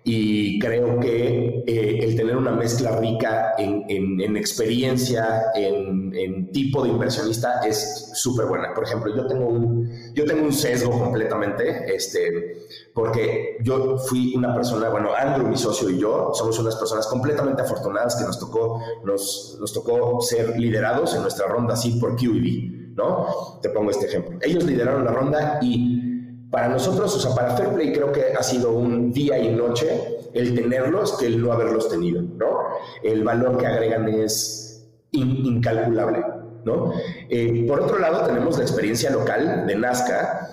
y 0.03 0.57
creo 0.59 0.99
que 0.99 1.63
eh, 1.67 1.99
el 2.01 2.15
tener 2.15 2.37
una 2.37 2.51
mezcla 2.51 2.97
rica 2.99 3.53
en, 3.57 3.83
en, 3.89 4.37
experiencia, 4.37 5.51
en, 5.53 6.15
en, 6.15 6.51
tipo 6.51 6.83
de 6.83 6.89
inversionista 6.89 7.59
es 7.61 8.11
súper 8.13 8.45
buena. 8.45 8.73
Por 8.73 8.85
ejemplo, 8.85 9.13
yo 9.15 9.27
tengo 9.27 9.47
un, 9.47 9.91
yo 10.13 10.25
tengo 10.25 10.45
un 10.45 10.53
sesgo 10.53 10.97
completamente, 10.97 11.93
este, 11.93 12.65
porque 12.93 13.57
yo 13.61 13.97
fui 13.97 14.33
una 14.35 14.55
persona, 14.55 14.89
bueno, 14.89 15.09
Andrew, 15.15 15.47
mi 15.47 15.57
socio 15.57 15.89
y 15.89 15.99
yo, 15.99 16.31
somos 16.33 16.57
unas 16.59 16.77
personas 16.77 17.05
completamente 17.07 17.61
afortunadas 17.61 18.15
que 18.15 18.23
nos 18.23 18.39
tocó, 18.39 18.81
nos, 19.03 19.57
nos 19.59 19.73
tocó 19.73 20.21
ser 20.21 20.57
liderados 20.57 21.13
en 21.13 21.21
nuestra 21.21 21.47
ronda 21.47 21.73
así 21.73 21.99
por 21.99 22.15
QED, 22.15 22.95
¿no? 22.95 23.59
Te 23.61 23.69
pongo 23.69 23.91
este 23.91 24.07
ejemplo. 24.07 24.39
Ellos 24.41 24.63
lideraron 24.63 25.03
la 25.03 25.11
ronda 25.11 25.59
y 25.61 25.98
para 26.49 26.67
nosotros, 26.67 27.15
o 27.15 27.19
sea, 27.19 27.35
para 27.35 27.55
Fairplay 27.55 27.93
creo 27.93 28.11
que 28.11 28.33
ha 28.37 28.43
sido 28.43 28.71
un 28.71 29.11
día 29.11 29.37
y 29.37 29.53
noche 29.53 30.19
el 30.33 30.55
tenerlos 30.55 31.17
que 31.17 31.27
el 31.27 31.41
no 31.41 31.51
haberlos 31.51 31.89
tenido, 31.89 32.21
¿no? 32.21 32.59
El 33.03 33.23
valor 33.23 33.57
que 33.57 33.67
agregan 33.67 34.07
es 34.09 34.87
incalculable, 35.11 36.23
¿no? 36.65 36.93
Eh, 37.29 37.65
por 37.67 37.81
otro 37.81 37.99
lado, 37.99 38.25
tenemos 38.25 38.57
la 38.57 38.63
experiencia 38.63 39.09
local 39.11 39.65
de 39.67 39.75
Nazca, 39.75 40.49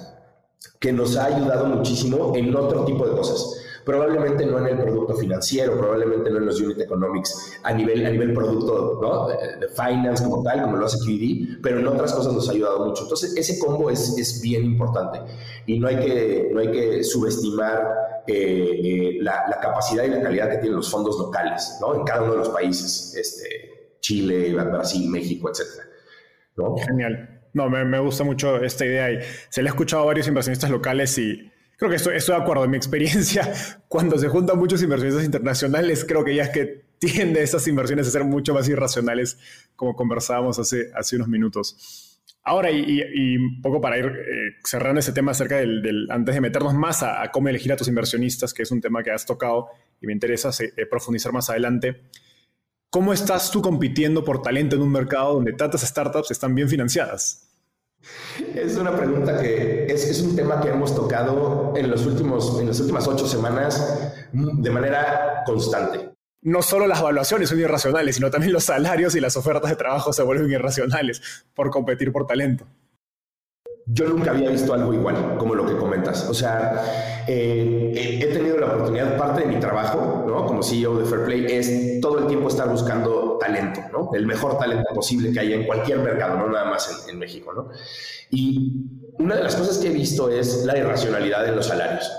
que 0.81 0.93
nos 0.93 1.17
ha 1.17 1.27
ayudado 1.27 1.67
muchísimo 1.67 2.35
en 2.37 2.55
otro 2.55 2.85
tipo 2.85 3.07
de 3.07 3.17
cosas 3.17 3.66
probablemente 3.87 4.45
no 4.45 4.59
en 4.59 4.67
el 4.67 4.83
producto 4.83 5.15
financiero, 5.15 5.79
probablemente 5.79 6.29
no 6.29 6.39
en 6.39 6.47
los 6.47 6.61
unit 6.61 6.81
economics 6.81 7.61
a 7.63 7.73
nivel, 7.73 8.05
a 8.05 8.11
nivel 8.11 8.35
producto 8.35 8.99
¿no? 9.01 9.29
de, 9.29 9.69
finance 9.69 10.25
como 10.25 10.43
tal, 10.43 10.63
como 10.63 10.77
lo 10.77 10.87
hace 10.87 10.99
QED, 10.99 11.61
pero 11.63 11.79
en 11.79 11.87
otras 11.87 12.13
cosas 12.13 12.35
nos 12.35 12.49
ha 12.49 12.53
ayudado 12.53 12.85
mucho. 12.85 13.05
Entonces, 13.05 13.37
ese 13.37 13.61
combo 13.61 13.89
es, 13.89 14.19
es 14.19 14.43
bien 14.43 14.65
importante 14.65 15.21
y 15.67 15.79
no 15.79 15.87
hay 15.87 15.97
que, 16.01 16.51
no 16.53 16.61
hay 16.61 16.73
que 16.73 17.05
subestimar 17.05 18.25
eh, 18.27 18.81
eh, 18.83 19.19
la, 19.21 19.45
la, 19.49 19.61
capacidad 19.61 20.03
y 20.03 20.09
la 20.09 20.21
calidad 20.21 20.51
que 20.51 20.57
tienen 20.57 20.75
los 20.75 20.91
fondos 20.91 21.17
locales 21.17 21.79
¿no? 21.81 21.95
en 21.95 22.03
cada 22.03 22.23
uno 22.23 22.33
de 22.33 22.39
los 22.39 22.49
países, 22.49 23.15
este, 23.15 23.99
Chile, 24.01 24.53
Brasil, 24.53 25.09
México, 25.09 25.49
etcétera. 25.49 25.89
¿no? 26.57 26.75
Genial. 26.77 27.41
No, 27.55 27.71
me, 27.71 27.85
me, 27.85 28.01
gusta 28.01 28.25
mucho 28.25 28.57
esta 28.57 28.85
idea 28.85 29.13
y 29.13 29.19
se 29.49 29.63
le 29.63 29.69
ha 29.69 29.73
escuchado 29.73 30.03
a 30.03 30.07
varios 30.07 30.27
inversionistas 30.27 30.71
locales 30.71 31.17
y 31.19 31.53
creo 31.77 31.91
que 31.91 31.97
estoy, 31.97 32.15
de 32.19 32.35
acuerdo. 32.35 32.65
En 32.65 32.71
mi 32.71 32.77
experiencia, 32.77 33.53
cuando 33.89 34.19
se 34.19 34.29
juntan 34.29 34.59
muchos 34.59 34.83
inversionistas 34.83 35.25
internacionales, 35.25 36.05
creo 36.07 36.25
que 36.25 36.35
ya 36.35 36.45
es 36.45 36.51
que 36.51 36.87
tiende 36.99 37.43
esas 37.43 37.67
inversiones 37.69 38.09
a 38.09 38.11
ser 38.11 38.25
mucho 38.25 38.55
más 38.55 38.69
irracionales, 38.69 39.39
como 39.77 39.95
conversábamos 39.95 40.59
hace, 40.59 40.91
hace 40.95 41.17
unos 41.17 41.29
minutos. 41.29 42.17
Ahora, 42.43 42.71
y, 42.71 43.37
un 43.37 43.61
poco 43.61 43.81
para 43.81 43.99
ir 43.99 44.07
eh, 44.07 44.55
cerrando 44.65 45.01
ese 45.01 45.13
tema 45.13 45.33
acerca 45.33 45.57
del, 45.57 46.07
antes 46.11 46.33
de 46.33 46.41
meternos 46.41 46.75
más 46.75 47.03
a, 47.03 47.29
cómo 47.33 47.49
elegir 47.49 47.73
a 47.73 47.77
tus 47.77 47.89
inversionistas, 47.89 48.55
que 48.55 48.63
es 48.63 48.71
un 48.71 48.81
tema 48.81 49.03
que 49.03 49.11
has 49.11 49.27
tocado 49.27 49.67
y 50.01 50.07
me 50.07 50.13
interesa 50.13 50.51
eh, 50.61 50.87
profundizar 50.87 51.33
más 51.33 51.51
adelante. 51.51 52.03
¿Cómo 52.89 53.13
estás 53.13 53.51
tú 53.51 53.61
compitiendo 53.61 54.23
por 54.25 54.43
talento 54.43 54.77
en 54.77 54.83
un 54.83 54.93
mercado 54.93 55.35
donde 55.35 55.55
tantas 55.55 55.81
startups 55.83 56.31
están 56.31 56.55
bien 56.55 56.69
financiadas? 56.69 57.46
Es 58.55 58.77
una 58.77 58.95
pregunta 58.97 59.41
que 59.41 59.87
es, 59.87 60.05
es, 60.05 60.21
un 60.21 60.37
tema 60.37 60.61
que 60.61 60.69
hemos 60.69 60.95
tocado 60.95 61.73
en, 61.77 61.91
los 61.91 62.07
últimos, 62.07 62.61
en 62.61 62.69
las 62.69 62.81
últimas 62.81 63.07
ocho 63.07 63.27
semanas 63.27 64.13
de 64.33 64.71
manera 64.71 65.43
constante. 65.47 66.11
No 66.43 66.63
solo 66.63 66.87
las 66.87 67.01
evaluaciones 67.01 67.49
son 67.49 67.59
irracionales, 67.61 68.17
sino 68.17 68.31
también 68.31 68.53
los 68.53 68.65
salarios 68.65 69.15
y 69.17 69.21
las 69.21 69.37
ofertas 69.37 69.71
de 69.71 69.77
trabajo 69.77 70.13
se 70.13 70.23
vuelven 70.23 70.51
irracionales 70.51 71.45
por 71.55 71.71
competir 71.71 72.13
por 72.13 72.27
talento 72.27 72.67
yo 73.87 74.09
nunca 74.09 74.33
había 74.33 74.51
visto 74.51 74.75
algo 74.75 74.93
igual, 74.93 75.37
como 75.39 75.55
lo 75.55 75.65
que 75.65 75.77
comentas. 75.77 76.29
O 76.29 76.35
sea, 76.35 77.25
eh, 77.29 78.19
he 78.21 78.27
tenido 78.27 78.59
la 78.59 78.67
oportunidad, 78.67 79.17
parte 79.17 79.43
de 79.43 79.47
mi 79.47 79.61
trabajo, 79.61 80.25
¿no? 80.27 80.45
Como 80.45 80.63
CEO 80.63 80.99
de 80.99 81.05
Fairplay, 81.05 81.47
es 81.47 82.01
todo 82.01 82.19
el 82.19 82.27
tiempo 82.27 82.49
estar 82.49 82.69
buscando 82.69 83.26
talento, 83.47 83.81
¿no? 83.93 84.11
El 84.15 84.27
mejor 84.27 84.59
talento 84.59 84.89
posible 84.95 85.33
que 85.33 85.41
haya 85.41 85.57
en 85.57 85.67
cualquier 85.67 85.99
mercado, 86.01 86.37
no 86.37 86.49
nada 86.49 86.71
más 86.71 87.07
en, 87.09 87.19
México, 87.19 87.53
¿no? 87.53 87.71
Y 88.31 88.73
una 89.19 89.37
de 89.37 89.45
las 89.45 89.57
cosas 89.57 89.79
que 89.79 89.89
he 89.89 89.93
visto 89.93 90.29
es 90.29 90.65
la 90.65 90.77
irracionalidad 90.77 91.47
en 91.49 91.57
los 91.57 91.67
salarios. 91.67 92.11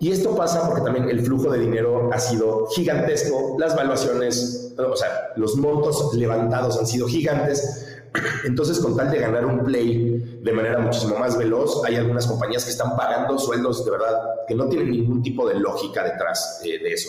Y 0.00 0.12
esto 0.12 0.36
pasa 0.36 0.66
porque 0.66 0.82
también 0.82 1.08
el 1.08 1.20
flujo 1.20 1.50
de 1.50 1.58
dinero 1.58 2.10
ha 2.12 2.18
sido 2.20 2.66
gigantesco, 2.68 3.56
las 3.58 3.74
valuaciones, 3.74 4.74
o 4.78 4.96
sea, 4.96 5.32
los 5.36 5.56
montos 5.56 6.14
levantados 6.14 6.78
han 6.78 6.86
sido 6.86 7.08
gigantes, 7.08 7.88
entonces, 8.44 8.78
con 8.78 8.96
tal 8.96 9.10
de 9.10 9.18
ganar 9.18 9.44
un 9.44 9.64
play 9.64 10.40
de 10.42 10.52
manera 10.52 10.78
muchísimo 10.78 11.18
más 11.18 11.36
veloz, 11.36 11.84
hay 11.84 11.96
algunas 11.96 12.26
compañías 12.26 12.64
que 12.64 12.70
están 12.70 12.96
pagando 12.96 13.38
sueldos 13.38 13.84
de 13.84 13.90
verdad 13.90 14.20
que 14.46 14.54
no 14.54 14.68
tienen 14.68 14.90
ningún 14.90 15.22
tipo 15.22 15.48
de 15.48 15.54
lógica 15.56 16.04
detrás 16.04 16.60
de, 16.62 16.76
eso. 16.92 17.08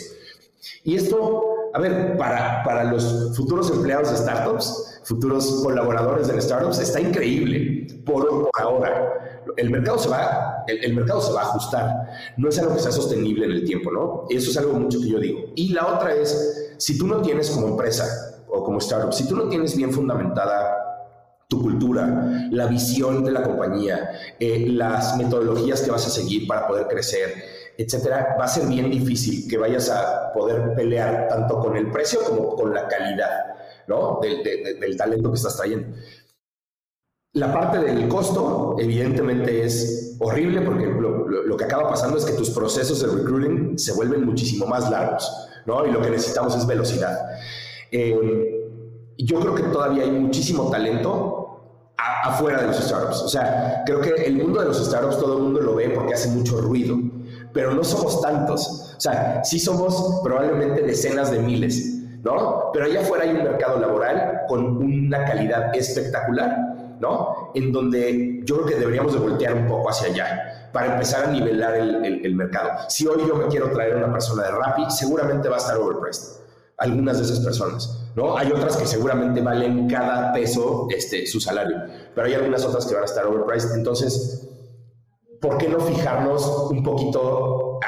Y 0.84 0.95
esto, 0.95 1.43
a 1.73 1.79
ver, 1.79 2.17
para, 2.17 2.63
para 2.63 2.84
los 2.86 3.36
futuros 3.36 3.71
empleados 3.71 4.12
de 4.12 4.17
startups, 4.17 5.01
futuros 5.03 5.62
colaboradores 5.63 6.27
de 6.27 6.41
startups, 6.41 6.79
está 6.79 6.99
increíble 6.99 7.88
por, 8.05 8.49
ahora. 8.60 9.43
El 9.58 9.69
mercado, 9.71 9.97
se 9.97 10.10
va, 10.10 10.63
el, 10.67 10.93
mercado 10.93 11.21
se 11.21 11.34
va 11.34 11.41
a 11.41 11.45
ajustar. 11.45 11.95
No 12.38 12.49
es 12.49 12.60
algo 12.60 12.75
que 12.75 12.82
sea 12.82 12.91
sostenible 12.91 13.45
en 13.45 13.51
el 13.51 13.65
tiempo, 13.65 13.91
¿no? 13.91 14.25
Eso 14.29 14.51
es 14.51 14.58
algo 14.58 14.73
mucho 14.73 14.99
que 14.99 15.10
yo 15.10 15.19
digo. 15.19 15.39
Y 15.55 15.73
la 15.73 15.88
otra 15.88 16.13
es, 16.13 16.75
si 16.77 16.97
tú 16.97 17.08
no 17.08 17.21
tienes 17.21 17.49
como 17.49 17.69
empresa 17.69 18.05
o 18.47 18.63
como 18.63 18.77
startup, 18.77 19.12
si 19.12 19.27
tú 19.27 19.36
no 19.36 19.49
tienes 19.49 19.75
bien 19.75 19.91
fundamentada 19.91 20.75
tu 21.47 21.63
cultura, 21.63 22.47
la 22.51 22.67
visión 22.67 23.23
de 23.23 23.32
la 23.32 23.41
compañía, 23.41 24.12
eh, 24.39 24.67
las 24.69 25.17
metodologías 25.17 25.82
que 25.82 25.89
vas 25.89 26.05
a 26.05 26.10
seguir 26.12 26.47
para 26.47 26.67
poder 26.67 26.88
crecer, 26.88 27.34
etcétera, 27.79 28.35
va 28.37 28.43
a 28.43 28.47
ser 28.47 28.67
bien 28.67 28.91
difícil 28.91 29.47
que 29.47 29.57
vayas 29.57 29.89
a 29.89 30.33
poder 30.33 30.75
pelear 30.75 31.29
tanto 31.29 31.59
con 31.59 31.77
el 31.77 31.89
precio 31.89 32.19
como 32.27 32.53
con 32.53 32.73
la 32.73 32.89
calidad 32.89 33.55
¿no? 33.87 34.19
del, 34.21 34.97
talento 34.97 35.29
que 35.31 35.37
estás 35.37 35.55
trayendo. 35.55 35.95
La 37.35 37.53
parte 37.53 37.77
del 37.77 38.09
costo, 38.09 38.75
evidentemente, 38.79 39.63
es 39.63 40.17
horrible 40.19 40.61
porque 40.61 40.87
lo, 40.87 41.55
que 41.55 41.63
acaba 41.63 41.89
pasando 41.89 42.17
es 42.17 42.25
que 42.25 42.33
tus 42.33 42.49
procesos 42.49 42.99
de 42.99 43.07
recruiting 43.17 43.79
se 43.79 43.93
vuelven 43.93 44.25
muchísimo 44.25 44.65
más 44.65 44.89
largos, 44.89 45.31
¿no? 45.65 45.85
Y 45.85 45.91
lo 45.91 46.01
que 46.01 46.09
necesitamos 46.09 46.57
es 46.57 46.67
velocidad. 46.67 47.17
Eh, 47.93 48.67
yo 49.17 49.39
creo 49.39 49.55
que 49.55 49.63
todavía 49.63 50.03
hay 50.03 50.11
muchísimo 50.11 50.69
talento 50.69 51.93
afuera 51.95 52.61
de 52.61 52.67
los 52.67 52.77
startups. 52.77 53.21
O 53.21 53.29
sea, 53.29 53.83
creo 53.85 54.01
que 54.01 54.09
el 54.25 54.35
mundo 54.35 54.59
de 54.59 54.65
los 54.65 54.85
startups 54.85 55.17
todo 55.17 55.37
el 55.37 55.43
mundo 55.43 55.61
lo 55.61 55.75
ve 55.75 55.89
porque 55.91 56.13
hace 56.13 56.27
mucho 56.29 56.59
ruido 56.59 56.97
pero 57.53 57.73
no 57.73 57.83
somos 57.83 58.21
tantos. 58.21 58.93
O 58.97 58.99
sea, 58.99 59.43
sí 59.43 59.59
somos 59.59 60.21
probablemente 60.23 60.81
decenas 60.81 61.31
de 61.31 61.39
miles, 61.39 61.99
¿no? 62.23 62.69
Pero 62.73 62.85
allá 62.85 63.01
afuera 63.01 63.23
hay 63.23 63.31
un 63.31 63.43
mercado 63.43 63.79
laboral 63.79 64.41
con 64.47 64.77
una 64.77 65.25
calidad 65.25 65.75
espectacular, 65.75 66.97
¿no? 66.99 67.51
En 67.53 67.71
donde 67.71 68.41
yo 68.43 68.57
creo 68.57 68.67
que 68.67 68.75
deberíamos 68.75 69.13
de 69.13 69.19
voltear 69.19 69.53
un 69.55 69.67
poco 69.67 69.89
hacia 69.89 70.09
allá 70.09 70.69
para 70.71 70.93
empezar 70.93 71.25
a 71.25 71.31
nivelar 71.31 71.75
el, 71.75 72.35
mercado. 72.35 72.69
Si 72.89 73.07
hoy 73.07 73.23
yo 73.27 73.35
me 73.35 73.47
quiero 73.47 73.71
traer 73.71 73.95
una 73.95 74.12
persona 74.12 74.43
de 74.43 74.51
Rappi, 74.51 74.83
seguramente 74.89 75.49
va 75.49 75.55
a 75.55 75.59
estar 75.59 75.77
overpriced. 75.77 76.39
Algunas 76.77 77.17
de 77.17 77.25
esas 77.25 77.39
personas, 77.41 78.07
¿no? 78.15 78.38
Hay 78.38 78.51
otras 78.51 78.77
que 78.77 78.85
seguramente 78.85 79.41
valen 79.41 79.89
cada 79.89 80.31
peso 80.31 80.88
este, 80.89 81.25
su 81.27 81.41
salario, 81.41 81.77
pero 82.15 82.27
hay 82.27 82.35
algunas 82.35 82.63
otras 82.63 82.85
que 82.85 82.93
van 82.93 83.03
a 83.03 83.05
estar 83.05 83.25
overpriced. 83.25 83.75
Entonces, 83.75 84.48
¿por 85.39 85.58
qué 85.58 85.67
no 85.67 85.80
fijarnos 85.80 86.45
un 86.69 86.84
poquito 86.84 87.80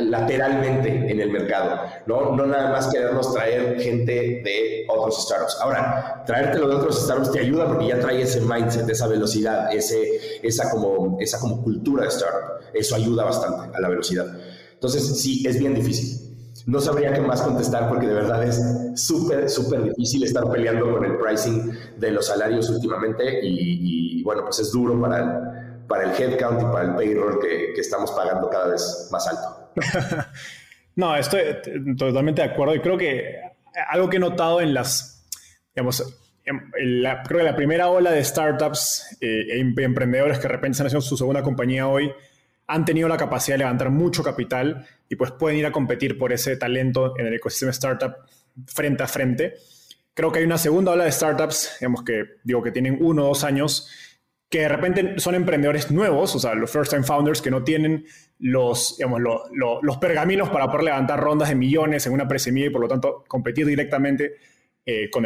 lateralmente 0.00 1.10
en 1.10 1.20
el 1.20 1.30
mercado? 1.30 1.80
¿no? 2.06 2.36
no 2.36 2.46
nada 2.46 2.70
más 2.70 2.88
querernos 2.88 3.32
traer 3.32 3.80
gente 3.80 4.12
de 4.44 4.86
otros 4.88 5.24
startups. 5.24 5.58
Ahora, 5.60 6.22
traértelo 6.26 6.68
de 6.68 6.76
otros 6.76 7.02
startups 7.02 7.32
te 7.32 7.40
ayuda 7.40 7.66
porque 7.66 7.88
ya 7.88 7.98
trae 8.00 8.22
ese 8.22 8.40
mindset, 8.40 8.88
esa 8.88 9.06
velocidad, 9.06 9.74
ese, 9.74 10.38
esa, 10.42 10.70
como, 10.70 11.18
esa 11.20 11.38
como 11.38 11.62
cultura 11.62 12.02
de 12.02 12.08
startup. 12.08 12.64
Eso 12.74 12.94
ayuda 12.94 13.24
bastante 13.24 13.76
a 13.76 13.80
la 13.80 13.88
velocidad. 13.88 14.26
Entonces, 14.74 15.20
sí, 15.20 15.42
es 15.46 15.58
bien 15.58 15.74
difícil. 15.74 16.18
No 16.66 16.78
sabría 16.80 17.12
qué 17.12 17.20
más 17.20 17.40
contestar 17.40 17.88
porque 17.88 18.06
de 18.06 18.14
verdad 18.14 18.44
es 18.44 18.60
súper, 18.94 19.48
súper 19.48 19.82
difícil 19.82 20.22
estar 20.24 20.48
peleando 20.50 20.92
con 20.92 21.04
el 21.04 21.16
pricing 21.16 21.72
de 21.96 22.10
los 22.10 22.26
salarios 22.26 22.68
últimamente 22.68 23.40
y, 23.42 24.20
y 24.20 24.22
bueno, 24.22 24.42
pues 24.44 24.58
es 24.58 24.70
duro 24.70 25.00
para 25.00 25.49
para 25.90 26.04
el 26.04 26.10
headcount 26.10 26.62
y 26.62 26.64
para 26.66 26.84
el 26.84 26.94
payroll 26.94 27.40
que, 27.40 27.72
estamos 27.72 28.12
pagando 28.12 28.48
cada 28.48 28.68
vez 28.68 29.08
más 29.10 29.26
alto. 29.26 29.72
no, 30.94 31.16
estoy 31.16 31.40
totalmente 31.98 32.42
de 32.42 32.48
acuerdo 32.48 32.76
y 32.76 32.80
creo 32.80 32.96
que 32.96 33.40
algo 33.88 34.08
que 34.08 34.18
he 34.18 34.20
notado 34.20 34.60
en 34.60 34.72
las, 34.72 35.26
digamos, 35.74 36.16
creo 36.44 37.38
que 37.38 37.42
la 37.42 37.56
primera 37.56 37.88
ola 37.88 38.12
de 38.12 38.22
startups 38.22 39.18
e 39.20 39.58
emprendedores 39.58 40.38
que 40.38 40.42
de 40.42 40.48
repente 40.48 40.74
están 40.74 40.86
haciendo 40.86 41.04
su 41.04 41.16
segunda 41.16 41.42
compañía 41.42 41.88
hoy 41.88 42.12
han 42.68 42.84
tenido 42.84 43.08
la 43.08 43.16
capacidad 43.16 43.54
de 43.54 43.64
levantar 43.64 43.90
mucho 43.90 44.22
capital 44.22 44.86
y 45.08 45.16
pues 45.16 45.32
pueden 45.32 45.58
ir 45.58 45.66
a 45.66 45.72
competir 45.72 46.16
por 46.16 46.32
ese 46.32 46.56
talento 46.56 47.18
en 47.18 47.26
el 47.26 47.34
ecosistema 47.34 47.72
startup 47.72 48.14
frente 48.66 49.02
a 49.02 49.08
frente. 49.08 49.54
Creo 50.14 50.30
que 50.30 50.38
hay 50.38 50.44
una 50.44 50.58
segunda 50.58 50.92
ola 50.92 51.02
de 51.02 51.10
startups, 51.10 51.78
digamos 51.80 52.04
que 52.04 52.24
digo 52.44 52.62
que 52.62 52.70
tienen 52.70 52.98
uno 53.00 53.24
o 53.24 53.28
dos 53.28 53.42
años 53.42 53.88
que 54.50 54.62
de 54.62 54.68
repente 54.68 55.14
son 55.18 55.36
emprendedores 55.36 55.92
nuevos, 55.92 56.34
o 56.34 56.38
sea, 56.40 56.54
los 56.54 56.70
first 56.70 56.90
time 56.90 57.04
founders 57.04 57.40
que 57.40 57.52
no 57.52 57.62
tienen 57.62 58.04
los, 58.40 58.96
digamos, 58.98 59.20
los 59.80 59.96
pergaminos 59.98 60.50
para 60.50 60.66
poder 60.66 60.84
levantar 60.84 61.20
rondas 61.20 61.50
de 61.50 61.54
millones 61.54 62.04
en 62.06 62.12
una 62.12 62.26
presemilla 62.26 62.66
y 62.66 62.70
por 62.70 62.80
lo 62.80 62.88
tanto 62.88 63.24
competir 63.28 63.64
directamente 63.64 64.34
eh, 64.84 65.08
con, 65.08 65.24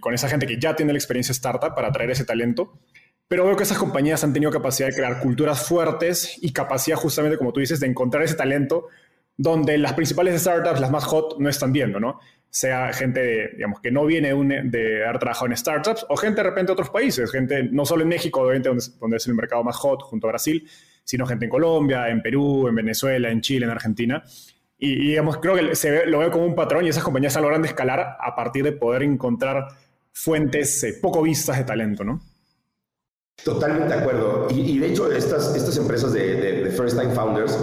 con 0.00 0.14
esa 0.14 0.28
gente 0.28 0.46
que 0.48 0.58
ya 0.58 0.74
tiene 0.74 0.92
la 0.92 0.98
experiencia 0.98 1.30
startup 1.30 1.76
para 1.76 1.88
atraer 1.88 2.10
ese 2.10 2.24
talento. 2.24 2.80
Pero 3.28 3.44
veo 3.44 3.56
que 3.56 3.62
esas 3.62 3.78
compañías 3.78 4.24
han 4.24 4.32
tenido 4.32 4.50
capacidad 4.50 4.88
de 4.88 4.94
crear 4.94 5.20
culturas 5.20 5.64
fuertes 5.64 6.36
y 6.42 6.52
capacidad 6.52 6.96
justamente, 6.96 7.38
como 7.38 7.52
tú 7.52 7.60
dices, 7.60 7.78
de 7.78 7.86
encontrar 7.86 8.24
ese 8.24 8.34
talento 8.34 8.88
donde 9.36 9.78
las 9.78 9.92
principales 9.92 10.40
startups, 10.40 10.80
las 10.80 10.90
más 10.90 11.04
hot, 11.04 11.38
no 11.38 11.48
están 11.48 11.72
viendo, 11.72 12.00
¿no? 12.00 12.18
Sea 12.50 12.92
gente, 12.92 13.50
digamos, 13.54 13.80
que 13.80 13.90
no 13.90 14.06
viene 14.06 14.32
de, 14.64 15.04
haber 15.04 15.18
trabajado 15.18 15.46
en 15.46 15.56
startups, 15.56 16.06
o 16.08 16.16
gente 16.16 16.42
de 16.42 16.48
repente 16.48 16.68
de 16.68 16.72
otros 16.72 16.90
países, 16.90 17.30
gente 17.30 17.64
no 17.64 17.84
solo 17.84 18.02
en 18.02 18.08
México, 18.08 18.40
obviamente, 18.40 18.68
donde, 18.68 19.16
es 19.16 19.26
el 19.26 19.34
mercado 19.34 19.62
más 19.62 19.76
hot 19.76 20.02
junto 20.02 20.26
a 20.26 20.30
Brasil, 20.30 20.66
sino 21.04 21.26
gente 21.26 21.44
en 21.44 21.50
Colombia, 21.50 22.08
en 22.08 22.22
Perú, 22.22 22.66
en 22.68 22.74
Venezuela, 22.74 23.30
en 23.30 23.40
Chile, 23.40 23.66
en 23.66 23.72
Argentina. 23.72 24.22
Y, 24.78 25.08
digamos, 25.08 25.38
creo 25.38 25.54
que 25.54 25.74
se 25.74 26.06
lo 26.06 26.18
veo 26.18 26.30
como 26.30 26.44
un 26.44 26.54
patrón 26.54 26.84
y 26.84 26.88
esas 26.88 27.04
compañías 27.04 27.32
están 27.32 27.42
logrando 27.42 27.66
escalar 27.66 28.16
a 28.20 28.34
partir 28.34 28.64
de 28.64 28.72
poder 28.72 29.02
encontrar 29.02 29.68
fuentes 30.12 30.82
eh, 30.84 30.94
poco 31.00 31.22
vistas 31.22 31.58
de 31.58 31.64
talento, 31.64 32.04
¿no? 32.04 32.20
Totalmente 33.44 33.94
de 33.94 34.00
acuerdo. 34.00 34.48
Y, 34.50 34.78
de 34.78 34.88
hecho, 34.88 35.12
estas, 35.12 35.54
estas 35.54 35.76
empresas 35.76 36.12
de, 36.12 36.72
First 36.76 36.98
Time 36.98 37.14
Founders, 37.14 37.56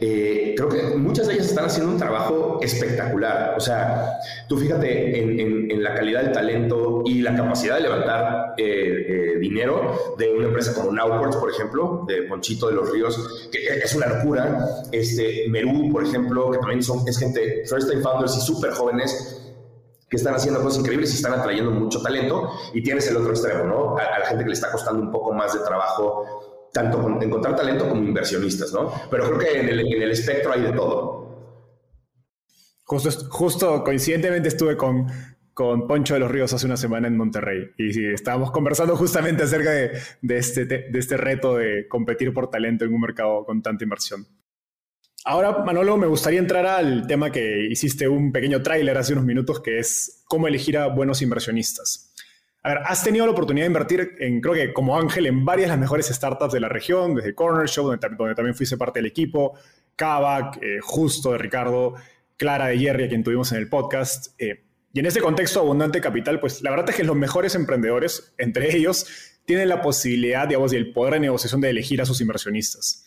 eh, 0.00 0.54
creo 0.56 0.68
que 0.68 0.96
muchas 0.96 1.28
de 1.28 1.34
ellas 1.34 1.46
están 1.46 1.64
haciendo 1.64 1.92
un 1.92 1.98
trabajo 1.98 2.58
espectacular. 2.60 3.54
O 3.56 3.60
sea, 3.60 4.18
tú 4.48 4.58
fíjate 4.58 5.18
en, 5.22 5.82
la 5.82 5.94
calidad 5.94 6.24
del 6.24 6.32
talento 6.32 7.02
y 7.06 7.22
la 7.22 7.34
capacidad 7.34 7.76
de 7.76 7.82
levantar 7.82 8.54
eh, 8.58 8.64
eh, 9.08 9.38
dinero 9.38 10.14
de 10.18 10.30
una 10.30 10.48
empresa 10.48 10.74
como 10.74 10.92
Nowports, 10.92 11.36
por 11.36 11.50
ejemplo, 11.50 12.04
de 12.06 12.22
Ponchito 12.24 12.68
de 12.68 12.74
los 12.74 12.90
Ríos, 12.90 13.48
que 13.50 13.66
es 13.82 13.94
una 13.94 14.08
locura. 14.08 14.66
Este, 14.92 15.46
Merú, 15.48 15.90
por 15.90 16.04
ejemplo, 16.04 16.50
que 16.50 16.58
también 16.58 16.82
son, 16.82 17.08
es 17.08 17.18
gente 17.18 17.62
First 17.66 17.88
Time 17.88 18.02
Founders 18.02 18.36
y 18.36 18.40
súper 18.40 18.72
jóvenes 18.72 19.39
que 20.10 20.16
están 20.16 20.34
haciendo 20.34 20.60
cosas 20.60 20.80
increíbles 20.80 21.12
y 21.12 21.16
están 21.16 21.34
atrayendo 21.34 21.70
mucho 21.70 22.02
talento. 22.02 22.50
Y 22.74 22.82
tienes 22.82 23.08
el 23.08 23.16
otro 23.16 23.30
extremo, 23.30 23.64
¿no? 23.64 23.96
A, 23.96 24.18
la 24.18 24.26
gente 24.26 24.42
que 24.42 24.50
le 24.50 24.54
está 24.54 24.72
costando 24.72 25.00
un 25.00 25.12
poco 25.12 25.32
más 25.32 25.54
de 25.54 25.60
trabajo, 25.60 26.68
tanto 26.72 26.98
encontrar 27.22 27.54
talento 27.56 27.88
como 27.88 28.02
inversionistas, 28.02 28.72
¿no? 28.72 28.92
Pero 29.08 29.26
creo 29.26 29.38
que 29.38 29.60
en 29.60 29.68
el, 29.68 30.10
espectro 30.10 30.52
hay 30.52 30.62
de 30.62 30.72
todo. 30.72 31.20
Justo, 32.84 33.10
justo 33.30 33.84
coincidentemente 33.84 34.48
estuve 34.48 34.76
con, 34.76 35.06
con 35.54 35.86
Poncho 35.86 36.14
de 36.14 36.20
los 36.20 36.30
Ríos 36.30 36.52
hace 36.52 36.66
una 36.66 36.76
semana 36.76 37.06
en 37.06 37.16
Monterrey 37.16 37.70
y 37.78 38.12
estábamos 38.12 38.50
conversando 38.50 38.96
justamente 38.96 39.44
acerca 39.44 39.70
de, 39.70 39.92
de, 40.22 40.38
este, 40.38 40.64
de 40.64 40.98
este 40.98 41.16
reto 41.16 41.56
de 41.56 41.86
competir 41.86 42.34
por 42.34 42.50
talento 42.50 42.84
en 42.84 42.92
un 42.92 43.00
mercado 43.00 43.44
con 43.44 43.62
tanta 43.62 43.84
inversión. 43.84 44.26
Ahora, 45.24 45.58
Manolo, 45.64 45.98
me 45.98 46.06
gustaría 46.06 46.38
entrar 46.38 46.66
al 46.66 47.06
tema 47.06 47.30
que 47.30 47.66
hiciste 47.70 48.08
un 48.08 48.32
pequeño 48.32 48.62
tráiler 48.62 48.96
hace 48.96 49.12
unos 49.12 49.26
minutos, 49.26 49.60
que 49.60 49.78
es 49.78 50.22
cómo 50.26 50.48
elegir 50.48 50.78
a 50.78 50.86
buenos 50.86 51.20
inversionistas. 51.20 52.14
A 52.62 52.70
ver, 52.70 52.78
has 52.86 53.04
tenido 53.04 53.26
la 53.26 53.32
oportunidad 53.32 53.64
de 53.64 53.68
invertir 53.68 54.12
en, 54.18 54.40
creo 54.40 54.54
que 54.54 54.72
como 54.72 54.98
Ángel, 54.98 55.26
en 55.26 55.44
varias 55.44 55.68
de 55.68 55.72
las 55.72 55.78
mejores 55.78 56.06
startups 56.06 56.54
de 56.54 56.60
la 56.60 56.70
región, 56.70 57.14
desde 57.14 57.34
Corner 57.34 57.68
Show, 57.68 57.86
donde, 57.86 58.34
también 58.34 58.54
fuiste 58.54 58.78
parte 58.78 59.00
del 59.00 59.06
equipo, 59.06 59.58
Kavak, 59.94 60.58
eh, 60.62 60.78
Justo 60.80 61.32
de 61.32 61.38
Ricardo, 61.38 61.94
Clara 62.38 62.68
de 62.68 62.78
Jerry, 62.78 63.04
a 63.04 63.08
quien 63.08 63.22
tuvimos 63.22 63.52
en 63.52 63.58
el 63.58 63.68
podcast. 63.68 64.40
Eh, 64.40 64.64
y 64.94 65.00
en 65.00 65.06
ese 65.06 65.20
contexto 65.20 65.60
abundante 65.60 66.00
capital, 66.00 66.40
pues 66.40 66.62
la 66.62 66.70
verdad 66.70 66.88
es 66.88 66.96
que 66.96 67.04
los 67.04 67.16
mejores 67.16 67.54
emprendedores, 67.54 68.32
entre 68.38 68.74
ellos, 68.74 69.06
tienen 69.44 69.68
la 69.68 69.82
posibilidad, 69.82 70.48
digamos, 70.48 70.72
y 70.72 70.76
el 70.76 70.92
poder 70.92 71.14
de 71.14 71.20
negociación 71.20 71.60
de 71.60 71.68
elegir 71.70 72.00
a 72.00 72.06
sus 72.06 72.22
inversionistas 72.22 73.04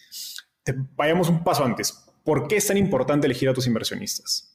vayamos 0.95 1.29
un 1.29 1.43
paso 1.43 1.63
antes. 1.63 2.05
¿Por 2.23 2.47
qué 2.47 2.57
es 2.57 2.67
tan 2.67 2.77
importante 2.77 3.27
elegir 3.27 3.49
a 3.49 3.53
tus 3.53 3.67
inversionistas? 3.67 4.53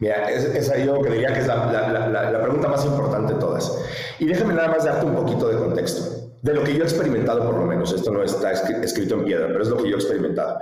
Mira, 0.00 0.30
esa 0.30 0.78
yo 0.78 1.02
diría 1.02 1.32
que 1.32 1.40
es 1.40 1.46
la, 1.46 2.40
pregunta 2.42 2.68
más 2.68 2.84
importante 2.84 3.34
de 3.34 3.40
todas. 3.40 3.84
Y 4.18 4.26
déjame 4.26 4.54
nada 4.54 4.68
más 4.68 4.84
darte 4.84 5.06
un 5.06 5.14
poquito 5.14 5.48
de 5.48 5.56
contexto, 5.56 6.30
de 6.40 6.54
lo 6.54 6.62
que 6.62 6.74
yo 6.74 6.82
he 6.82 6.84
experimentado 6.84 7.44
por 7.44 7.58
lo 7.58 7.66
menos. 7.66 7.92
Esto 7.92 8.12
no 8.12 8.22
está 8.22 8.52
escrito 8.52 9.14
en 9.14 9.24
piedra, 9.24 9.48
pero 9.48 9.62
es 9.62 9.68
lo 9.68 9.76
que 9.76 9.88
yo 9.88 9.96
he 9.96 9.98
experimentado. 9.98 10.60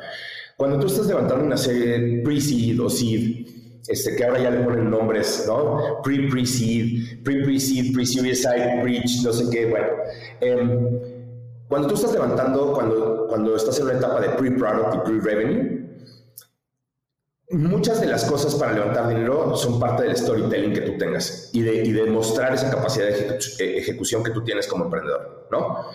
Cuando 0.57 0.81
tú 0.81 0.87
estás 0.87 1.07
levantando 1.07 1.45
una 1.45 1.59
serie 1.59 2.23
pre-seed 2.23 2.81
o 2.81 2.89
seed, 2.89 3.47
este, 3.87 4.17
que 4.17 4.25
ahora 4.25 4.41
ya 4.41 4.51
le 4.51 4.61
ponen 4.61 4.89
nombres, 4.89 5.45
¿no? 5.47 6.01
Pre-pre-seed, 6.03 7.23
pre-pre-seed, 7.23 7.93
pre-series 7.93 8.41
side, 8.41 8.81
bridge, 8.83 9.23
no 9.23 9.33
sé 9.33 9.45
qué, 9.51 9.67
bueno. 9.67 9.89
Eh, 10.41 11.16
cuando 11.69 11.89
tú 11.89 11.95
estás 11.95 12.13
levantando, 12.13 12.73
cuando, 12.73 13.27
cuando 13.29 13.57
estás 13.57 13.79
en 13.79 13.87
una 13.87 13.95
etapa 13.95 14.21
de 14.21 14.29
pre-product 14.31 14.95
y 14.95 14.99
pre-revenue, 14.99 15.77
muchas 17.51 18.01
de 18.01 18.07
las 18.07 18.25
cosas 18.25 18.55
para 18.57 18.73
levantar 18.73 19.09
dinero 19.09 19.57
son 19.57 19.79
parte 19.79 20.05
del 20.05 20.17
storytelling 20.17 20.73
que 20.73 20.81
tú 20.81 20.99
tengas 20.99 21.51
y 21.53 21.63
de, 21.63 21.85
y 21.85 21.93
de 21.93 22.05
mostrar 22.05 22.55
esa 22.55 22.71
capacidad 22.71 23.07
de 23.07 23.79
ejecución 23.79 24.23
que 24.23 24.33
tú 24.33 24.43
tienes 24.43 24.67
como 24.67 24.85
emprendedor, 24.85 25.49
¿no? 25.51 25.87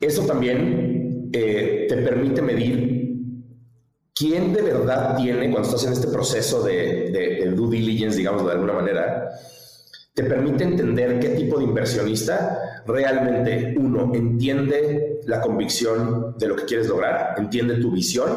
Eso 0.00 0.26
también 0.26 1.30
eh, 1.32 1.86
te 1.88 1.96
permite 1.98 2.42
medir 2.42 2.92
quién 4.14 4.52
de 4.52 4.62
verdad 4.62 5.16
tiene, 5.16 5.50
cuando 5.50 5.68
estás 5.68 5.84
en 5.86 5.92
este 5.92 6.08
proceso 6.08 6.62
de, 6.62 7.10
de, 7.10 7.50
due 7.52 7.76
diligence, 7.76 8.18
digamos 8.18 8.44
de 8.44 8.52
alguna 8.52 8.72
manera, 8.72 9.30
te 10.14 10.24
permite 10.24 10.64
entender 10.64 11.18
qué 11.20 11.30
tipo 11.30 11.58
de 11.58 11.64
inversionista 11.64 12.82
realmente, 12.86 13.74
uno, 13.78 14.12
entiende 14.14 15.20
la 15.24 15.40
convicción 15.40 16.36
de 16.38 16.48
lo 16.48 16.56
que 16.56 16.64
quieres 16.64 16.88
lograr, 16.88 17.34
entiende 17.38 17.76
tu 17.76 17.90
visión 17.90 18.30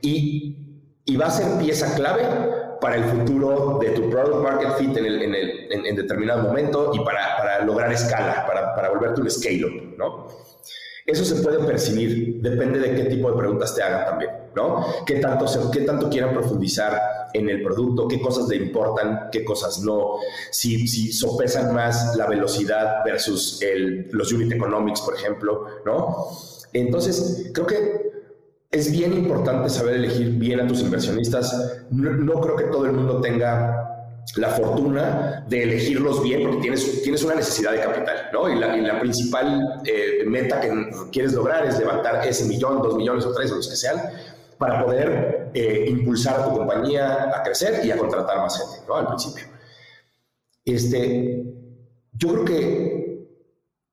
y 0.00 0.64
y 1.06 1.16
va 1.16 1.26
a 1.26 1.30
ser 1.30 1.58
pieza 1.58 1.94
clave 1.94 2.24
para 2.80 2.96
el 2.96 3.04
futuro 3.04 3.78
de 3.80 3.90
tu 3.90 4.08
product 4.10 4.42
market 4.42 4.76
fit 4.78 4.96
en, 4.96 5.06
el, 5.06 5.22
en, 5.22 5.34
el, 5.34 5.86
en, 5.86 5.96
determinado 5.96 6.42
momento 6.44 6.92
y 6.94 7.04
para, 7.04 7.36
para 7.36 7.64
lograr 7.64 7.92
escala, 7.92 8.46
para, 8.46 8.74
para 8.74 8.90
volverte 8.90 9.20
un 9.20 9.30
scale-up, 9.30 9.96
¿no? 9.96 10.28
Eso 11.06 11.24
se 11.24 11.42
puede 11.42 11.58
percibir, 11.64 12.40
depende 12.40 12.78
de 12.78 12.94
qué 12.94 13.04
tipo 13.04 13.30
de 13.30 13.36
preguntas 13.36 13.74
te 13.74 13.82
hagan 13.82 14.06
también, 14.06 14.30
¿no? 14.56 14.84
¿Qué 15.04 15.16
tanto, 15.16 15.46
qué 15.70 15.80
tanto 15.82 16.08
quieran 16.08 16.32
profundizar 16.32 16.98
en 17.34 17.50
el 17.50 17.62
producto, 17.62 18.08
qué 18.08 18.20
cosas 18.20 18.48
le 18.48 18.56
importan, 18.56 19.28
qué 19.30 19.44
cosas 19.44 19.80
no, 19.80 20.16
si, 20.50 20.86
si 20.88 21.12
sopesan 21.12 21.74
más 21.74 22.16
la 22.16 22.26
velocidad 22.26 23.04
versus 23.04 23.60
el, 23.60 24.08
los 24.12 24.32
unit 24.32 24.52
economics, 24.52 25.02
por 25.02 25.14
ejemplo, 25.14 25.66
¿no? 25.84 26.28
Entonces, 26.72 27.50
creo 27.52 27.66
que 27.66 28.14
es 28.74 28.90
bien 28.90 29.12
importante 29.12 29.70
saber 29.70 29.94
elegir 29.94 30.30
bien 30.30 30.60
a 30.60 30.66
tus 30.66 30.80
inversionistas. 30.80 31.84
No, 31.90 32.40
creo 32.40 32.56
que 32.56 32.64
todo 32.64 32.86
el 32.86 32.92
mundo 32.92 33.20
tenga 33.20 33.73
la 34.36 34.48
fortuna 34.50 35.44
de 35.48 35.62
elegirlos 35.62 36.22
bien 36.22 36.42
porque 36.42 36.58
tienes, 36.60 37.02
tienes 37.02 37.22
una 37.22 37.34
necesidad 37.34 37.72
de 37.72 37.80
capital, 37.80 38.30
¿no? 38.32 38.48
Y 38.48 38.58
la, 38.58 39.00
principal 39.00 39.82
eh, 39.84 40.24
meta 40.26 40.60
que 40.60 40.72
quieres 41.12 41.34
lograr 41.34 41.66
es 41.66 41.78
levantar 41.78 42.26
ese 42.26 42.46
millón, 42.46 42.82
dos 42.82 42.96
millones 42.96 43.24
o 43.26 43.32
tres 43.32 43.52
o 43.52 43.56
los 43.56 43.68
que 43.68 43.76
sean 43.76 44.00
para 44.58 44.84
poder 44.84 45.50
eh, 45.54 45.86
impulsar 45.88 46.40
a 46.40 46.44
tu 46.44 46.56
compañía 46.56 47.30
a 47.36 47.42
crecer 47.42 47.84
y 47.84 47.90
a 47.90 47.96
contratar 47.96 48.38
más 48.38 48.58
gente, 48.58 48.86
¿no? 48.88 48.96
Al 48.96 49.06
principio. 49.08 49.44
Este, 50.64 51.44
yo 52.12 52.28
creo 52.32 52.44
que 52.44 52.94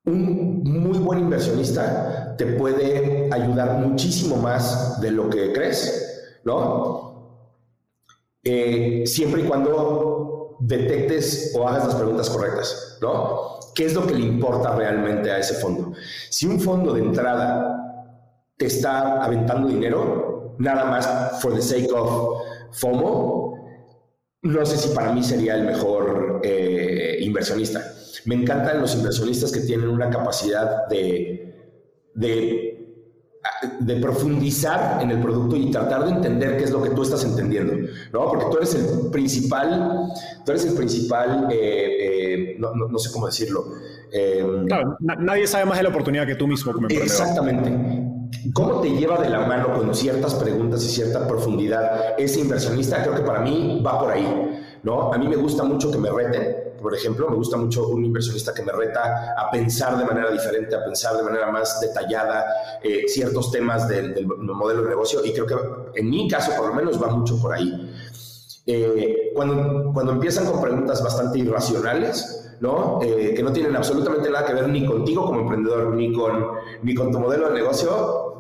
un 0.06 0.64
muy 0.64 0.98
buen 0.98 1.20
inversionista 1.20 2.36
te 2.38 2.46
puede 2.46 3.30
ayudar 3.32 3.74
muchísimo 3.80 4.38
más 4.38 5.00
de 5.02 5.12
lo 5.12 5.30
que 5.30 5.52
crees, 5.54 6.40
¿no? 6.44 7.11
Eh, 8.44 9.04
siempre 9.06 9.42
y 9.42 9.46
cuando 9.46 10.58
detectes 10.60 11.54
o 11.56 11.68
hagas 11.68 11.88
las 11.88 11.96
preguntas 11.96 12.30
correctas, 12.30 12.98
¿no? 13.02 13.60
¿Qué 13.74 13.86
es 13.86 13.94
lo 13.94 14.06
que 14.06 14.14
le 14.14 14.22
importa 14.22 14.76
realmente 14.76 15.32
a 15.32 15.40
ese 15.40 15.56
fondo? 15.56 15.94
Si 16.30 16.46
un 16.46 16.60
fondo 16.60 16.94
de 16.94 17.02
entrada 17.02 17.78
te 18.58 18.66
está 18.66 19.24
aventando 19.24 19.68
dinero, 19.68 20.56
nada 20.60 20.86
más 20.86 21.42
for 21.42 21.54
the 21.54 21.62
sake 21.62 21.92
of 21.94 22.42
FOMO, 22.72 23.56
no 24.44 24.66
sé 24.66 24.78
si 24.78 24.90
para 24.96 25.12
mí 25.14 25.24
sería 25.24 25.56
el 25.56 25.64
mejor 25.64 26.42
eh, 26.44 27.18
inversionista. 27.22 27.82
Me 28.26 28.36
encantan 28.36 28.82
los 28.82 28.96
inversionistas 28.96 29.52
que 29.52 29.62
tienen 29.62 29.88
una 29.90 30.10
capacidad 30.10 30.88
de 30.88 31.52
de, 32.14 32.71
de 33.80 33.96
profundizar 33.98 35.02
en 35.02 35.12
el 35.12 35.22
producto 35.22 35.56
y 35.56 35.72
tratar 35.72 36.06
de 36.06 36.12
entender 36.12 36.58
qué 36.58 36.64
es 36.64 36.72
lo 36.72 36.82
que 36.82 36.90
tú 36.90 37.04
estás 37.04 37.24
entendiendo, 37.24 37.74
¿no? 38.12 38.28
Porque 38.28 38.46
tú 38.52 38.58
eres 38.58 38.76
el 38.76 39.12
principal, 39.12 40.12
tú 40.46 40.52
eres 40.52 40.66
el 40.66 40.74
principal, 40.74 41.48
eh, 41.52 42.54
eh, 42.54 42.56
no, 42.60 42.74
no, 42.74 43.00
sé 43.00 43.12
cómo 43.12 43.28
decirlo. 43.28 43.66
Eh, 44.12 44.46
claro, 44.68 44.98
nadie 45.00 45.48
sabe 45.48 45.66
más 45.66 45.78
de 45.78 45.84
la 45.84 45.90
oportunidad 45.90 46.26
que 46.26 46.36
tú 46.36 46.48
mismo 46.48 46.74
como 46.74 46.88
Exactamente. 46.88 47.72
¿Cómo 48.54 48.82
te 48.82 48.90
lleva 48.90 49.22
de 49.22 49.30
la 49.30 49.46
mano 49.46 49.74
con 49.74 49.94
ciertas 49.94 50.34
preguntas 50.36 50.84
y 50.84 50.90
cierta 50.90 51.28
profundidad 51.28 52.16
ese 52.18 52.40
inversionista? 52.40 53.04
Creo 53.04 53.16
que 53.16 53.22
para 53.22 53.42
mí 53.42 53.82
va 53.86 54.00
por 54.00 54.12
ahí, 54.12 54.60
¿no? 54.84 55.14
A 55.14 55.18
mí 55.18 55.28
me 55.28 55.36
gusta 55.36 55.64
mucho 55.64 55.92
que 55.92 55.98
me 55.98 56.10
reten, 56.10 56.56
por 56.82 56.96
ejemplo, 56.96 57.30
me 57.30 57.36
gusta 57.36 57.58
mucho 57.58 57.88
un 57.88 58.04
inversionista 58.04 58.54
que 58.54 58.64
me 58.64 58.72
reta 58.72 59.34
a 59.38 59.50
pensar 59.52 59.98
de 59.98 60.06
manera 60.06 60.32
diferente, 60.32 60.76
a 60.76 60.84
pensar 60.84 61.16
de 61.16 61.24
manera 61.24 61.52
más 61.52 61.80
detallada 61.80 62.46
eh, 62.84 63.04
ciertos 63.08 63.52
temas 63.52 63.88
del, 63.88 64.26
modelo 64.28 64.84
de 64.84 64.90
negocio 64.90 65.24
y 65.24 65.32
creo 65.32 65.46
que 65.46 66.00
en 66.00 66.10
mi 66.10 66.28
caso 66.28 66.52
por 66.58 66.68
lo 66.68 66.74
menos 66.74 67.02
va 67.02 67.08
mucho 67.08 67.40
por 67.42 67.54
ahí. 67.54 67.94
Eh, 68.66 69.32
cuando, 69.36 69.92
cuando 69.94 70.14
empiezan 70.14 70.46
con 70.46 70.62
preguntas 70.62 71.04
bastante 71.04 71.40
irracionales, 71.40 72.42
¿no? 72.62 73.00
Eh, 73.02 73.34
que 73.36 73.42
no 73.44 73.52
tienen 73.52 73.76
absolutamente 73.76 74.30
nada 74.30 74.46
que 74.46 74.54
ver 74.54 74.70
ni 74.70 74.86
contigo 74.86 75.26
como 75.26 75.42
emprendedor, 75.42 75.96
ni 75.96 76.14
con, 76.14 76.48
ni 76.84 76.94
con 76.94 77.12
tu 77.12 77.20
modelo 77.20 77.50
de 77.50 77.56
negocio, 77.56 78.31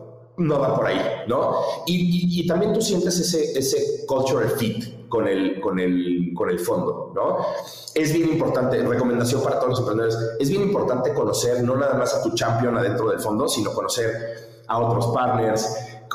no 0.42 0.60
va 0.60 0.76
por 0.76 0.86
ahí, 0.86 1.00
¿no? 1.28 1.56
Y, 1.86 2.48
también 2.48 2.74
tú 2.74 2.82
sientes 2.82 3.18
ese, 3.20 3.58
ese 3.58 4.06
cultural 4.06 4.50
fit, 4.50 5.08
con 5.08 5.28
el, 5.28 5.60
con 5.62 5.80
el, 5.80 6.32
con 6.36 6.50
el 6.50 6.60
fondo, 6.60 7.12
¿no? 7.14 7.38
Es 7.94 8.14
bien 8.14 8.30
importante, 8.30 8.82
recomendación 8.82 9.44
para 9.44 9.58
todos 9.58 9.70
los 9.70 9.80
emprendedores, 9.80 10.18
es 10.40 10.50
bien 10.50 10.64
importante 10.64 11.14
conocer 11.14 11.64
no 11.64 11.76
nada 11.76 11.94
más 11.94 12.16
a 12.16 12.24
tu 12.24 12.34
champion 12.34 12.78
adentro 12.78 13.10
del 13.10 13.20
fondo, 13.20 13.48
sino 13.48 13.74
conocer 13.74 14.62
a 14.68 14.80
otros 14.80 15.08
partners, 15.08 15.68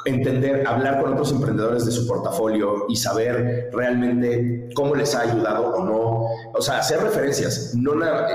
entender, 0.07 0.67
hablar 0.67 1.03
con 1.03 1.13
otros 1.13 1.31
emprendedores 1.33 1.85
de 1.85 1.93
su 1.93 2.07
portafolio 2.07 2.87
y 2.89 2.97
saber 2.97 3.71
realmente 3.73 4.71
cómo 4.75 4.95
les 4.95 5.15
ha 5.15 5.23
ayudado 5.23 5.75
o 5.77 5.85
no. 5.85 6.27
O 6.55 6.63
sea, 6.63 6.79
hacer 6.79 7.01
referencias. 7.03 7.75
No 7.75 7.95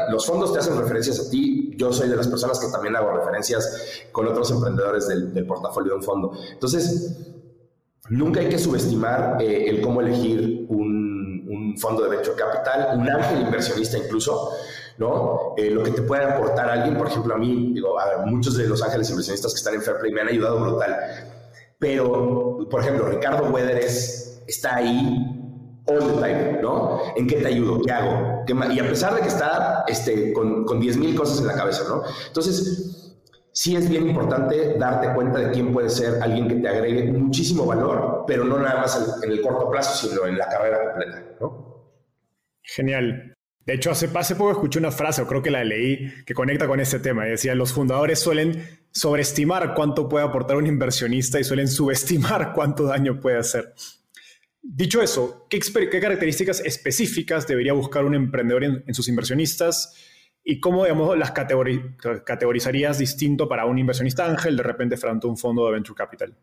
los 0.10 0.26
fondos 0.26 0.54
te 0.54 0.60
hacen 0.60 0.78
referencias 0.78 1.20
a 1.20 1.30
ti. 1.30 1.61
Yo 1.82 1.92
soy 1.92 2.10
de 2.10 2.16
las 2.16 2.28
personas 2.28 2.60
que 2.60 2.68
también 2.72 2.96
hago 2.96 3.12
referencias 3.12 4.04
con 4.12 4.28
otros 4.28 4.52
emprendedores 4.52 5.08
del, 5.08 5.48
portafolio 5.48 5.94
de 5.94 5.98
un 5.98 6.04
fondo. 6.04 6.32
Entonces, 6.54 7.18
Nunca 8.10 8.42
hay 8.42 8.50
que 8.50 8.60
subestimar 8.60 9.38
eh, 9.40 9.70
el 9.70 9.80
cómo 9.80 10.02
elegir 10.02 10.66
un, 10.68 11.78
fondo 11.80 12.04
de 12.04 12.10
venture 12.10 12.36
capital, 12.36 13.00
un 13.00 13.10
ángel 13.10 13.44
inversionista 13.44 13.98
incluso, 13.98 14.52
¿no? 14.98 15.54
Eh, 15.56 15.70
lo 15.70 15.82
que 15.82 15.92
te 15.92 16.02
puede 16.02 16.26
aportar 16.26 16.70
alguien, 16.70 16.98
por 16.98 17.08
ejemplo, 17.08 17.34
a 17.34 17.38
mí, 17.38 17.72
digo, 17.74 17.98
a 17.98 18.26
muchos 18.26 18.58
de 18.58 18.68
los 18.68 18.84
ángeles 18.84 19.10
inversionistas 19.10 19.54
que 19.54 19.58
están 19.60 19.76
en 19.76 19.82
Fairplay 19.82 20.12
me 20.12 20.22
han 20.22 20.28
ayudado 20.28 20.60
brutal. 20.60 20.98
Pero, 21.80 22.68
por 22.70 22.82
ejemplo, 22.82 23.08
Ricardo 23.08 23.50
Weather 23.50 23.78
está 23.78 24.76
ahí 24.76 25.41
all 25.86 26.00
the 26.00 26.22
time, 26.22 26.62
¿no? 26.62 27.00
¿En 27.16 27.28
qué 27.28 27.38
te 27.38 27.48
ayudo? 27.48 27.82
¿Qué 27.82 27.92
hago? 27.92 28.44
y 28.72 28.80
a 28.80 28.88
pesar 28.88 29.16
de 29.16 29.22
que 29.22 29.28
está 29.28 29.84
este, 29.88 30.34
con, 30.34 30.66
con 30.66 30.82
10.000 30.82 31.16
cosas 31.16 31.40
en 31.40 31.48
la 31.48 31.56
cabeza, 31.56 31.84
¿no? 31.88 32.04
Entonces, 32.28 33.18
sí 33.52 33.76
es 33.76 33.90
bien 33.90 34.10
importante 34.10 34.76
darte 34.78 35.14
cuenta 35.14 35.40
de 35.40 35.52
quién 35.52 35.74
puede 35.74 35.90
ser 35.90 36.22
alguien 36.22 36.48
que 36.48 36.56
te 36.56 36.68
agregue 36.68 37.12
muchísimo 37.12 37.66
valor, 37.66 38.24
pero 38.28 38.44
no 38.44 38.58
nada 38.60 38.82
más 38.82 39.20
en 39.24 39.32
el 39.32 39.42
corto 39.42 39.70
plazo, 39.70 40.08
sino 40.08 40.26
en 40.26 40.38
la 40.38 40.48
carrera 40.48 40.92
completa. 40.92 41.24
¿no? 41.40 41.72
Genial. 42.62 43.36
De 43.66 43.76
hecho, 43.76 43.92
hace, 43.92 44.10
hace 44.14 44.36
poco 44.36 44.52
escuché 44.52 44.80
una 44.80 44.92
frase, 44.92 45.22
o 45.22 45.28
creo 45.28 45.42
que 45.42 45.52
la 45.52 45.64
leí, 45.64 46.12
que 46.26 46.34
conecta 46.34 46.68
con 46.68 46.80
este 46.80 47.00
tema. 47.00 47.28
Y 47.28 47.32
decía, 47.32 47.54
los 47.54 47.74
fundadores 47.74 48.20
suelen 48.20 48.80
sobreestimar 48.92 49.76
cuánto 49.76 50.10
puede 50.10 50.26
aportar 50.26 50.58
un 50.58 50.66
inversionista 50.66 51.40
y 51.40 51.44
suelen 51.44 51.68
subestimar 51.68 52.54
cuánto 52.54 52.86
daño 52.86 53.20
puede 53.20 53.38
hacer. 53.38 53.74
Dicho 54.64 55.02
eso, 55.02 55.48
¿qué, 55.50 55.60
características 55.60 56.60
específicas 56.60 57.48
debería 57.48 57.74
buscar 57.74 58.06
un 58.06 58.14
emprendedor 58.14 58.64
en, 58.64 58.84
en 58.86 58.94
sus 58.94 59.08
inversionistas? 59.08 59.96
¿Y 60.44 60.60
cómo, 60.60 60.84
digamos, 60.84 61.18
las 61.18 61.32
categorizarías 61.32 62.98
distinto 62.98 63.48
para 63.48 63.66
un 63.66 63.78
inversionista 63.80 64.26
ángel 64.26 64.58
de 64.58 64.64
repente 64.64 64.98
frente 64.98 65.28
a 65.28 65.30
un 65.30 65.38
fondo 65.38 65.66
de 65.66 65.72
venture 65.74 65.96
capital? 65.96 66.36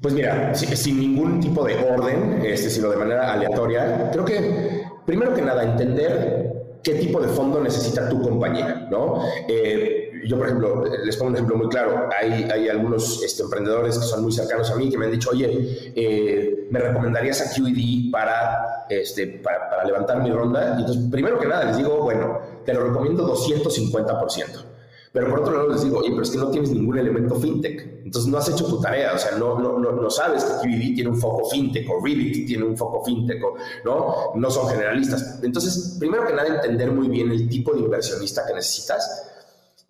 Pues 0.00 0.14
mira, 0.14 0.54
sin 0.54 1.00
ningún 1.00 1.40
tipo 1.40 1.64
de 1.64 1.74
orden, 1.74 2.40
este, 2.44 2.70
sino 2.70 2.90
de 2.90 2.96
manera 2.96 3.32
aleatoria, 3.32 4.10
creo 4.12 4.24
que 4.24 4.84
primero 5.04 5.34
que 5.34 5.42
nada 5.42 5.64
entender 5.64 6.78
qué 6.82 6.94
tipo 6.94 7.20
de 7.20 7.28
fondo 7.28 7.60
necesita 7.62 8.08
tu 8.08 8.22
compañía, 8.22 8.86
¿no? 8.90 9.22
Eh, 9.48 10.07
yo, 10.28 10.36
por 10.36 10.46
ejemplo, 10.46 10.84
les 11.04 11.16
pongo 11.16 11.30
un 11.30 11.36
ejemplo 11.36 11.56
muy 11.56 11.68
claro. 11.68 12.08
Hay, 12.20 12.44
hay 12.44 12.68
algunos 12.68 13.22
este, 13.22 13.42
emprendedores 13.42 13.98
que 13.98 14.04
son 14.04 14.22
muy 14.22 14.30
cercanos 14.30 14.70
a 14.70 14.76
mí 14.76 14.90
que 14.90 14.98
me 14.98 15.06
han 15.06 15.12
dicho, 15.12 15.30
oye, 15.30 15.92
eh, 15.96 16.68
¿me 16.70 16.78
recomendarías 16.78 17.40
a 17.40 17.54
QED 17.54 18.10
para, 18.12 18.86
este, 18.90 19.26
para, 19.42 19.70
para, 19.70 19.84
levantar 19.84 20.22
mi 20.22 20.30
ronda? 20.30 20.74
Y 20.76 20.80
entonces, 20.80 21.08
primero 21.10 21.38
que 21.38 21.46
nada, 21.46 21.64
les 21.64 21.78
digo, 21.78 22.02
bueno, 22.02 22.40
te 22.66 22.74
lo 22.74 22.84
recomiendo 22.84 23.26
250%. 23.34 24.64
Pero 25.10 25.30
por 25.30 25.40
otro 25.40 25.54
lado 25.54 25.68
les 25.70 25.82
digo, 25.82 26.00
oye, 26.00 26.10
pero 26.10 26.22
es 26.22 26.30
que 26.30 26.36
no 26.36 26.50
tienes 26.50 26.70
ningún 26.70 26.98
elemento 26.98 27.34
fintech. 27.36 28.02
Entonces 28.04 28.30
no 28.30 28.36
has 28.36 28.50
hecho 28.50 28.66
tu 28.66 28.78
tarea, 28.82 29.14
o 29.14 29.18
sea, 29.18 29.38
no, 29.38 29.58
no, 29.58 29.78
no, 29.78 29.92
no 29.92 30.10
sabes 30.10 30.44
que 30.44 30.68
QED 30.68 30.94
tiene 30.94 31.08
un 31.08 31.16
foco 31.16 31.48
fintech 31.48 31.88
o 31.88 32.04
Revit 32.04 32.46
tiene 32.46 32.64
un 32.64 32.76
foco 32.76 33.02
fintech, 33.02 33.42
o, 33.42 33.54
¿no? 33.86 34.32
No 34.34 34.50
son 34.50 34.68
generalistas. 34.68 35.40
Entonces, 35.42 35.96
primero 35.98 36.26
que 36.26 36.34
nada, 36.34 36.56
entender 36.56 36.92
muy 36.92 37.08
bien 37.08 37.30
el 37.30 37.48
tipo 37.48 37.72
de 37.72 37.80
inversionista 37.80 38.44
que 38.46 38.52
necesitas 38.52 39.27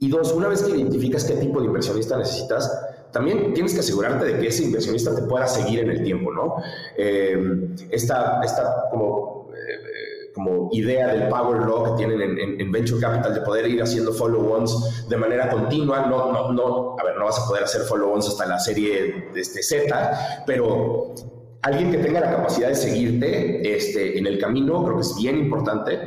y 0.00 0.08
dos, 0.08 0.32
una 0.32 0.48
vez 0.48 0.62
que 0.62 0.70
identificas 0.70 1.24
qué 1.24 1.34
tipo 1.34 1.60
de 1.60 1.66
inversionista 1.66 2.16
necesitas, 2.16 2.70
también 3.12 3.52
tienes 3.54 3.74
que 3.74 3.80
asegurarte 3.80 4.26
de 4.26 4.38
que 4.38 4.48
ese 4.48 4.64
inversionista 4.64 5.14
te 5.14 5.22
pueda 5.22 5.46
seguir 5.46 5.80
en 5.80 5.90
el 5.90 6.04
tiempo, 6.04 6.32
¿no? 6.32 6.56
Eh, 6.96 7.74
esta, 7.90 8.40
esta 8.44 8.84
como, 8.90 9.48
eh, 9.52 10.30
como 10.34 10.68
idea 10.72 11.08
del 11.08 11.28
power 11.28 11.66
law 11.66 11.84
que 11.84 12.04
tienen 12.04 12.38
en, 12.38 12.70
Venture 12.70 13.00
Capital 13.00 13.34
de 13.34 13.40
poder 13.40 13.66
ir 13.66 13.82
haciendo 13.82 14.12
follow-ons 14.12 15.08
de 15.08 15.16
manera 15.16 15.48
continua, 15.48 16.06
no, 16.06 16.30
no, 16.30 16.52
no, 16.52 16.96
a 16.98 17.04
ver, 17.04 17.16
no 17.16 17.24
vas 17.24 17.40
a 17.40 17.48
poder 17.48 17.64
hacer 17.64 17.80
follow-ons 17.82 18.28
hasta 18.28 18.46
la 18.46 18.60
serie 18.60 19.30
este 19.34 19.62
Z, 19.62 20.44
pero 20.46 21.14
alguien 21.62 21.90
que 21.90 21.98
tenga 21.98 22.20
la 22.20 22.30
capacidad 22.30 22.68
de 22.68 22.74
seguirte 22.74 23.76
este, 23.76 24.18
en 24.18 24.26
el 24.26 24.38
camino, 24.38 24.84
creo 24.84 24.96
que 24.96 25.02
es 25.02 25.16
bien 25.16 25.38
importante. 25.38 25.98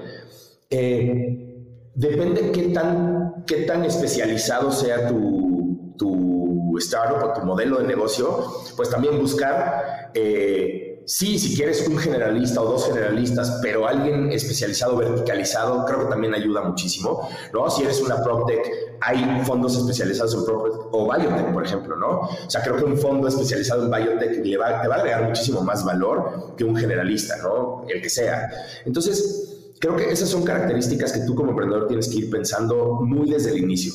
Eh, 0.69 1.50
depende 1.95 2.51
qué 2.51 2.69
tan, 2.69 3.43
qué 3.45 3.63
tan 3.63 3.83
especializado 3.85 4.71
sea 4.71 5.07
tu, 5.07 5.93
tu 5.97 6.77
startup 6.77 7.29
o 7.29 7.33
tu 7.33 7.45
modelo 7.45 7.79
de 7.79 7.87
negocio, 7.87 8.45
pues 8.75 8.89
también 8.89 9.19
buscar, 9.19 10.09
eh, 10.13 11.03
sí, 11.05 11.37
si 11.37 11.55
quieres 11.55 11.85
un 11.87 11.97
generalista 11.97 12.61
o 12.61 12.65
dos 12.65 12.87
generalistas, 12.87 13.59
pero 13.61 13.87
alguien 13.87 14.31
especializado, 14.31 14.97
verticalizado, 14.97 15.85
creo 15.85 15.99
que 15.99 16.05
también 16.05 16.33
ayuda 16.33 16.61
muchísimo, 16.61 17.29
¿no? 17.53 17.69
Si 17.69 17.83
eres 17.83 18.01
una 18.01 18.23
PropTech, 18.23 18.97
hay 19.01 19.41
fondos 19.45 19.77
especializados 19.77 20.33
en 20.35 20.45
PropTech 20.45 20.81
o 20.91 21.11
Biotech, 21.11 21.53
por 21.53 21.65
ejemplo, 21.65 21.95
¿no? 21.97 22.21
O 22.21 22.49
sea, 22.49 22.61
creo 22.61 22.77
que 22.77 22.85
un 22.85 22.97
fondo 22.97 23.27
especializado 23.27 23.83
en 23.83 23.91
Biotech 23.91 24.45
le 24.45 24.57
va, 24.57 24.81
te 24.81 24.87
va 24.87 24.95
a 24.95 24.99
agregar 24.99 25.23
muchísimo 25.23 25.61
más 25.61 25.83
valor 25.83 26.55
que 26.55 26.63
un 26.63 26.75
generalista, 26.75 27.37
¿no? 27.37 27.83
El 27.87 28.01
que 28.01 28.09
sea. 28.09 28.49
Entonces, 28.85 29.50
Creo 29.81 29.95
que 29.95 30.11
esas 30.11 30.29
son 30.29 30.43
características 30.43 31.11
que 31.11 31.21
tú 31.21 31.33
como 31.33 31.49
emprendedor 31.49 31.87
tienes 31.87 32.07
que 32.07 32.17
ir 32.17 32.29
pensando 32.29 32.99
muy 33.01 33.27
desde 33.27 33.49
el 33.49 33.57
inicio. 33.57 33.91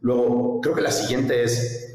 Luego, 0.00 0.62
creo 0.62 0.74
que 0.74 0.80
la 0.80 0.90
siguiente 0.90 1.44
es, 1.44 1.94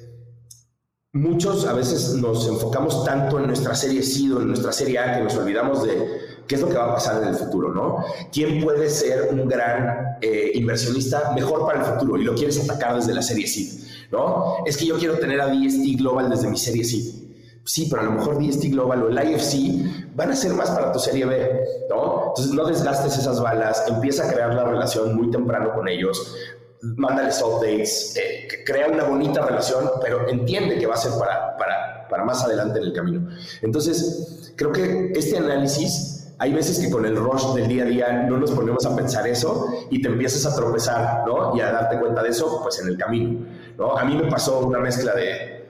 muchos 1.11 1.65
a 1.65 1.73
veces 1.73 2.13
nos 2.13 2.47
enfocamos 2.47 3.03
tanto 3.03 3.39
en 3.39 3.47
nuestra 3.47 3.73
serie 3.73 4.03
SID 4.03 4.35
o 4.35 4.41
en 4.41 4.49
nuestra 4.49 4.71
serie 4.71 4.99
A 4.99 5.17
que 5.17 5.23
nos 5.23 5.35
olvidamos 5.37 5.81
de 5.83 6.43
qué 6.47 6.53
es 6.53 6.61
lo 6.61 6.69
que 6.69 6.75
va 6.75 6.91
a 6.91 6.93
pasar 6.93 7.23
en 7.23 7.29
el 7.29 7.35
futuro, 7.35 7.73
¿no? 7.73 8.03
¿Quién 8.31 8.63
puede 8.63 8.87
ser 8.91 9.29
un 9.31 9.47
gran 9.47 10.17
eh, 10.21 10.51
inversionista 10.53 11.31
mejor 11.33 11.65
para 11.65 11.79
el 11.79 11.93
futuro 11.93 12.21
y 12.21 12.23
lo 12.23 12.35
quieres 12.35 12.63
atacar 12.63 12.95
desde 12.95 13.15
la 13.15 13.23
serie 13.23 13.47
SID, 13.47 14.11
¿no? 14.11 14.57
Es 14.67 14.77
que 14.77 14.85
yo 14.85 14.99
quiero 14.99 15.17
tener 15.17 15.41
a 15.41 15.47
DST 15.47 15.97
Global 15.97 16.29
desde 16.29 16.47
mi 16.47 16.57
serie 16.57 16.83
SID 16.83 17.21
sí, 17.63 17.87
pero 17.89 18.01
a 18.01 18.05
lo 18.05 18.11
mejor 18.13 18.43
DST 18.43 18.65
Global 18.65 19.03
o 19.03 19.09
el 19.09 19.29
IFC 19.29 20.00
van 20.14 20.32
a 20.32 20.36
ser 20.36 20.53
más 20.53 20.70
para 20.72 20.91
tu 20.91 20.99
serie 20.99 21.26
B, 21.26 21.64
¿no? 21.89 22.28
Entonces 22.30 22.53
no 22.53 22.66
desgastes 22.66 23.18
esas 23.18 23.41
balas, 23.41 23.84
empieza 23.88 24.28
a 24.28 24.32
crear 24.32 24.53
la 24.53 24.64
relación 24.64 25.16
muy 25.16 25.32
temprano 25.32 25.74
con 25.74 25.88
ellos, 25.88 26.36
mándales 26.82 27.41
updates, 27.41 28.16
eh, 28.18 28.47
crea 28.66 28.88
una 28.88 29.03
bonita 29.03 29.45
relación, 29.45 29.89
pero 30.01 30.28
entiende 30.28 30.78
que 30.78 30.88
va 30.88 30.95
a 30.95 30.97
ser 30.97 31.12
para, 31.20 31.55
para, 31.57 32.07
para 32.09 32.24
más 32.24 32.43
adelante 32.43 32.80
en 32.80 32.86
el 32.86 32.93
camino. 32.93 33.30
Entonces, 33.62 34.53
creo 34.55 34.72
que 34.72 35.12
este 35.16 35.38
análisis 35.38 36.22
hay 36.39 36.53
veces 36.53 36.80
que 36.80 36.89
con 36.89 37.05
el 37.05 37.16
rush 37.16 37.53
del 37.53 37.68
día 37.68 37.84
a 37.84 37.86
día 37.86 38.14
no 38.28 38.38
nos 38.38 38.49
ponemos 38.51 38.84
a 38.88 38.95
pensar 38.95 39.28
eso 39.28 39.68
y 39.91 40.01
te 40.01 40.07
empiezas 40.07 40.51
a 40.51 40.55
tropezar, 40.55 41.24
¿no? 41.28 41.55
Y 41.55 41.62
a 41.62 41.72
darte 41.72 41.99
cuenta 41.99 42.24
de 42.24 42.30
eso, 42.30 42.62
pues 42.64 42.80
en 42.80 42.88
el 42.88 42.97
camino, 42.97 43.45
¿no? 43.78 43.95
A 43.95 44.03
mí 44.05 44.16
me 44.16 44.28
pasó 44.28 44.66
una 44.66 44.80
mezcla 44.80 45.14
de 45.14 45.61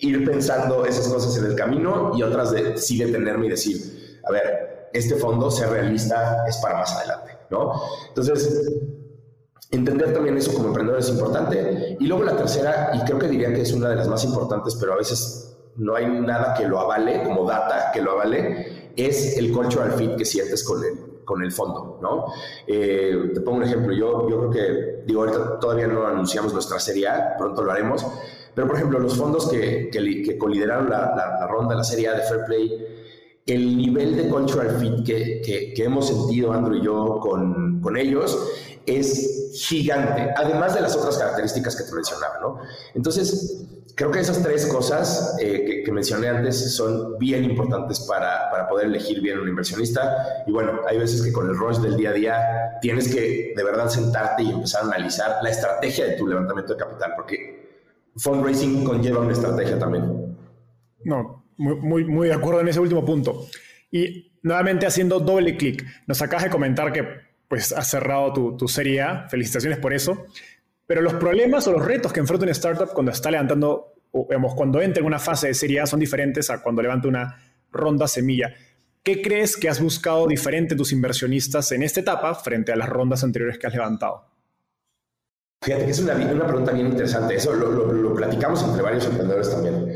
ir 0.00 0.24
pensando 0.24 0.84
esas 0.84 1.08
cosas 1.08 1.36
en 1.38 1.46
el 1.46 1.54
camino 1.54 2.12
y 2.14 2.22
otras 2.22 2.50
de 2.50 2.76
sí 2.76 2.98
detenerme 2.98 3.46
y 3.46 3.50
decir, 3.50 4.20
a 4.24 4.32
ver, 4.32 4.90
este 4.92 5.14
fondo, 5.16 5.50
ser 5.50 5.70
realista, 5.70 6.44
es 6.48 6.56
para 6.58 6.78
más 6.78 6.92
adelante, 6.96 7.38
¿no? 7.50 7.80
Entonces, 8.08 8.80
entender 9.70 10.12
también 10.12 10.36
eso 10.36 10.52
como 10.52 10.68
emprendedor 10.68 11.00
es 11.00 11.08
importante. 11.08 11.96
Y 11.98 12.06
luego 12.06 12.24
la 12.24 12.36
tercera, 12.36 12.90
y 12.94 13.00
creo 13.04 13.18
que 13.18 13.28
diría 13.28 13.52
que 13.52 13.62
es 13.62 13.72
una 13.72 13.88
de 13.88 13.96
las 13.96 14.08
más 14.08 14.24
importantes, 14.24 14.76
pero 14.80 14.94
a 14.94 14.96
veces 14.96 15.56
no 15.76 15.94
hay 15.94 16.06
nada 16.06 16.54
que 16.54 16.66
lo 16.66 16.80
avale, 16.80 17.22
como 17.22 17.48
data 17.48 17.90
que 17.92 18.02
lo 18.02 18.12
avale, 18.12 18.92
es 18.96 19.38
el 19.38 19.52
cultural 19.52 19.92
fit 19.92 20.16
que 20.16 20.24
sientes 20.24 20.64
con 20.64 20.84
el, 20.84 21.24
con 21.24 21.42
el 21.42 21.52
fondo, 21.52 21.98
¿no? 22.02 22.26
Eh, 22.66 23.30
te 23.32 23.40
pongo 23.40 23.58
un 23.58 23.64
ejemplo, 23.64 23.94
yo, 23.94 24.28
yo 24.28 24.38
creo 24.38 24.50
que, 24.50 25.02
digo, 25.06 25.20
ahorita 25.20 25.60
todavía 25.60 25.86
no 25.86 26.06
anunciamos 26.06 26.52
nuestra 26.52 26.80
serie 26.80 27.06
A, 27.08 27.36
pronto 27.38 27.62
lo 27.62 27.70
haremos, 27.70 28.04
pero, 28.54 28.66
por 28.66 28.76
ejemplo, 28.76 28.98
los 28.98 29.16
fondos 29.16 29.48
que, 29.48 29.90
que, 29.90 30.38
colideraron 30.38 30.90
la, 30.90 31.14
la, 31.16 31.46
ronda, 31.46 31.74
la 31.74 31.84
Serie 31.84 32.08
A 32.08 32.14
de 32.14 32.22
Fair 32.22 32.44
Play, 32.46 32.86
el 33.46 33.76
nivel 33.76 34.16
de 34.16 34.28
cultural 34.28 34.78
fit 34.78 35.04
que, 35.04 35.72
que, 35.74 35.84
hemos 35.84 36.08
sentido 36.08 36.52
Andrew 36.52 36.76
y 36.76 36.84
yo 36.84 37.18
con, 37.20 37.80
con, 37.80 37.96
ellos 37.96 38.38
es 38.86 39.50
gigante, 39.54 40.32
además 40.36 40.74
de 40.74 40.80
las 40.80 40.96
otras 40.96 41.18
características 41.18 41.76
que 41.76 41.84
te 41.84 41.92
mencionaba, 41.92 42.38
¿no? 42.40 42.58
Entonces, 42.94 43.66
creo 43.94 44.10
que 44.10 44.20
esas 44.20 44.42
tres 44.42 44.66
cosas 44.66 45.36
eh, 45.40 45.82
que, 45.84 45.92
mencioné 45.92 46.28
antes 46.28 46.74
son 46.74 47.18
bien 47.18 47.44
importantes 47.44 48.00
para, 48.00 48.50
para, 48.50 48.68
poder 48.68 48.86
elegir 48.86 49.20
bien 49.20 49.38
un 49.38 49.48
inversionista. 49.48 50.44
Y 50.46 50.52
bueno, 50.52 50.80
hay 50.88 50.98
veces 50.98 51.22
que 51.22 51.32
con 51.32 51.48
el 51.48 51.56
rush 51.56 51.78
del 51.78 51.96
día 51.96 52.10
a 52.10 52.12
día 52.12 52.78
tienes 52.80 53.12
que 53.14 53.52
de 53.54 53.64
verdad 53.64 53.88
sentarte 53.88 54.42
y 54.42 54.50
empezar 54.50 54.82
a 54.82 54.86
analizar 54.86 55.38
la 55.42 55.50
estrategia 55.50 56.06
de 56.06 56.12
tu 56.12 56.26
levantamiento 56.26 56.74
de 56.74 56.78
capital, 56.78 57.12
porque 57.16 57.69
fundraising 58.16 58.84
conlleva 58.84 59.20
una 59.20 59.32
estrategia 59.32 59.78
también. 59.78 60.36
No, 61.04 61.44
muy, 61.56 62.04
muy, 62.04 62.28
de 62.28 62.34
acuerdo 62.34 62.60
en 62.60 62.68
ese 62.68 62.80
último 62.80 63.04
punto. 63.04 63.46
Y 63.90 64.32
nuevamente 64.42 64.86
haciendo 64.86 65.20
doble 65.20 65.56
clic, 65.56 65.84
nos 66.06 66.20
acabas 66.22 66.44
de 66.44 66.50
comentar 66.50 66.92
que 66.92 67.04
pues 67.48 67.72
has 67.72 67.88
cerrado 67.88 68.32
tu, 68.32 68.56
tu 68.56 68.68
serie 68.68 69.02
A, 69.02 69.28
felicitaciones 69.28 69.78
por 69.78 69.92
eso, 69.92 70.26
pero 70.86 71.02
los 71.02 71.14
problemas 71.14 71.66
o 71.66 71.72
los 71.72 71.84
retos 71.84 72.12
que 72.12 72.20
enfrenta 72.20 72.44
una 72.44 72.52
startup 72.52 72.92
cuando 72.92 73.12
está 73.12 73.30
levantando, 73.30 73.94
o 74.12 74.26
cuando 74.56 74.80
entra 74.80 75.00
en 75.00 75.06
una 75.06 75.18
fase 75.18 75.48
de 75.48 75.54
serie 75.54 75.80
A 75.80 75.86
son 75.86 76.00
diferentes 76.00 76.50
a 76.50 76.62
cuando 76.62 76.82
levanta 76.82 77.08
una 77.08 77.36
ronda 77.70 78.06
semilla. 78.08 78.54
¿Qué 79.02 79.22
crees 79.22 79.56
que 79.56 79.68
has 79.68 79.80
buscado 79.80 80.26
diferente 80.26 80.76
tus 80.76 80.92
inversionistas 80.92 81.72
en 81.72 81.82
esta 81.82 82.00
etapa 82.00 82.34
frente 82.34 82.72
a 82.72 82.76
las 82.76 82.88
rondas 82.88 83.24
anteriores 83.24 83.58
que 83.58 83.66
has 83.66 83.74
levantado? 83.74 84.29
Fíjate 85.62 85.84
que 85.84 85.90
es 85.90 86.00
una, 86.00 86.14
una 86.14 86.46
pregunta 86.46 86.72
bien 86.72 86.86
interesante. 86.86 87.34
Eso 87.34 87.52
lo, 87.52 87.70
lo, 87.70 88.14
platicamos 88.14 88.62
entre 88.62 88.80
varios 88.80 89.04
emprendedores 89.04 89.50
también. 89.50 89.94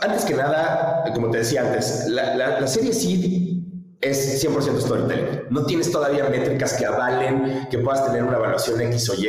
Antes 0.00 0.24
que 0.24 0.34
nada, 0.34 1.04
como 1.14 1.30
te 1.30 1.38
decía 1.38 1.60
antes, 1.60 2.06
la, 2.08 2.34
la, 2.34 2.66
serie 2.66 2.94
Seed 2.94 3.64
es 4.00 4.44
100% 4.44 4.80
storytelling. 4.80 5.42
No 5.50 5.66
tienes 5.66 5.90
todavía 5.90 6.24
métricas 6.30 6.72
que 6.72 6.86
avalen 6.86 7.68
que 7.70 7.78
puedas 7.78 8.06
tener 8.06 8.22
una 8.22 8.38
evaluación 8.38 8.80
X 8.80 9.10
o 9.10 9.14
Y, 9.14 9.28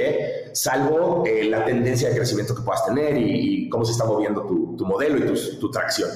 salvo 0.53 1.25
eh, 1.25 1.43
la 1.43 1.65
tendencia 1.65 2.07
de 2.09 2.15
crecimiento 2.15 2.55
que 2.55 2.61
puedas 2.61 2.85
tener 2.85 3.17
y, 3.17 3.67
cómo 3.67 3.83
se 3.83 3.91
está 3.91 4.05
moviendo 4.05 4.45
tu, 4.45 4.77
tu 4.77 4.85
modelo 4.85 5.17
y 5.17 5.27
tu, 5.27 5.59
tu, 5.59 5.71
tracción. 5.71 6.09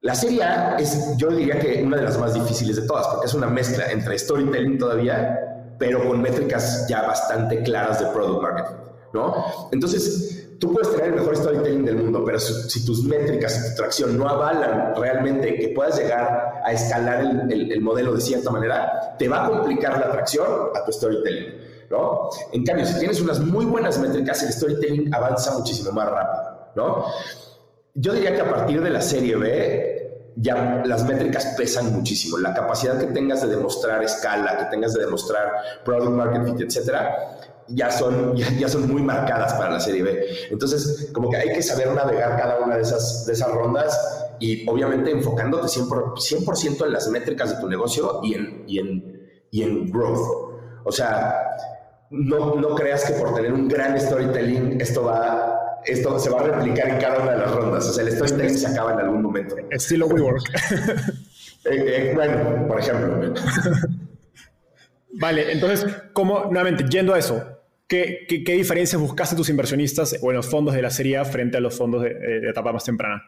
La 0.00 0.14
serie 0.14 0.42
A 0.44 0.76
es, 0.78 1.14
yo 1.18 1.28
diría 1.28 1.58
que 1.58 1.82
una 1.82 1.98
de 1.98 2.04
las 2.04 2.18
más 2.18 2.32
difíciles 2.32 2.76
de 2.76 2.82
todas, 2.86 3.06
porque 3.08 3.26
es 3.26 3.34
una 3.34 3.48
mezcla 3.48 3.90
entre 3.90 4.18
storytelling 4.18 4.78
todavía 4.78 5.47
pero 5.78 6.06
con 6.06 6.20
métricas 6.20 6.86
ya 6.88 7.02
bastante 7.02 7.62
claras 7.62 8.00
de 8.00 8.06
product 8.06 8.42
marketing, 8.42 8.76
¿no? 9.12 9.44
Entonces, 9.72 10.56
tú 10.58 10.72
puedes 10.72 10.90
tener 10.90 11.06
el 11.06 11.14
mejor 11.14 11.36
storytelling 11.36 11.84
del 11.84 11.96
mundo, 11.96 12.22
pero 12.24 12.38
si, 12.38 12.84
tus 12.84 13.04
métricas 13.04 13.58
y 13.58 13.70
tu 13.70 13.76
tracción 13.76 14.18
no 14.18 14.28
avalan 14.28 14.94
realmente 14.96 15.54
que 15.54 15.68
puedas 15.68 15.98
llegar 15.98 16.62
a 16.64 16.72
escalar 16.72 17.20
el, 17.20 17.72
el, 17.72 17.80
modelo 17.80 18.14
de 18.14 18.20
cierta 18.20 18.50
manera, 18.50 19.16
te 19.18 19.28
va 19.28 19.46
a 19.46 19.48
complicar 19.48 19.98
la 19.98 20.10
tracción 20.10 20.46
a 20.74 20.84
tu 20.84 20.92
storytelling, 20.92 21.54
¿no? 21.90 22.28
En 22.52 22.64
cambio, 22.64 22.84
si 22.86 22.98
tienes 22.98 23.20
unas 23.20 23.40
muy 23.40 23.64
buenas 23.64 23.98
métricas, 23.98 24.42
el 24.42 24.52
storytelling 24.52 25.14
avanza 25.14 25.56
muchísimo 25.56 25.92
más 25.92 26.10
rápido, 26.10 26.68
¿no? 26.74 27.04
Yo 27.94 28.12
diría 28.12 28.34
que 28.34 28.40
a 28.40 28.50
partir 28.50 28.80
de 28.82 28.90
la 28.90 29.00
serie 29.00 29.36
B, 29.36 29.97
ya 30.40 30.82
las 30.84 31.04
métricas 31.06 31.54
pesan 31.56 31.92
muchísimo. 31.92 32.38
La 32.38 32.54
capacidad 32.54 32.98
que 32.98 33.06
tengas 33.06 33.42
de 33.42 33.48
demostrar 33.48 34.02
escala, 34.02 34.56
que 34.56 34.64
tengas 34.66 34.94
de 34.94 35.04
demostrar 35.04 35.52
product 35.84 36.10
market 36.10 36.44
fit, 36.44 36.60
etcétera, 36.60 37.38
ya 37.68 37.90
son, 37.90 38.36
ya, 38.58 38.68
son 38.68 38.90
muy 38.90 39.02
marcadas 39.02 39.54
para 39.54 39.70
la 39.70 39.80
serie 39.80 40.02
B. 40.02 40.26
Entonces, 40.50 41.10
como 41.12 41.28
que 41.30 41.36
hay 41.38 41.52
que 41.52 41.62
saber 41.62 41.92
navegar 41.92 42.36
cada 42.36 42.60
una 42.60 42.76
de 42.76 42.82
esas, 42.82 43.26
de 43.26 43.32
esas 43.32 43.50
rondas 43.50 44.26
y 44.38 44.68
obviamente 44.68 45.10
enfocándote 45.10 45.66
100%, 45.66 46.54
100 46.54 46.76
en 46.84 46.92
las 46.92 47.08
métricas 47.08 47.50
de 47.50 47.60
tu 47.60 47.68
negocio 47.68 48.20
y 48.22 48.34
en, 48.34 48.64
y 48.68 48.78
en, 48.78 49.30
y 49.50 49.62
en 49.62 49.90
growth. 49.90 50.52
O 50.84 50.92
sea, 50.92 51.34
no, 52.10 52.54
no 52.54 52.74
creas 52.74 53.04
que 53.04 53.14
por 53.14 53.34
tener 53.34 53.52
un 53.52 53.66
gran 53.68 53.98
storytelling 54.00 54.80
esto 54.80 55.04
va 55.04 55.47
esto 55.88 56.18
se 56.18 56.30
va 56.30 56.40
a 56.40 56.44
replicar 56.44 56.88
en 56.88 56.98
cada 56.98 57.22
una 57.22 57.32
de 57.32 57.38
las 57.38 57.54
rondas. 57.54 57.88
O 57.88 57.92
sea, 57.92 58.04
el 58.04 58.12
storytelling 58.12 58.58
se 58.58 58.66
acaba 58.66 58.92
en 58.92 59.00
algún 59.00 59.22
momento. 59.22 59.56
Estilo 59.70 60.06
WeWork. 60.06 60.42
eh, 61.64 61.70
eh, 61.70 62.12
bueno, 62.14 62.66
por 62.68 62.80
ejemplo. 62.80 63.34
vale, 65.20 65.52
entonces, 65.52 65.86
¿cómo, 66.12 66.46
nuevamente, 66.50 66.84
yendo 66.88 67.14
a 67.14 67.18
eso, 67.18 67.42
¿qué, 67.86 68.26
qué, 68.28 68.52
diferencias 68.52 69.00
buscaste 69.00 69.34
tus 69.34 69.48
inversionistas 69.48 70.16
o 70.22 70.30
en 70.30 70.36
los 70.36 70.46
fondos 70.46 70.74
de 70.74 70.82
la 70.82 70.90
serie 70.90 71.16
A 71.16 71.24
frente 71.24 71.56
a 71.56 71.60
los 71.60 71.76
fondos 71.76 72.02
de, 72.02 72.14
de 72.14 72.50
etapa 72.50 72.72
más 72.72 72.84
temprana? 72.84 73.22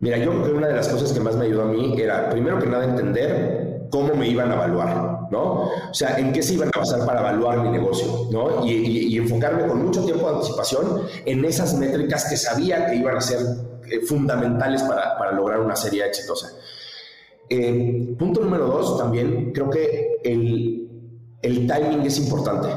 Mira, 0.00 0.18
yo 0.18 0.30
creo 0.30 0.44
que 0.44 0.52
una 0.52 0.68
de 0.68 0.74
las 0.74 0.88
cosas 0.88 1.12
que 1.12 1.20
más 1.20 1.36
me 1.36 1.46
ayudó 1.46 1.62
a 1.62 1.66
mí 1.66 1.94
era, 1.98 2.28
primero 2.28 2.58
que 2.58 2.66
nada, 2.66 2.84
entender 2.84 3.88
cómo 3.90 4.14
me 4.14 4.28
iban 4.28 4.50
a 4.50 4.54
evaluar. 4.54 5.13
¿No? 5.30 5.70
O 5.90 5.94
sea, 5.94 6.18
¿en 6.18 6.32
qué 6.32 6.42
se 6.42 6.54
iban 6.54 6.70
a 6.74 6.78
basar 6.78 7.04
para 7.06 7.20
evaluar 7.20 7.60
mi 7.60 7.70
negocio, 7.70 8.28
¿no? 8.30 8.64
Y, 8.66 9.16
enfocarme 9.16 9.66
con 9.66 9.84
mucho 9.84 10.04
tiempo 10.04 10.28
de 10.28 10.34
anticipación 10.34 11.02
en 11.24 11.44
esas 11.44 11.74
métricas 11.74 12.28
que 12.28 12.36
sabía 12.36 12.86
que 12.86 12.96
iban 12.96 13.16
a 13.16 13.20
ser 13.20 13.38
eh, 13.90 14.00
fundamentales 14.00 14.82
para, 14.82 15.16
para, 15.16 15.32
lograr 15.32 15.60
una 15.60 15.76
serie 15.76 16.04
exitosa. 16.04 16.50
Eh, 17.48 18.14
punto 18.18 18.40
número 18.40 18.66
dos, 18.66 18.98
también 18.98 19.52
creo 19.52 19.70
que 19.70 20.20
el, 20.24 20.88
el 21.42 21.66
timing 21.66 22.02
es 22.06 22.18
importante, 22.18 22.68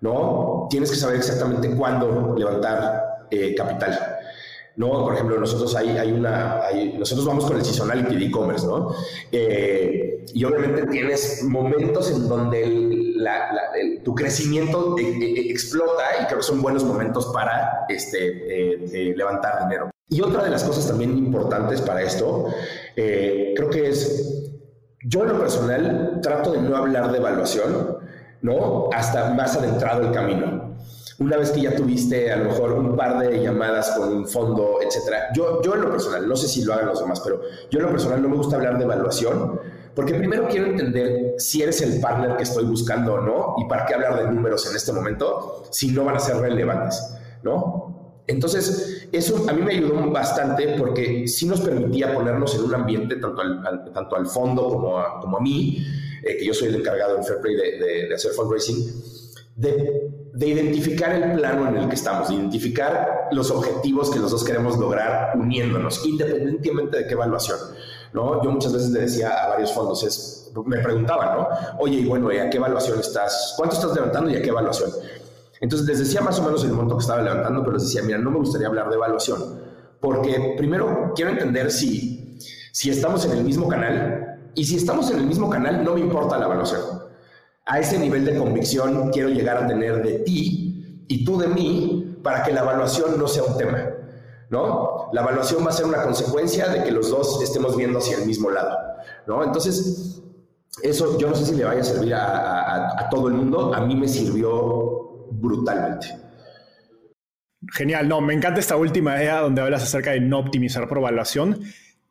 ¿no? 0.00 0.66
Tienes 0.70 0.90
que 0.90 0.96
saber 0.96 1.16
exactamente 1.16 1.74
cuándo 1.74 2.34
levantar 2.36 3.26
eh, 3.30 3.54
capital. 3.54 4.17
¿No? 4.78 5.04
Por 5.04 5.14
ejemplo, 5.14 5.38
nosotros 5.38 5.74
hay, 5.74 5.98
hay 5.98 6.12
una, 6.12 6.62
nosotros 6.96 7.26
vamos 7.26 7.44
con 7.46 7.56
el 7.56 7.64
seasonality 7.64 8.14
de 8.14 8.26
e-commerce, 8.26 8.64
¿no? 8.64 8.94
Eh, 9.32 10.24
y 10.32 10.44
obviamente 10.44 10.86
tienes 10.86 11.42
momentos 11.42 12.10
en 12.12 12.28
donde 12.28 14.00
tu 14.04 14.14
crecimiento 14.14 14.96
e, 14.96 15.02
e, 15.02 15.40
e, 15.40 15.50
explota 15.50 16.04
y 16.22 16.26
creo 16.26 16.38
que 16.38 16.44
son 16.44 16.62
buenos 16.62 16.84
momentos 16.84 17.26
para 17.34 17.86
este, 17.88 18.78
levantar 19.16 19.64
dinero. 19.64 19.90
Y 20.08 20.20
otra 20.20 20.44
de 20.44 20.50
las 20.50 20.62
cosas 20.62 20.86
también 20.86 21.18
importantes 21.18 21.80
para 21.80 22.00
esto, 22.02 22.46
creo 22.94 23.70
que 23.70 23.88
es, 23.88 24.52
yo 25.04 25.22
en 25.22 25.28
lo 25.30 25.40
personal 25.40 26.20
trato 26.22 26.52
de 26.52 26.62
no 26.62 26.76
hablar 26.76 27.10
de 27.10 27.18
evaluación, 27.18 27.98
¿no? 28.42 28.90
Hasta 28.92 29.34
más 29.34 29.56
adentrado 29.56 30.02
el 30.02 30.12
camino. 30.12 30.67
Una 31.18 31.36
vez 31.36 31.50
que 31.50 31.62
ya 31.62 31.74
tuviste 31.74 32.30
a 32.30 32.36
lo 32.36 32.44
mejor 32.44 32.72
un 32.74 32.96
par 32.96 33.18
de 33.18 33.42
llamadas 33.42 33.90
con 33.96 34.12
un 34.12 34.28
fondo, 34.28 34.78
etcétera. 34.80 35.28
Yo, 35.34 35.60
yo 35.62 35.74
en 35.74 35.82
lo 35.82 35.90
personal, 35.90 36.28
no 36.28 36.36
sé 36.36 36.46
si 36.46 36.62
lo 36.62 36.74
hagan 36.74 36.86
los 36.86 37.00
demás, 37.00 37.20
pero 37.20 37.40
yo 37.70 37.80
en 37.80 37.86
lo 37.86 37.90
personal 37.90 38.22
no 38.22 38.28
me 38.28 38.36
gusta 38.36 38.56
hablar 38.56 38.78
de 38.78 38.84
evaluación, 38.84 39.60
porque 39.96 40.14
primero 40.14 40.46
quiero 40.48 40.66
entender 40.66 41.34
si 41.38 41.60
eres 41.60 41.82
el 41.82 42.00
partner 42.00 42.36
que 42.36 42.44
estoy 42.44 42.64
buscando 42.66 43.14
o 43.14 43.20
no, 43.20 43.56
y 43.58 43.68
para 43.68 43.84
qué 43.84 43.94
hablar 43.94 44.16
de 44.16 44.32
números 44.32 44.68
en 44.70 44.76
este 44.76 44.92
momento 44.92 45.64
si 45.72 45.90
no 45.90 46.04
van 46.04 46.16
a 46.16 46.20
ser 46.20 46.36
relevantes, 46.36 47.02
¿no? 47.42 47.88
Entonces, 48.28 49.08
eso 49.10 49.46
a 49.48 49.52
mí 49.54 49.62
me 49.62 49.72
ayudó 49.72 50.10
bastante 50.10 50.76
porque 50.78 51.26
sí 51.26 51.46
nos 51.46 51.62
permitía 51.62 52.14
ponernos 52.14 52.54
en 52.54 52.62
un 52.62 52.74
ambiente, 52.74 53.16
tanto 53.16 53.40
al, 53.40 53.90
tanto 53.92 54.16
al 54.16 54.26
fondo 54.26 54.68
como 54.68 54.98
a, 54.98 55.18
como 55.18 55.38
a 55.38 55.40
mí, 55.40 55.84
eh, 56.22 56.36
que 56.36 56.44
yo 56.44 56.52
soy 56.52 56.68
el 56.68 56.76
encargado 56.76 57.16
en 57.16 57.24
Fairplay 57.24 57.56
de, 57.56 58.06
de, 58.06 58.14
hacer 58.14 58.32
fundraising, 58.32 58.84
de, 59.56 60.17
de, 60.38 60.48
identificar 60.48 61.12
el 61.12 61.32
plano 61.32 61.68
en 61.68 61.76
el 61.76 61.88
que 61.88 61.94
estamos, 61.94 62.28
de 62.28 62.34
identificar 62.34 63.28
los 63.32 63.50
objetivos 63.50 64.10
que 64.10 64.18
los 64.18 64.30
dos 64.30 64.44
queremos 64.44 64.78
lograr 64.78 65.36
uniéndonos, 65.36 66.04
independientemente 66.06 66.98
de 66.98 67.06
qué 67.06 67.14
evaluación. 67.14 67.58
¿no? 68.12 68.42
Yo 68.42 68.50
muchas 68.50 68.72
veces 68.72 68.90
le 68.90 69.00
decía 69.00 69.30
a 69.30 69.48
varios 69.48 69.72
fondos, 69.72 70.02
es, 70.02 70.50
me 70.64 70.78
preguntaban, 70.78 71.38
¿no? 71.38 71.48
Oye, 71.78 71.98
y 71.98 72.04
bueno, 72.06 72.32
¿y 72.32 72.38
a 72.38 72.48
qué 72.48 72.56
evaluación 72.56 72.98
estás? 72.98 73.54
¿Cuánto 73.56 73.76
estás 73.76 73.94
levantando 73.94 74.30
y 74.30 74.36
a 74.36 74.42
qué 74.42 74.48
evaluación? 74.48 74.90
Entonces 75.60 75.86
les 75.88 75.98
decía 75.98 76.20
más 76.20 76.38
o 76.38 76.44
menos 76.44 76.64
el 76.64 76.72
monto 76.72 76.96
que 76.96 77.02
estaba 77.02 77.22
levantando, 77.22 77.60
pero 77.62 77.74
les 77.74 77.82
decía, 77.82 78.02
mira, 78.02 78.18
no 78.18 78.30
me 78.30 78.38
gustaría 78.38 78.68
hablar 78.68 78.88
de 78.88 78.94
evaluación, 78.94 79.60
porque 80.00 80.54
primero 80.56 81.12
quiero 81.14 81.32
entender 81.32 81.70
si, 81.70 82.38
si 82.72 82.90
estamos 82.90 83.24
en 83.24 83.32
el 83.32 83.44
mismo 83.44 83.68
canal, 83.68 84.28
y 84.54 84.64
si 84.64 84.76
estamos 84.76 85.10
en 85.10 85.18
el 85.18 85.26
mismo 85.26 85.48
canal, 85.50 85.84
no 85.84 85.94
me 85.94 86.00
importa 86.00 86.38
la 86.38 86.46
evaluación. 86.46 86.80
A 87.68 87.78
ese 87.78 87.98
nivel 87.98 88.24
de 88.24 88.36
convicción 88.36 89.10
quiero 89.10 89.28
llegar 89.28 89.62
a 89.62 89.66
tener 89.66 90.02
de 90.02 90.18
ti 90.20 91.04
y 91.06 91.24
tú 91.24 91.38
de 91.38 91.46
mí 91.46 92.18
para 92.22 92.42
que 92.42 92.52
la 92.52 92.60
evaluación 92.60 93.18
no 93.18 93.28
sea 93.28 93.44
un 93.44 93.56
tema. 93.56 93.78
¿no? 94.50 95.10
La 95.12 95.22
evaluación 95.22 95.64
va 95.64 95.70
a 95.70 95.72
ser 95.72 95.86
una 95.86 96.02
consecuencia 96.02 96.68
de 96.68 96.82
que 96.82 96.90
los 96.90 97.10
dos 97.10 97.42
estemos 97.42 97.76
viendo 97.76 97.98
hacia 97.98 98.18
el 98.18 98.26
mismo 98.26 98.50
lado, 98.50 98.76
¿no? 99.26 99.44
Entonces, 99.44 100.22
eso 100.82 101.18
yo 101.18 101.28
no 101.28 101.34
sé 101.34 101.46
si 101.46 101.54
le 101.54 101.64
vaya 101.64 101.80
a 101.80 101.84
servir 101.84 102.14
a, 102.14 103.08
todo 103.10 103.28
el 103.28 103.34
mundo, 103.34 103.74
a 103.74 103.80
mí 103.80 103.96
me 103.96 104.08
sirvió 104.08 105.26
brutalmente. 105.30 106.06
Genial, 107.72 108.08
no, 108.08 108.20
me 108.20 108.34
encanta 108.34 108.60
esta 108.60 108.76
última 108.76 109.16
idea 109.16 109.40
donde 109.40 109.60
hablas 109.60 109.82
acerca 109.82 110.12
de 110.12 110.20
no 110.20 110.38
optimizar 110.38 110.88
por 110.88 110.98
evaluación. 110.98 111.60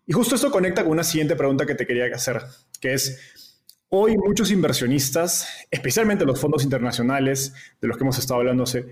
Y 0.06 0.14
justo 0.14 0.36
esto 0.36 0.52
conecta 0.52 0.84
con 0.84 0.92
una 0.92 1.04
siguiente 1.04 1.36
pregunta 1.36 1.66
que 1.66 1.76
te 1.76 1.88
quería 1.88 2.06
hacer, 2.14 2.42
que 2.80 2.94
es, 2.94 3.47
hoy 3.90 4.18
muchos 4.18 4.52
inversionistas, 4.52 5.48
especialmente 5.72 6.26
los 6.26 6.40
fondos 6.40 6.64
internacionales, 6.64 7.54
de 7.82 7.88
los 7.88 7.98
que 7.98 8.04
hemos 8.04 8.18
estado 8.18 8.40
hablando 8.40 8.64
hace, 8.64 8.86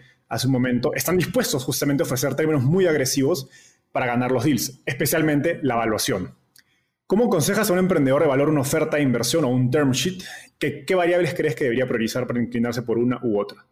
un 0.45 0.51
momento, 0.51 0.93
están 0.93 1.17
dispuestos 1.17 1.63
justamente 1.63 2.03
a 2.03 2.05
ofrecer 2.05 2.35
términos 2.35 2.63
muy 2.63 2.87
agresivos 2.87 3.49
para 3.91 4.05
ganar 4.05 4.31
los 4.31 4.43
deals, 4.43 4.81
especialmente 4.85 5.59
la 5.63 5.75
evaluación. 5.75 6.35
¿Cómo 7.07 7.25
aconsejas 7.25 7.69
a 7.69 7.73
un 7.73 7.79
emprendedor 7.79 8.23
evaluar 8.23 8.49
una 8.49 8.61
oferta 8.61 8.97
de 8.97 9.03
inversión 9.03 9.45
o 9.45 9.49
un 9.49 9.69
term 9.69 9.91
sheet? 9.91 10.23
¿Qué, 10.57 10.85
qué 10.85 10.95
variables 10.95 11.33
crees 11.35 11.55
que 11.55 11.65
debería 11.65 11.87
priorizar 11.87 12.25
para 12.25 12.41
inclinarse 12.41 12.81
por 12.81 12.97
una 12.97 13.19
u 13.21 13.39
otra? 13.39 13.65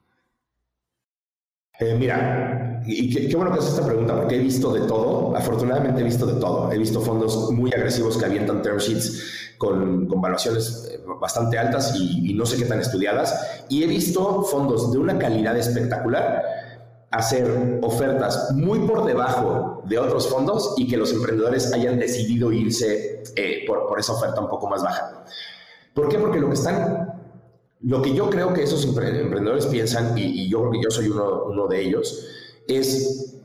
Eh, 1.84 1.95
mira, 1.99 2.81
y 2.86 3.27
qué, 3.27 3.36
bueno 3.36 3.51
que 3.51 3.59
haces 3.59 3.73
esta 3.73 3.86
pregunta, 3.86 4.15
porque 4.15 4.36
he 4.36 4.39
visto 4.39 4.71
de 4.73 4.81
todo, 4.81 5.36
afortunadamente 5.36 6.01
he 6.01 6.03
visto 6.03 6.25
de 6.25 6.39
todo. 6.39 6.71
He 6.71 6.77
visto 6.77 7.01
fondos 7.01 7.51
muy 7.51 7.71
agresivos 7.73 8.17
que 8.17 8.25
avientan 8.25 8.61
term 8.61 8.77
sheets 8.77 9.55
con, 9.57 10.07
con 10.07 10.21
valuaciones 10.21 10.89
eh, 10.91 11.01
bastante 11.19 11.57
altas 11.57 11.95
y, 11.95 12.34
no 12.34 12.45
sé 12.45 12.57
qué 12.57 12.65
tan 12.65 12.79
estudiadas. 12.79 13.65
Y 13.69 13.84
he 13.84 13.88
visto 13.88 14.43
fondos 14.43 14.91
de 14.93 14.97
una 14.97 15.17
calidad 15.17 15.57
espectacular 15.57 16.41
hacer 17.11 17.79
ofertas 17.84 18.51
muy 18.53 18.79
por 18.79 19.05
debajo 19.05 19.84
de 19.86 19.99
otros 19.99 20.27
fondos 20.27 20.73
y 20.77 20.88
que 20.88 20.97
los 20.97 21.11
emprendedores 21.13 21.71
hayan 21.73 21.99
decidido 21.99 22.51
irse 22.51 23.23
eh, 23.36 23.65
por, 23.67 23.88
por 23.88 23.99
esa 23.99 24.13
oferta 24.13 24.41
un 24.41 24.49
poco 24.49 24.67
más 24.69 24.81
baja. 24.81 25.23
¿Por 25.93 26.09
qué? 26.09 26.17
Porque 26.17 26.39
lo 26.39 26.47
que 26.47 26.55
están 26.55 27.12
lo 27.84 28.01
que 28.01 28.13
yo 28.13 28.29
creo 28.29 28.53
que 28.53 28.63
esos 28.63 28.86
emprendedores 28.86 29.65
piensan, 29.67 30.17
y, 30.17 30.49
yo 30.49 30.59
creo 30.61 30.71
que 30.71 30.81
yo 30.81 30.89
soy 30.89 31.07
uno, 31.07 31.43
uno, 31.45 31.67
de 31.67 31.81
ellos, 31.81 32.27
es 32.67 33.41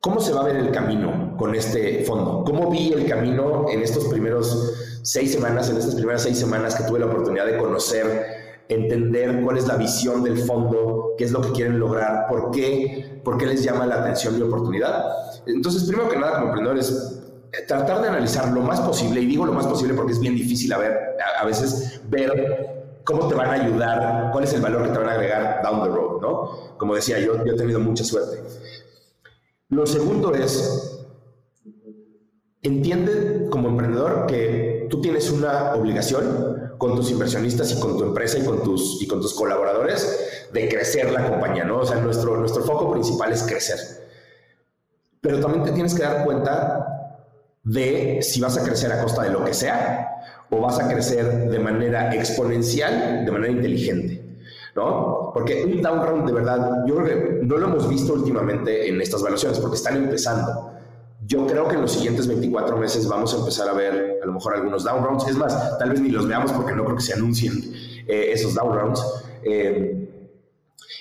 cómo 0.00 0.20
se 0.20 0.32
va 0.32 0.42
a 0.42 0.44
ver 0.44 0.56
el 0.56 0.70
camino 0.70 1.34
con 1.36 1.54
este 1.54 2.04
fondo. 2.04 2.44
¿Cómo 2.44 2.70
vi 2.70 2.92
el 2.92 3.06
camino 3.08 3.66
en 3.68 3.82
estos 3.82 4.04
primeros 4.06 5.00
seis 5.02 5.32
semanas, 5.32 5.68
en 5.68 5.78
estas 5.78 5.96
primeras 5.96 6.22
seis 6.22 6.38
semanas 6.38 6.76
que 6.76 6.84
tuve 6.84 7.00
la 7.00 7.06
oportunidad 7.06 7.46
de 7.46 7.58
conocer, 7.58 8.64
entender 8.68 9.42
cuál 9.42 9.58
es 9.58 9.66
la 9.66 9.76
visión 9.76 10.22
del 10.22 10.38
fondo, 10.38 11.14
qué 11.18 11.24
es 11.24 11.32
lo 11.32 11.40
que 11.40 11.50
quieren 11.50 11.80
lograr, 11.80 12.26
por 12.28 12.52
qué, 12.52 13.20
por 13.24 13.36
qué 13.36 13.46
les 13.46 13.64
llama 13.64 13.84
la 13.84 13.96
atención 13.96 14.36
mi 14.36 14.42
oportunidad? 14.42 15.06
Entonces, 15.46 15.84
primero 15.84 16.08
que 16.08 16.16
nada, 16.16 16.34
como 16.34 16.46
emprendedores, 16.46 17.20
eh, 17.52 17.64
tratar 17.66 18.00
de 18.00 18.08
analizar 18.10 18.52
lo 18.52 18.60
más 18.60 18.80
posible, 18.80 19.20
y 19.20 19.26
digo 19.26 19.44
lo 19.44 19.52
más 19.52 19.66
posible 19.66 19.94
porque 19.94 20.12
es 20.12 20.20
bien 20.20 20.36
difícil 20.36 20.72
a, 20.72 20.78
ver, 20.78 20.96
a 21.40 21.44
veces 21.44 22.00
ver 22.08 22.79
cómo 23.04 23.28
te 23.28 23.34
van 23.34 23.48
a 23.48 23.52
ayudar, 23.64 24.30
cuál 24.32 24.44
es 24.44 24.52
el 24.52 24.60
valor 24.60 24.84
que 24.84 24.90
te 24.90 24.98
van 24.98 25.08
a 25.08 25.12
agregar 25.12 25.62
down 25.62 25.82
the 25.82 25.88
road, 25.88 26.20
¿no? 26.20 26.76
Como 26.76 26.94
decía, 26.94 27.18
yo, 27.18 27.44
yo 27.44 27.52
he 27.52 27.56
tenido 27.56 27.80
mucha 27.80 28.04
suerte. 28.04 28.42
Lo 29.68 29.86
segundo 29.86 30.34
es, 30.34 31.06
entiende 32.62 33.48
como 33.50 33.68
emprendedor 33.68 34.26
que 34.26 34.86
tú 34.90 35.00
tienes 35.00 35.30
una 35.30 35.74
obligación 35.74 36.74
con 36.78 36.96
tus 36.96 37.10
inversionistas 37.10 37.72
y 37.72 37.80
con 37.80 37.96
tu 37.96 38.04
empresa 38.04 38.38
y 38.38 38.44
con 38.44 38.62
tus, 38.62 39.00
y 39.02 39.06
con 39.06 39.20
tus 39.20 39.34
colaboradores 39.34 40.48
de 40.52 40.68
crecer 40.68 41.12
la 41.12 41.28
compañía, 41.28 41.64
¿no? 41.64 41.78
O 41.78 41.86
sea, 41.86 42.00
nuestro, 42.00 42.36
nuestro 42.36 42.62
foco 42.62 42.90
principal 42.90 43.32
es 43.32 43.42
crecer. 43.42 43.78
Pero 45.20 45.38
también 45.40 45.64
te 45.64 45.72
tienes 45.72 45.94
que 45.94 46.02
dar 46.02 46.24
cuenta 46.24 46.86
de 47.62 48.20
si 48.22 48.40
vas 48.40 48.56
a 48.56 48.64
crecer 48.64 48.90
a 48.92 49.02
costa 49.02 49.22
de 49.22 49.30
lo 49.30 49.44
que 49.44 49.52
sea 49.52 50.19
o 50.50 50.60
vas 50.60 50.80
a 50.80 50.88
crecer 50.88 51.48
de 51.48 51.58
manera 51.58 52.14
exponencial, 52.14 53.24
de 53.24 53.30
manera 53.30 53.52
inteligente. 53.52 54.30
¿no? 54.74 55.30
Porque 55.32 55.64
un 55.64 55.82
down 55.82 56.02
round 56.02 56.26
de 56.26 56.32
verdad, 56.32 56.84
yo 56.86 56.96
creo 56.96 57.04
que 57.06 57.46
no 57.46 57.56
lo 57.56 57.66
hemos 57.68 57.88
visto 57.88 58.14
últimamente 58.14 58.88
en 58.88 59.00
estas 59.00 59.22
valuaciones 59.22 59.58
porque 59.58 59.76
están 59.76 59.96
empezando. 59.96 60.70
Yo 61.26 61.46
creo 61.46 61.68
que 61.68 61.74
en 61.74 61.82
los 61.82 61.92
siguientes 61.92 62.26
24 62.26 62.76
meses 62.76 63.06
vamos 63.08 63.34
a 63.34 63.38
empezar 63.38 63.68
a 63.68 63.72
ver 63.72 64.18
a 64.22 64.26
lo 64.26 64.32
mejor 64.32 64.54
algunos 64.54 64.84
down 64.84 65.04
rounds. 65.04 65.28
Es 65.28 65.36
más, 65.36 65.78
tal 65.78 65.90
vez 65.90 66.00
ni 66.00 66.10
los 66.10 66.26
veamos 66.26 66.52
porque 66.52 66.72
no 66.72 66.84
creo 66.84 66.96
que 66.96 67.02
se 67.02 67.14
anuncien 67.14 67.52
eh, 68.08 68.32
esos 68.32 68.54
down 68.54 68.74
rounds. 68.74 69.04
Eh, 69.44 70.08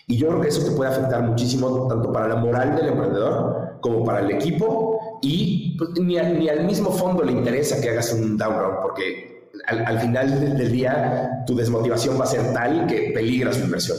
y 0.08 0.18
yo 0.18 0.28
creo 0.28 0.42
que 0.42 0.48
eso 0.50 0.64
te 0.64 0.72
puede 0.72 0.92
afectar 0.92 1.22
muchísimo 1.24 1.88
tanto 1.88 2.12
para 2.12 2.28
la 2.28 2.36
moral 2.36 2.76
del 2.76 2.90
emprendedor 2.90 3.78
como 3.82 4.04
para 4.04 4.20
el 4.20 4.32
equipo 4.32 5.20
y 5.22 5.78
pues, 5.78 5.92
ni, 6.00 6.16
ni 6.16 6.50
al 6.50 6.66
mismo 6.66 6.92
fondo 6.92 7.24
le 7.24 7.32
interesa 7.32 7.80
que 7.80 7.90
hagas 7.90 8.12
un 8.14 8.38
down 8.38 8.58
round 8.58 8.78
porque 8.82 9.39
al, 9.66 10.00
final 10.00 10.58
del, 10.58 10.72
día 10.72 11.44
tu 11.46 11.56
desmotivación 11.56 12.20
va 12.20 12.24
a 12.24 12.28
ser 12.28 12.54
tal 12.54 12.88
que 12.88 13.12
peligra 13.14 13.54
su 13.54 13.62
inversión. 13.62 13.98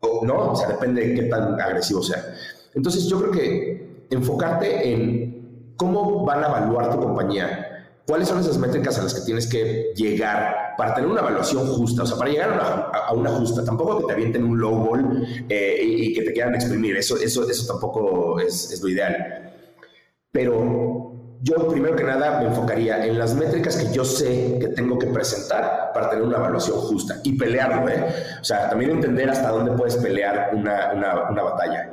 O 0.00 0.24
no, 0.24 0.52
o 0.52 0.56
sea, 0.56 0.68
depende 0.68 1.06
de 1.06 1.14
qué 1.14 1.22
tan 1.24 1.60
agresivo 1.60 2.02
sea. 2.02 2.34
Entonces 2.74 3.06
yo 3.06 3.20
creo 3.20 3.30
que 3.30 4.06
enfocarte 4.10 4.92
en 4.92 5.74
cómo 5.76 6.24
van 6.24 6.44
a 6.44 6.48
evaluar 6.48 6.90
tu 6.90 7.00
compañía, 7.00 7.86
cuáles 8.06 8.28
son 8.28 8.40
esas 8.40 8.58
métricas 8.58 8.98
a 8.98 9.02
las 9.02 9.14
que 9.14 9.22
tienes 9.22 9.46
que 9.46 9.92
llegar 9.96 10.74
para 10.76 10.94
tener 10.94 11.08
una 11.08 11.20
evaluación 11.20 11.66
justa, 11.66 12.02
o 12.02 12.06
sea, 12.06 12.18
para 12.18 12.30
llegar 12.30 12.50
a 12.92 13.12
una, 13.12 13.30
justa, 13.30 13.64
tampoco 13.64 13.98
que 13.98 14.06
te 14.06 14.12
avienten 14.12 14.44
un 14.44 14.58
low 14.58 14.74
ball 14.74 15.26
eh, 15.48 15.80
y, 15.82 16.14
que 16.14 16.22
te 16.22 16.32
quieran 16.32 16.54
exprimir, 16.54 16.96
eso, 16.96 17.16
eso, 17.16 17.48
eso 17.48 17.72
tampoco 17.72 18.40
es, 18.40 18.72
es 18.72 18.82
lo 18.82 18.88
ideal. 18.88 19.52
Pero 20.32 20.93
yo 21.44 21.68
primero 21.68 21.94
que 21.94 22.04
nada 22.04 22.40
me 22.40 22.46
enfocaría 22.46 23.04
en 23.04 23.18
las 23.18 23.34
métricas 23.34 23.76
que 23.76 23.92
yo 23.92 24.02
sé 24.02 24.56
que 24.58 24.68
tengo 24.68 24.98
que 24.98 25.08
presentar 25.08 25.90
para 25.92 26.08
tener 26.08 26.24
una 26.24 26.38
evaluación 26.38 26.78
justa 26.78 27.20
y 27.22 27.36
pelearlo, 27.36 27.86
¿eh? 27.88 28.02
O 28.40 28.44
sea, 28.44 28.70
también 28.70 28.92
entender 28.92 29.28
hasta 29.28 29.50
dónde 29.50 29.72
puedes 29.72 29.96
pelear 29.96 30.52
una, 30.54 30.92
una, 30.94 31.30
una 31.30 31.42
batalla. 31.42 31.92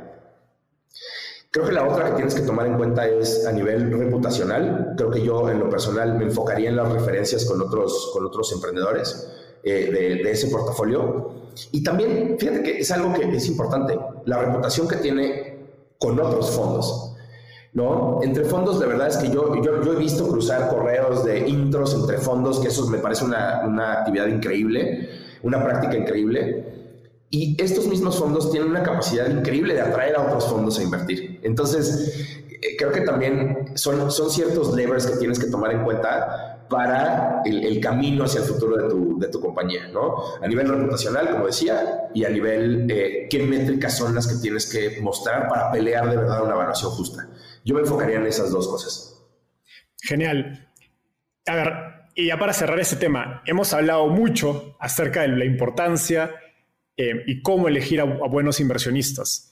Creo 1.51 1.65
que 1.65 1.73
la 1.73 1.85
otra 1.85 2.05
que 2.05 2.13
tienes 2.13 2.33
que 2.33 2.41
tomar 2.43 2.65
en 2.65 2.77
cuenta 2.77 3.05
es 3.05 3.45
a 3.45 3.51
nivel 3.51 3.91
reputacional. 3.91 4.93
Creo 4.95 5.11
que 5.11 5.21
yo 5.21 5.49
en 5.49 5.59
lo 5.59 5.69
personal 5.69 6.17
me 6.17 6.23
enfocaría 6.23 6.69
en 6.69 6.77
las 6.77 6.89
referencias 6.89 7.43
con 7.43 7.61
otros, 7.61 8.11
con 8.13 8.25
otros 8.25 8.53
emprendedores 8.53 9.27
eh, 9.63 9.91
de, 9.91 10.23
de, 10.23 10.31
ese 10.31 10.47
portafolio. 10.47 11.49
Y 11.73 11.83
también, 11.83 12.37
fíjate 12.39 12.63
que 12.63 12.79
es 12.79 12.89
algo 12.91 13.11
que 13.11 13.35
es 13.35 13.47
importante, 13.49 13.99
la 14.23 14.37
reputación 14.37 14.87
que 14.87 14.95
tiene 14.95 15.59
con 15.97 16.17
otros 16.21 16.51
fondos. 16.51 17.10
¿No? 17.73 18.19
Entre 18.21 18.43
fondos, 18.43 18.79
de 18.79 18.87
verdad 18.87 19.07
es 19.07 19.17
que 19.17 19.29
yo, 19.29 19.61
yo, 19.61 19.93
he 19.93 19.95
visto 19.95 20.27
cruzar 20.27 20.69
correos 20.69 21.23
de 21.23 21.47
intros 21.47 21.93
entre 21.93 22.17
fondos, 22.17 22.59
que 22.59 22.67
eso 22.67 22.87
me 22.87 22.97
parece 22.97 23.25
una, 23.25 23.61
una 23.65 23.93
actividad 23.93 24.27
increíble, 24.27 25.09
una 25.43 25.63
práctica 25.63 25.95
increíble. 25.95 26.65
Y 27.29 27.61
estos 27.61 27.87
mismos 27.87 28.19
fondos 28.19 28.51
tienen 28.51 28.69
una 28.69 28.83
capacidad 28.83 29.29
increíble 29.29 29.73
de 29.73 29.81
atraer 29.81 30.17
a 30.17 30.23
otros 30.23 30.47
fondos 30.47 30.77
a 30.79 30.83
invertir. 30.83 31.39
Entonces, 31.43 32.43
eh, 32.49 32.75
creo 32.77 32.91
que 32.91 33.01
también 33.01 33.71
son, 33.75 34.11
son 34.11 34.29
ciertos 34.29 34.75
levers 34.75 35.07
que 35.07 35.17
tienes 35.17 35.39
que 35.39 35.47
tomar 35.49 35.71
en 35.71 35.83
cuenta 35.83 36.65
para 36.69 37.41
el, 37.45 37.65
el, 37.65 37.79
camino 37.81 38.23
hacia 38.23 38.39
el 38.41 38.47
futuro 38.47 38.77
de 38.77 38.89
tu, 38.89 39.19
de 39.19 39.27
tu 39.27 39.41
compañía, 39.41 39.89
¿no? 39.89 40.15
A 40.41 40.47
nivel 40.47 40.69
reputacional, 40.69 41.29
como 41.29 41.47
decía, 41.47 42.09
y 42.13 42.23
a 42.23 42.29
nivel 42.29 42.89
eh, 42.89 43.27
qué 43.29 43.43
métricas 43.43 43.97
son 43.97 44.15
las 44.15 44.25
que 44.25 44.35
tienes 44.35 44.71
que 44.71 45.01
mostrar 45.01 45.49
para 45.49 45.69
pelear 45.71 46.09
de 46.09 46.17
verdad 46.17 46.43
una 46.43 46.53
evaluación 46.53 46.91
justa. 46.91 47.27
Yo 47.63 47.75
me 47.75 47.81
enfocaría 47.81 48.17
en 48.17 48.27
esas 48.27 48.51
dos 48.51 48.67
cosas. 48.67 49.23
Genial. 50.01 50.67
A 51.47 51.55
ver, 51.55 51.73
y 52.15 52.27
ya 52.27 52.37
para 52.37 52.53
cerrar 52.53 52.79
ese 52.79 52.95
tema, 52.95 53.41
hemos 53.45 53.73
hablado 53.73 54.07
mucho 54.07 54.75
acerca 54.79 55.21
de 55.21 55.29
la 55.29 55.45
importancia 55.45 56.31
eh, 56.97 57.23
y 57.25 57.41
cómo 57.41 57.67
elegir 57.67 58.01
a, 58.01 58.03
buenos 58.03 58.59
inversionistas. 58.59 59.47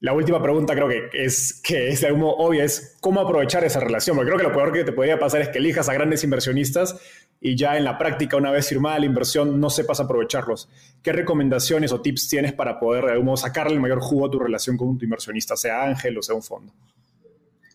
La 0.00 0.14
última 0.14 0.42
pregunta 0.42 0.74
creo 0.74 0.88
que 0.88 1.10
es, 1.12 1.60
que 1.62 1.88
es 1.88 2.00
de 2.00 2.06
algún 2.06 2.22
modo 2.22 2.36
obvia, 2.36 2.64
es 2.64 2.96
cómo 3.00 3.20
aprovechar 3.20 3.64
esa 3.64 3.80
relación, 3.80 4.16
porque 4.16 4.30
creo 4.30 4.38
que 4.38 4.48
lo 4.48 4.54
peor 4.54 4.72
que 4.72 4.84
te 4.84 4.92
podría 4.92 5.18
pasar 5.18 5.42
es 5.42 5.50
que 5.50 5.58
elijas 5.58 5.90
a 5.90 5.92
grandes 5.92 6.24
inversionistas 6.24 6.98
y 7.38 7.54
ya 7.54 7.76
en 7.76 7.84
la 7.84 7.98
práctica, 7.98 8.38
una 8.38 8.50
vez 8.50 8.66
firmada 8.68 8.98
la 8.98 9.06
inversión, 9.06 9.60
no 9.60 9.68
sepas 9.68 10.00
aprovecharlos. 10.00 10.70
¿Qué 11.02 11.12
recomendaciones 11.12 11.92
o 11.92 12.00
tips 12.00 12.28
tienes 12.28 12.54
para 12.54 12.80
poder 12.80 13.04
de 13.04 13.36
sacarle 13.36 13.74
el 13.74 13.80
mayor 13.80 14.00
jugo 14.00 14.26
a 14.26 14.30
tu 14.30 14.38
relación 14.38 14.78
con 14.78 14.96
tu 14.96 15.04
inversionista, 15.04 15.54
sea 15.54 15.82
ángel 15.82 16.16
o 16.16 16.22
sea 16.22 16.34
un 16.34 16.42
fondo? 16.42 16.72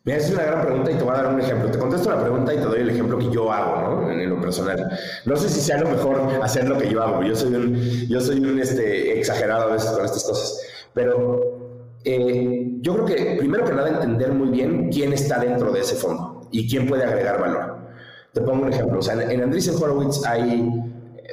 Mira, 0.05 0.19
es 0.19 0.29
una 0.29 0.43
gran 0.43 0.61
pregunta 0.61 0.91
y 0.91 0.95
te 0.95 1.03
voy 1.03 1.13
a 1.13 1.17
dar 1.23 1.33
un 1.33 1.41
ejemplo. 1.41 1.71
Te 1.71 1.79
contesto 1.79 2.11
la 2.11 2.21
pregunta 2.21 2.53
y 2.53 2.57
te 2.57 2.63
doy 2.63 2.81
el 2.81 2.89
ejemplo 2.91 3.17
que 3.17 3.31
yo 3.31 3.51
hago, 3.51 4.03
¿no? 4.03 4.11
En, 4.11 4.29
lo 4.29 4.39
personal. 4.39 4.87
No 5.25 5.35
sé 5.35 5.49
si 5.49 5.59
sea 5.59 5.79
lo 5.79 5.89
mejor 5.89 6.21
hacer 6.43 6.69
lo 6.69 6.77
que 6.77 6.91
yo 6.91 7.01
hago. 7.01 7.23
Yo 7.23 7.35
soy 7.35 7.55
un, 7.55 7.75
yo 8.07 8.21
soy 8.21 8.39
un 8.39 8.59
este, 8.59 9.17
exagerado 9.17 9.63
a 9.63 9.73
veces 9.73 9.89
con 9.89 10.05
estas 10.05 10.23
cosas. 10.23 10.61
Pero 10.93 11.41
eh, 12.03 12.67
yo 12.81 12.93
creo 12.93 13.05
que 13.05 13.35
primero 13.39 13.65
que 13.65 13.73
nada 13.73 13.89
entender 13.89 14.31
muy 14.31 14.49
bien 14.49 14.89
quién 14.91 15.11
está 15.11 15.39
dentro 15.39 15.71
de 15.71 15.79
ese 15.79 15.95
fondo 15.95 16.47
y 16.51 16.69
quién 16.69 16.87
puede 16.87 17.03
agregar 17.03 17.41
valor. 17.41 17.75
Te 18.31 18.41
pongo 18.41 18.63
un 18.63 18.71
ejemplo. 18.71 18.99
O 18.99 19.01
sea, 19.01 19.15
en, 19.15 19.31
en 19.31 19.41
Andreessen 19.41 19.75
Horowitz 19.81 20.23
hay 20.23 20.69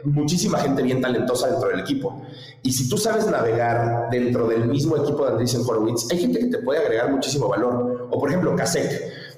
muchísima 0.04 0.58
gente 0.58 0.82
bien 0.82 1.00
talentosa 1.00 1.48
dentro 1.48 1.68
del 1.68 1.80
equipo. 1.80 2.22
Y 2.62 2.72
si 2.72 2.88
tú 2.88 2.96
sabes 2.96 3.26
navegar 3.26 4.08
dentro 4.10 4.48
del 4.48 4.66
mismo 4.66 4.96
equipo 4.96 5.24
de 5.24 5.32
Andreessen 5.32 5.62
Horowitz, 5.66 6.10
hay 6.10 6.18
gente 6.18 6.38
que 6.38 6.46
te 6.46 6.58
puede 6.58 6.80
agregar 6.80 7.10
muchísimo 7.10 7.48
valor. 7.48 7.91
O 8.12 8.20
por 8.20 8.28
ejemplo, 8.28 8.54
Kasek, 8.54 8.90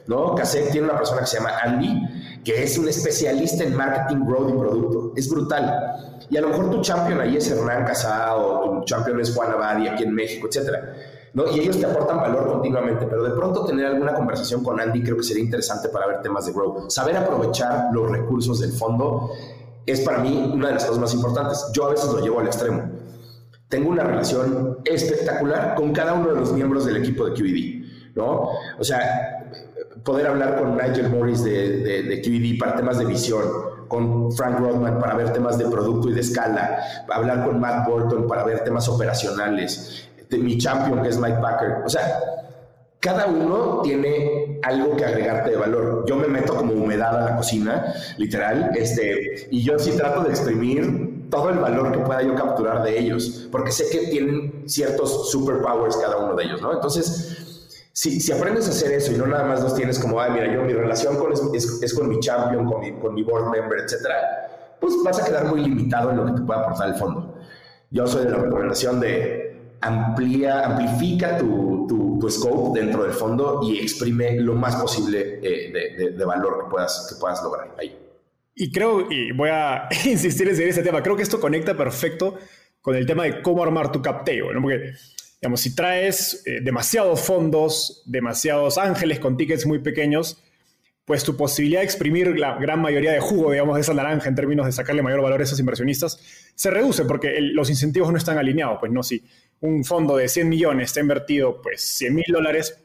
¿no? 0.08 0.34
Kasek 0.34 0.72
tiene 0.72 0.88
una 0.88 0.96
persona 0.96 1.20
que 1.20 1.26
se 1.26 1.36
llama 1.36 1.52
Andy, 1.62 2.42
que 2.44 2.64
es 2.64 2.76
un 2.76 2.88
especialista 2.88 3.62
en 3.62 3.76
marketing, 3.76 4.24
growth 4.26 4.50
y 4.50 4.58
producto. 4.58 5.12
Es 5.14 5.30
brutal. 5.30 6.16
Y 6.28 6.36
a 6.36 6.40
lo 6.40 6.48
mejor 6.48 6.70
tu 6.70 6.80
champion 6.80 7.20
ahí 7.20 7.36
es 7.36 7.48
Hernán 7.48 7.84
Casado, 7.84 8.78
tu 8.80 8.84
champion 8.84 9.20
es 9.20 9.32
Juan 9.32 9.52
Abadi 9.52 9.86
aquí 9.86 10.02
en 10.02 10.12
México, 10.12 10.48
etcétera. 10.48 10.92
¿no? 11.34 11.44
Y 11.54 11.60
ellos 11.60 11.78
te 11.78 11.86
aportan 11.86 12.16
valor 12.16 12.48
continuamente, 12.48 13.06
pero 13.06 13.22
de 13.22 13.30
pronto 13.30 13.64
tener 13.64 13.86
alguna 13.86 14.14
conversación 14.14 14.64
con 14.64 14.80
Andy 14.80 15.02
creo 15.02 15.16
que 15.16 15.22
sería 15.22 15.44
interesante 15.44 15.88
para 15.88 16.08
ver 16.08 16.20
temas 16.20 16.46
de 16.46 16.52
growth. 16.52 16.90
Saber 16.90 17.16
aprovechar 17.16 17.90
los 17.92 18.10
recursos 18.10 18.60
del 18.60 18.72
fondo 18.72 19.30
es 19.86 20.00
para 20.00 20.18
mí 20.18 20.50
una 20.52 20.68
de 20.68 20.74
las 20.74 20.84
cosas 20.84 21.00
más 21.00 21.14
importantes. 21.14 21.64
Yo 21.72 21.86
a 21.86 21.90
veces 21.90 22.10
lo 22.10 22.20
llevo 22.20 22.40
al 22.40 22.46
extremo. 22.46 22.82
Tengo 23.68 23.90
una 23.90 24.04
relación 24.04 24.78
espectacular 24.84 25.74
con 25.76 25.92
cada 25.92 26.14
uno 26.14 26.30
de 26.32 26.40
los 26.40 26.52
miembros 26.52 26.84
del 26.86 26.96
equipo 26.96 27.26
de 27.26 27.34
QED, 27.34 27.83
¿no? 28.14 28.50
O 28.78 28.84
sea, 28.84 29.50
poder 30.04 30.26
hablar 30.26 30.58
con 30.58 30.76
Nigel 30.76 31.10
Morris 31.10 31.44
de, 31.44 31.78
de, 31.78 32.02
de 32.02 32.22
QED 32.22 32.58
para 32.58 32.76
temas 32.76 32.98
de 32.98 33.06
visión, 33.06 33.42
con 33.88 34.32
Frank 34.32 34.58
Rodman 34.58 34.98
para 34.98 35.14
ver 35.14 35.32
temas 35.32 35.58
de 35.58 35.66
producto 35.66 36.10
y 36.10 36.14
de 36.14 36.20
escala, 36.20 36.78
hablar 37.08 37.44
con 37.44 37.60
Matt 37.60 37.86
Burton 37.88 38.26
para 38.26 38.44
ver 38.44 38.64
temas 38.64 38.88
operacionales, 38.88 40.08
de 40.28 40.38
mi 40.38 40.58
champion 40.58 41.02
que 41.02 41.08
es 41.08 41.18
Mike 41.18 41.38
Packer. 41.40 41.82
O 41.84 41.88
sea, 41.88 42.18
cada 43.00 43.26
uno 43.26 43.80
tiene 43.82 44.60
algo 44.62 44.96
que 44.96 45.04
agregarte 45.04 45.50
de 45.50 45.56
valor. 45.56 46.04
Yo 46.06 46.16
me 46.16 46.26
meto 46.26 46.56
como 46.56 46.72
humedad 46.72 47.16
a 47.18 47.30
la 47.30 47.36
cocina, 47.36 47.94
literal, 48.16 48.70
este, 48.74 49.48
y 49.50 49.62
yo 49.62 49.78
sí 49.78 49.92
trato 49.92 50.22
de 50.22 50.30
exprimir 50.30 51.28
todo 51.30 51.50
el 51.50 51.58
valor 51.58 51.92
que 51.92 51.98
pueda 51.98 52.22
yo 52.22 52.34
capturar 52.34 52.82
de 52.82 52.98
ellos, 52.98 53.48
porque 53.50 53.72
sé 53.72 53.84
que 53.90 54.06
tienen 54.08 54.64
ciertos 54.66 55.30
superpowers 55.30 55.96
cada 55.96 56.16
uno 56.16 56.34
de 56.34 56.44
ellos, 56.44 56.62
¿no? 56.62 56.72
Entonces, 56.72 57.53
si, 57.94 58.20
si 58.20 58.32
aprendes 58.32 58.66
a 58.66 58.70
hacer 58.70 58.90
eso 58.90 59.12
y 59.12 59.16
no 59.16 59.24
nada 59.28 59.44
más 59.44 59.62
los 59.62 59.76
tienes 59.76 60.00
como, 60.00 60.20
ay, 60.20 60.32
mira, 60.32 60.52
yo 60.52 60.62
mi 60.64 60.72
relación 60.72 61.16
con 61.16 61.32
es, 61.32 61.40
es, 61.54 61.80
es 61.80 61.94
con 61.94 62.08
mi 62.08 62.18
champion, 62.18 62.66
con 62.66 62.80
mi, 62.80 62.92
con 62.98 63.14
mi 63.14 63.22
board 63.22 63.52
member, 63.52 63.78
etcétera, 63.78 64.76
pues 64.80 64.94
vas 65.04 65.22
a 65.22 65.24
quedar 65.24 65.44
muy 65.44 65.60
limitado 65.62 66.10
en 66.10 66.16
lo 66.16 66.26
que 66.26 66.32
te 66.32 66.40
pueda 66.40 66.62
aportar 66.62 66.88
el 66.88 66.96
fondo. 66.96 67.38
Yo 67.90 68.04
soy 68.08 68.24
de 68.24 68.32
la 68.32 68.38
recomendación 68.38 68.98
de 68.98 69.76
amplía, 69.80 70.66
amplifica 70.66 71.38
tu, 71.38 71.86
tu, 71.86 72.18
tu, 72.18 72.30
scope 72.30 72.80
dentro 72.80 73.04
del 73.04 73.12
fondo 73.12 73.60
y 73.62 73.78
exprime 73.78 74.40
lo 74.40 74.54
más 74.54 74.74
posible 74.74 75.38
eh, 75.40 75.70
de, 75.72 76.04
de, 76.04 76.10
de, 76.16 76.24
valor 76.24 76.64
que 76.64 76.70
puedas, 76.70 77.06
que 77.08 77.20
puedas 77.20 77.40
lograr 77.44 77.76
ahí. 77.78 77.96
Y 78.56 78.72
creo, 78.72 79.08
y 79.08 79.30
voy 79.30 79.50
a 79.52 79.88
insistir 80.04 80.48
en 80.48 80.68
ese 80.68 80.82
tema, 80.82 81.00
creo 81.00 81.14
que 81.14 81.22
esto 81.22 81.38
conecta 81.38 81.76
perfecto 81.76 82.34
con 82.80 82.96
el 82.96 83.06
tema 83.06 83.22
de 83.22 83.40
cómo 83.40 83.62
armar 83.62 83.92
tu 83.92 84.02
cap 84.02 84.24
table, 84.24 84.52
¿no? 84.52 84.62
Porque, 84.62 84.94
digamos, 85.44 85.60
si 85.60 85.74
traes 85.74 86.42
eh, 86.46 86.60
demasiados 86.62 87.20
fondos, 87.20 88.02
demasiados 88.06 88.78
ángeles 88.78 89.20
con 89.20 89.36
tickets 89.36 89.66
muy 89.66 89.78
pequeños, 89.78 90.42
pues 91.04 91.22
tu 91.22 91.36
posibilidad 91.36 91.80
de 91.80 91.84
exprimir 91.84 92.38
la 92.38 92.54
gran 92.54 92.80
mayoría 92.80 93.12
de 93.12 93.20
jugo, 93.20 93.52
digamos, 93.52 93.74
de 93.74 93.82
esa 93.82 93.92
naranja 93.92 94.26
en 94.30 94.36
términos 94.36 94.64
de 94.64 94.72
sacarle 94.72 95.02
mayor 95.02 95.20
valor 95.20 95.42
a 95.42 95.44
esos 95.44 95.60
inversionistas, 95.60 96.18
se 96.54 96.70
reduce 96.70 97.04
porque 97.04 97.34
los 97.42 97.68
incentivos 97.68 98.10
no 98.10 98.16
están 98.16 98.38
alineados. 98.38 98.78
Pues 98.80 98.90
no, 98.90 99.02
si 99.02 99.22
un 99.60 99.84
fondo 99.84 100.16
de 100.16 100.28
100 100.30 100.48
millones 100.48 100.86
está 100.86 101.00
invertido, 101.00 101.60
pues 101.60 101.82
100 101.82 102.14
mil 102.14 102.24
dólares, 102.32 102.78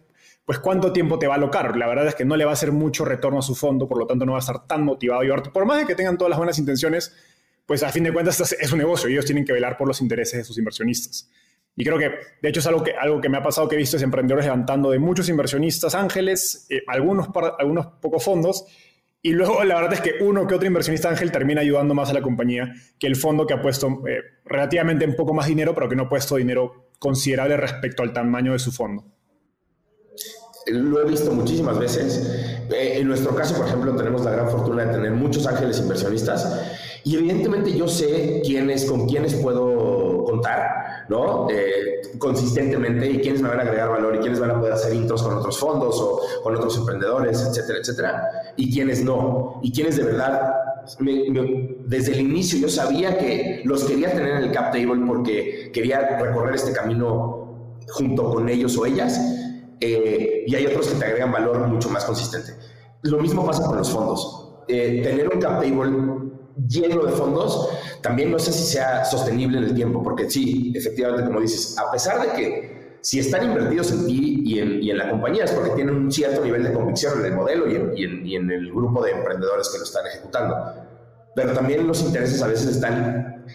pues 0.44 0.60
¿cuánto 0.60 0.92
tiempo 0.92 1.18
te 1.18 1.28
va 1.28 1.36
a 1.36 1.38
alocar? 1.38 1.78
La 1.78 1.88
verdad 1.88 2.08
es 2.08 2.16
que 2.16 2.26
no 2.26 2.36
le 2.36 2.44
va 2.44 2.52
a 2.52 2.56
hacer 2.56 2.74
mucho 2.74 3.06
retorno 3.06 3.40
a 3.40 3.42
su 3.42 3.56
fondo, 3.56 3.88
por 3.88 4.00
lo 4.00 4.06
tanto 4.06 4.26
no 4.26 4.34
va 4.34 4.40
a 4.40 4.42
estar 4.42 4.68
tan 4.68 4.84
motivado 4.84 5.22
a 5.22 5.24
llevarte. 5.24 5.50
Por 5.50 5.64
más 5.64 5.80
de 5.80 5.86
que 5.86 5.96
tengan 5.96 6.18
todas 6.18 6.30
las 6.30 6.38
buenas 6.40 6.60
intenciones, 6.60 7.16
pues 7.66 7.84
a 7.84 7.90
fin 7.90 8.04
de 8.04 8.12
cuentas 8.12 8.52
es 8.52 8.72
un 8.74 8.80
negocio 8.80 9.08
y 9.08 9.14
ellos 9.14 9.24
tienen 9.24 9.46
que 9.46 9.54
velar 9.54 9.78
por 9.78 9.88
los 9.88 10.02
intereses 10.02 10.40
de 10.40 10.44
sus 10.44 10.58
inversionistas. 10.58 11.30
Y 11.76 11.86
creo 11.86 11.98
que, 11.98 12.12
de 12.42 12.50
hecho, 12.50 12.60
es 12.60 12.68
algo 12.68 12.84
que, 12.84 12.92
algo 12.94 13.22
que 13.22 13.30
me 13.30 13.38
ha 13.38 13.44
pasado 13.44 13.68
que 13.70 13.76
he 13.76 13.78
visto 13.78 13.98
es 13.98 14.04
emprendedores 14.04 14.46
levantando 14.46 14.92
de 14.92 15.00
muchos 15.00 15.30
inversionistas 15.30 15.96
ángeles, 15.96 16.68
eh, 16.70 16.82
algunos, 16.88 17.30
algunos 17.58 17.86
pocos 18.02 18.24
fondos, 18.24 18.66
y 19.22 19.32
luego 19.32 19.64
la 19.66 19.76
verdad 19.76 19.94
es 19.94 20.02
que 20.02 20.24
uno 20.24 20.48
que 20.48 20.56
otro 20.56 20.68
inversionista 20.68 21.10
ángel 21.10 21.32
termina 21.32 21.60
ayudando 21.60 21.94
más 21.94 22.10
a 22.10 22.14
la 22.14 22.22
compañía 22.22 22.74
que 22.98 23.08
el 23.08 23.18
fondo 23.18 23.46
que 23.46 23.54
ha 23.54 23.62
puesto 23.62 23.88
eh, 24.08 24.22
relativamente 24.46 25.06
un 25.06 25.16
poco 25.16 25.34
más 25.34 25.48
dinero, 25.48 25.74
pero 25.76 25.90
que 25.90 25.96
no 25.96 26.04
ha 26.04 26.10
puesto 26.10 26.38
dinero 26.38 26.92
considerable 27.00 27.58
respecto 27.58 28.02
al 28.02 28.14
tamaño 28.14 28.54
de 28.54 28.60
su 28.60 28.72
fondo. 28.72 29.04
Lo 30.68 31.02
he 31.02 31.10
visto 31.10 31.32
muchísimas 31.32 31.80
veces. 31.80 32.66
Eh, 32.72 33.00
en 33.00 33.08
nuestro 33.08 33.36
caso, 33.36 33.58
por 33.58 33.68
ejemplo, 33.68 33.94
tenemos 33.96 34.24
la 34.24 34.32
gran 34.32 34.50
fortuna 34.50 34.86
de 34.86 34.94
tener 34.94 35.12
muchos 35.12 35.46
ángeles 35.48 35.80
inversionistas 35.80 37.02
y 37.04 37.16
evidentemente 37.16 37.76
yo 37.76 37.88
sé 37.88 38.42
quiénes, 38.46 38.86
con 38.86 39.08
quiénes 39.08 39.36
puedo 39.36 40.09
contar, 40.30 41.06
¿no? 41.10 41.50
Eh, 41.50 42.02
consistentemente 42.18 43.10
y 43.10 43.20
quiénes 43.20 43.42
me 43.42 43.50
van 43.50 43.60
a 43.60 43.64
agregar 43.64 43.90
valor 43.90 44.16
y 44.16 44.20
quiénes 44.20 44.40
van 44.40 44.52
a 44.52 44.60
poder 44.60 44.74
hacer 44.74 44.94
intros 44.94 45.24
con 45.24 45.38
otros 45.38 45.58
fondos 45.58 46.00
o 46.00 46.22
con 46.44 46.56
otros 46.56 46.78
emprendedores, 46.78 47.42
etcétera, 47.42 47.80
etcétera, 47.80 48.30
y 48.56 48.74
quiénes 48.74 49.04
no, 49.04 49.60
y 49.62 49.72
quiénes 49.72 49.98
de 49.98 50.04
verdad 50.04 50.54
desde 51.86 52.14
el 52.14 52.22
inicio 52.22 52.60
yo 52.60 52.70
sabía 52.70 53.18
que 53.18 53.62
los 53.66 53.84
quería 53.84 54.12
tener 54.12 54.38
en 54.38 54.44
el 54.44 54.52
cap 54.52 54.72
table 54.72 55.06
porque 55.06 55.72
quería 55.74 56.18
recorrer 56.20 56.56
este 56.56 56.74
camino 56.74 57.78
junto 57.90 58.30
con 58.32 58.50
ellos 58.50 58.78
o 58.78 58.86
ellas, 58.86 59.20
eh, 59.80 60.44
y 60.48 60.56
hay 60.56 60.66
otros 60.66 60.88
que 60.88 61.00
te 61.00 61.06
agregan 61.06 61.32
valor 61.32 61.68
mucho 61.68 61.90
más 61.90 62.06
consistente. 62.06 62.54
Lo 63.04 63.20
mismo 63.20 63.46
pasa 63.46 63.66
con 63.66 63.78
los 63.78 63.90
fondos. 63.90 64.46
Eh, 64.68 65.02
tener 65.04 65.30
un 65.30 65.40
cap 65.40 65.62
table 65.62 66.29
lleno 66.68 67.04
de 67.04 67.12
fondos, 67.12 67.70
también 68.02 68.32
no 68.32 68.40
sé 68.40 68.52
si 68.52 68.64
sea 68.64 69.06
sostenible 69.06 69.58
en 69.58 69.66
el 69.66 69.76
tiempo, 69.76 70.04
porque 70.04 70.30
sí, 70.30 70.74
efectivamente, 70.76 71.26
como 71.26 71.42
dices, 71.42 71.78
a 71.78 71.92
pesar 71.92 72.22
de 72.22 72.34
que 72.34 72.80
si 73.02 73.20
están 73.20 73.46
invertidos 73.46 73.92
en 73.92 74.08
ti 74.08 74.42
y 74.46 74.60
en, 74.60 74.84
y 74.84 74.92
en, 74.92 74.98
la 74.98 75.10
compañía 75.10 75.46
es 75.46 75.52
porque 75.52 75.72
tienen 75.72 75.96
un 75.96 76.12
cierto 76.12 76.44
nivel 76.44 76.64
de 76.64 76.74
convicción 76.74 77.20
en 77.20 77.26
el 77.26 77.34
modelo 77.34 77.70
y 77.70 77.76
en, 77.76 77.98
y 77.98 78.04
en, 78.04 78.26
y 78.26 78.36
en 78.36 78.52
el 78.52 78.72
grupo 78.72 79.04
de 79.04 79.12
emprendedores 79.12 79.70
que 79.70 79.78
lo 79.78 79.84
están 79.86 80.06
ejecutando. 80.08 80.56
Pero 81.36 81.54
también 81.54 81.88
los 81.88 82.02
intereses 82.02 82.42
a 82.42 82.48
veces 82.48 82.76
están 82.76 83.46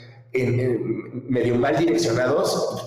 medio 1.29 1.57
mal 1.57 1.77
direccionados. 1.77 2.85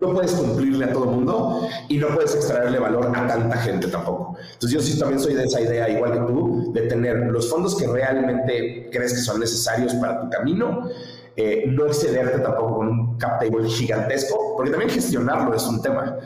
No 0.00 0.12
puedes 0.12 0.32
cumplirle 0.32 0.84
a 0.86 0.92
todo 0.92 1.06
mundo 1.06 1.68
y 1.88 1.98
no 1.98 2.08
puedes 2.08 2.34
extraerle 2.34 2.78
valor 2.78 3.06
a 3.14 3.26
tanta 3.26 3.56
gente 3.58 3.88
tampoco. 3.88 4.36
Entonces 4.52 4.70
yo 4.70 4.80
sí 4.80 4.98
también 4.98 5.20
soy 5.20 5.34
de 5.34 5.44
esa 5.44 5.60
idea, 5.60 5.88
igual 5.88 6.12
que 6.12 6.20
tú, 6.20 6.72
de 6.72 6.82
tener 6.82 7.16
los 7.30 7.50
fondos 7.50 7.76
que 7.76 7.86
realmente 7.86 8.88
crees 8.92 9.12
que 9.12 9.20
son 9.20 9.40
necesarios 9.40 9.94
para 9.94 10.20
tu 10.20 10.30
camino 10.30 10.88
eh, 11.38 11.64
no 11.66 11.84
excederte 11.86 12.38
tampoco 12.38 12.76
con 12.76 12.88
un 12.88 13.18
cap 13.18 13.38
table 13.38 13.68
gigantesco, 13.68 14.54
porque 14.56 14.70
también 14.70 14.90
gestionarlo 14.90 15.54
es 15.54 15.64
un 15.64 15.82
tema. 15.82 16.18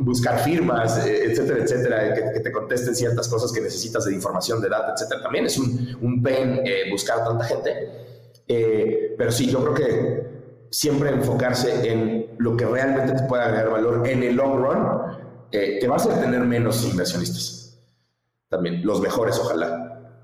Buscar 0.00 0.40
firmas, 0.40 0.98
eh, 1.06 1.26
etcétera, 1.26 1.62
etcétera, 1.62 2.14
que, 2.32 2.40
te 2.40 2.50
contesten 2.50 2.96
ciertas 2.96 3.28
cosas 3.28 3.52
que 3.52 3.60
necesitas 3.60 4.04
de 4.04 4.12
información, 4.12 4.60
de 4.60 4.68
data, 4.68 4.94
etcétera. 4.94 5.22
También 5.22 5.46
es 5.46 5.56
un, 5.56 5.96
un 6.02 6.20
pain 6.20 6.60
eh, 6.64 6.90
buscar 6.90 7.24
tanta 7.24 7.44
gente. 7.44 9.14
pero 9.16 9.30
sí, 9.30 9.46
yo 9.48 9.60
creo 9.62 9.74
que 9.74 10.26
siempre 10.70 11.10
enfocarse 11.10 11.88
en 11.88 12.23
lo 12.38 12.56
que 12.56 12.66
realmente 12.66 13.12
te 13.14 13.22
puede 13.24 13.42
agregar 13.44 13.70
valor 13.70 14.06
en 14.08 14.22
el 14.22 14.36
long 14.36 14.56
run, 14.56 14.86
te 15.50 15.86
va 15.86 15.94
a 15.94 15.96
hacer 15.96 16.20
tener 16.20 16.40
menos 16.40 16.84
inversionistas. 16.84 17.78
También, 18.48 18.84
los 18.84 19.00
mejores, 19.00 19.38
ojalá. 19.38 20.20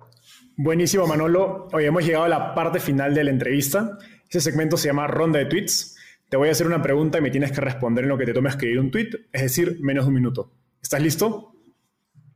Buenísimo, 0.56 1.06
Manolo. 1.06 1.68
Hoy 1.72 1.84
hemos 1.86 2.04
llegado 2.04 2.24
a 2.24 2.28
la 2.28 2.54
parte 2.54 2.80
final 2.80 3.14
de 3.14 3.24
la 3.24 3.30
entrevista. 3.30 3.98
Ese 4.28 4.40
segmento 4.40 4.76
se 4.76 4.88
llama 4.88 5.06
Ronda 5.06 5.38
de 5.38 5.46
Tweets. 5.46 5.96
Te 6.28 6.36
voy 6.36 6.48
a 6.48 6.52
hacer 6.52 6.66
una 6.66 6.82
pregunta 6.82 7.18
y 7.18 7.22
me 7.22 7.30
tienes 7.30 7.50
que 7.50 7.60
responder 7.60 8.04
en 8.04 8.10
lo 8.10 8.18
que 8.18 8.26
te 8.26 8.32
tome 8.32 8.50
escribir 8.50 8.78
un 8.78 8.90
tweet, 8.90 9.10
es 9.32 9.42
decir, 9.42 9.78
menos 9.80 10.04
de 10.04 10.08
un 10.08 10.14
minuto. 10.14 10.52
¿Estás 10.82 11.02
listo? 11.02 11.54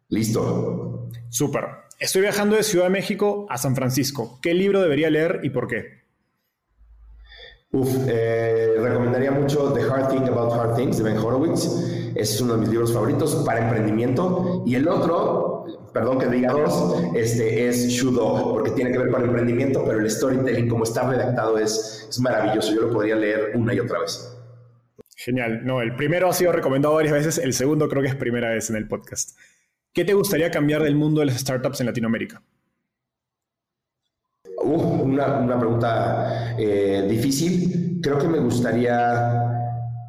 Listo. 0.09 1.11
Súper. 1.29 1.65
Estoy 1.99 2.23
viajando 2.23 2.57
de 2.57 2.63
Ciudad 2.63 2.87
de 2.87 2.91
México 2.91 3.47
a 3.49 3.57
San 3.57 3.77
Francisco. 3.77 4.41
¿Qué 4.43 4.53
libro 4.53 4.81
debería 4.83 5.11
leer 5.11 5.41
y 5.45 5.51
por 5.51 5.69
qué? 5.69 6.04
Uf, 7.75 7.93
eh, 8.07 8.77
recomendaría 8.79 9.33
mucho 9.33 9.73
The 9.73 9.83
Hard 9.83 10.09
Thing 10.09 10.29
About 10.29 10.53
Hard 10.53 10.77
Things 10.77 10.97
de 10.99 11.03
Ben 11.03 11.19
Horowitz. 11.19 11.69
Es 12.15 12.41
uno 12.41 12.55
de 12.55 12.61
mis 12.61 12.69
libros 12.69 12.93
favoritos 12.93 13.35
para 13.45 13.65
emprendimiento. 13.65 14.63
Y 14.65 14.77
el 14.77 14.87
otro, 14.87 15.67
perdón 15.93 16.21
que 16.21 16.29
diga 16.29 16.53
dos, 16.53 16.95
este, 17.17 17.67
es 17.67 17.89
Shudo, 17.89 18.53
porque 18.53 18.71
tiene 18.71 18.93
que 18.93 18.99
ver 18.99 19.11
con 19.11 19.25
emprendimiento, 19.25 19.85
pero 19.85 19.99
el 19.99 20.09
storytelling, 20.09 20.69
como 20.69 20.85
está 20.85 21.11
redactado, 21.11 21.59
es, 21.59 22.07
es 22.09 22.21
maravilloso. 22.21 22.73
Yo 22.73 22.83
lo 22.83 22.93
podría 22.93 23.17
leer 23.17 23.51
una 23.57 23.75
y 23.75 23.81
otra 23.81 23.99
vez. 23.99 24.33
Genial. 25.17 25.63
No, 25.65 25.83
el 25.83 25.97
primero 25.97 26.29
ha 26.29 26.33
sido 26.33 26.53
recomendado 26.53 26.95
varias 26.95 27.13
veces, 27.13 27.39
el 27.39 27.55
segundo 27.55 27.89
creo 27.89 28.03
que 28.03 28.09
es 28.09 28.15
primera 28.15 28.51
vez 28.51 28.71
en 28.71 28.77
el 28.77 28.87
podcast. 28.87 29.37
¿Qué 29.93 30.05
te 30.05 30.15
gustaría 30.15 30.53
cambiar 30.53 30.85
del 30.85 30.95
mundo 30.95 31.23
de 31.23 31.27
las 31.27 31.41
startups 31.41 31.81
en 31.81 31.87
Latinoamérica? 31.87 32.41
Una, 34.65 35.39
una, 35.39 35.59
pregunta 35.59 36.57
eh, 36.59 37.07
difícil. 37.09 38.01
Creo 38.03 38.19
que 38.19 38.29
me 38.29 38.39
gustaría, 38.39 39.43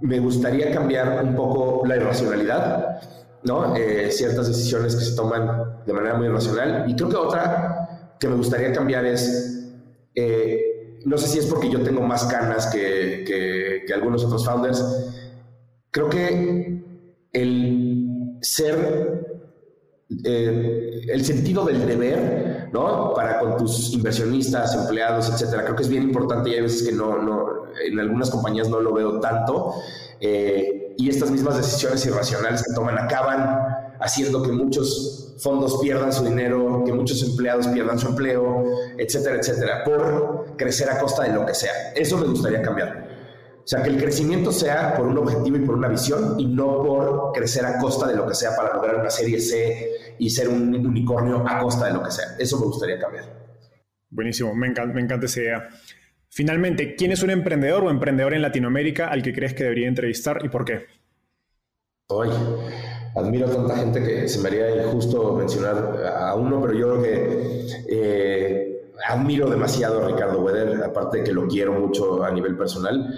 me 0.02 0.20
gustaría 0.20 0.72
cambiar 0.72 1.24
un 1.24 1.36
poco 1.36 1.86
la 1.86 1.98
irracionalidad, 1.98 3.00
¿no? 3.44 3.76
Eh, 3.76 4.10
ciertas 4.12 4.48
decisiones 4.48 4.96
que 4.96 5.04
se 5.04 5.16
toman 5.16 5.84
de 5.86 5.94
manera 5.94 6.16
muy 6.16 6.28
irracional. 6.28 6.90
Y 6.90 6.96
creo 6.96 7.10
que 7.10 7.16
otra 7.16 8.16
que 8.20 8.28
me 8.28 8.36
gustaría 8.36 8.72
cambiar 8.72 9.06
es, 9.06 9.70
eh, 10.16 11.00
no 11.06 11.18
sé 11.18 11.28
si 11.28 11.40
es 11.40 11.46
porque 11.46 11.70
yo 11.70 11.82
tengo 11.84 12.02
más 12.02 12.26
canas 12.26 12.68
que, 12.68 13.24
que, 13.28 13.84
que 13.86 13.94
algunos 13.94 14.24
otros 14.24 14.46
founders, 14.46 14.84
creo 15.92 16.10
que 16.10 16.84
el 17.34 18.38
ser 18.42 19.35
eh, 20.24 21.02
el 21.08 21.26
sentido 21.26 21.66
del 21.66 21.86
deber, 21.86 22.70
¿no? 22.72 23.14
Para 23.14 23.40
con 23.40 23.58
tus 23.58 23.94
inversionistas, 23.94 24.76
empleados, 24.76 25.30
etcétera. 25.30 25.64
Creo 25.64 25.76
que 25.76 25.84
es 25.84 25.90
bien 25.90 26.04
importante 26.04 26.50
y 26.50 26.54
hay 26.54 26.62
veces 26.62 26.84
que 26.88 26.92
no, 26.94 27.22
no 27.22 27.66
en 27.84 28.00
algunas 28.00 28.30
compañías 28.30 28.70
no 28.70 28.80
lo 28.80 28.94
veo 28.94 29.20
tanto. 29.20 29.74
Eh, 30.20 30.96
y 30.98 31.10
estas 31.10 31.32
mismas 31.32 31.58
decisiones 31.58 32.06
irracionales 32.06 32.64
que 32.64 32.74
toman 32.74 32.98
acaban 32.98 33.96
haciendo 34.00 34.42
que 34.44 34.52
muchos 34.52 35.36
fondos 35.40 35.80
pierdan 35.82 36.14
su 36.14 36.24
dinero, 36.24 36.84
que 36.86 36.94
muchos 36.94 37.22
empleados 37.24 37.68
pierdan 37.68 38.00
su 38.00 38.08
empleo, 38.08 38.64
etcétera, 38.98 39.38
etcétera, 39.38 39.84
por 39.84 40.56
crecer 40.58 40.90
a 40.90 41.00
costa 41.00 41.24
de 41.24 41.34
lo 41.34 41.46
que 41.46 41.54
sea. 41.54 41.74
Eso 41.96 42.18
me 42.18 42.28
gustaría 42.28 42.62
cambiar. 42.62 43.15
O 43.66 43.68
sea, 43.68 43.82
que 43.82 43.90
el 43.90 43.98
crecimiento 43.98 44.52
sea 44.52 44.94
por 44.96 45.08
un 45.08 45.18
objetivo 45.18 45.58
y 45.58 45.62
por 45.62 45.74
una 45.74 45.88
visión 45.88 46.40
y 46.40 46.46
no 46.46 46.84
por 46.84 47.32
crecer 47.34 47.66
a 47.66 47.80
costa 47.80 48.08
de 48.08 48.16
lo 48.16 48.28
que 48.28 48.36
sea 48.36 48.56
para 48.56 48.76
lograr 48.76 48.98
una 48.98 49.10
serie 49.10 49.40
C 49.40 49.90
y 50.20 50.30
ser 50.30 50.50
un 50.50 50.76
unicornio 50.76 51.44
a 51.48 51.58
costa 51.58 51.88
de 51.88 51.94
lo 51.94 52.04
que 52.04 52.12
sea. 52.12 52.36
Eso 52.38 52.60
me 52.60 52.68
gustaría 52.68 53.00
cambiar. 53.00 53.26
Buenísimo, 54.12 54.54
me 54.54 54.68
encanta, 54.68 54.94
me 54.94 55.02
encanta 55.02 55.26
esa 55.26 55.40
idea. 55.40 55.70
Finalmente, 56.30 56.96
¿quién 56.96 57.12
es 57.12 57.24
un 57.24 57.32
emprendedor 57.32 57.84
o 57.86 57.90
emprendedor 57.90 58.36
en 58.36 58.44
Latinoamérica 58.44 59.08
al 59.08 59.24
que 59.24 59.34
crees 59.34 59.56
que 59.56 59.64
debería 59.64 59.88
entrevistar 59.88 60.42
y 60.44 60.50
por 60.50 60.64
qué? 60.64 60.86
Hoy 62.10 62.30
admiro 63.16 63.48
a 63.48 63.52
tanta 63.52 63.78
gente 63.78 64.04
que 64.04 64.28
se 64.28 64.42
me 64.42 64.50
haría 64.50 64.86
injusto 64.86 65.34
mencionar 65.34 66.06
a 66.16 66.36
uno, 66.36 66.62
pero 66.62 66.74
yo 66.74 67.00
creo 67.00 67.02
que 67.02 67.68
eh, 67.90 68.92
admiro 69.08 69.50
demasiado 69.50 70.04
a 70.04 70.08
Ricardo 70.08 70.40
Weder, 70.42 70.84
aparte 70.84 71.18
de 71.18 71.24
que 71.24 71.34
lo 71.34 71.48
quiero 71.48 71.74
mucho 71.74 72.24
a 72.24 72.30
nivel 72.30 72.56
personal. 72.56 73.12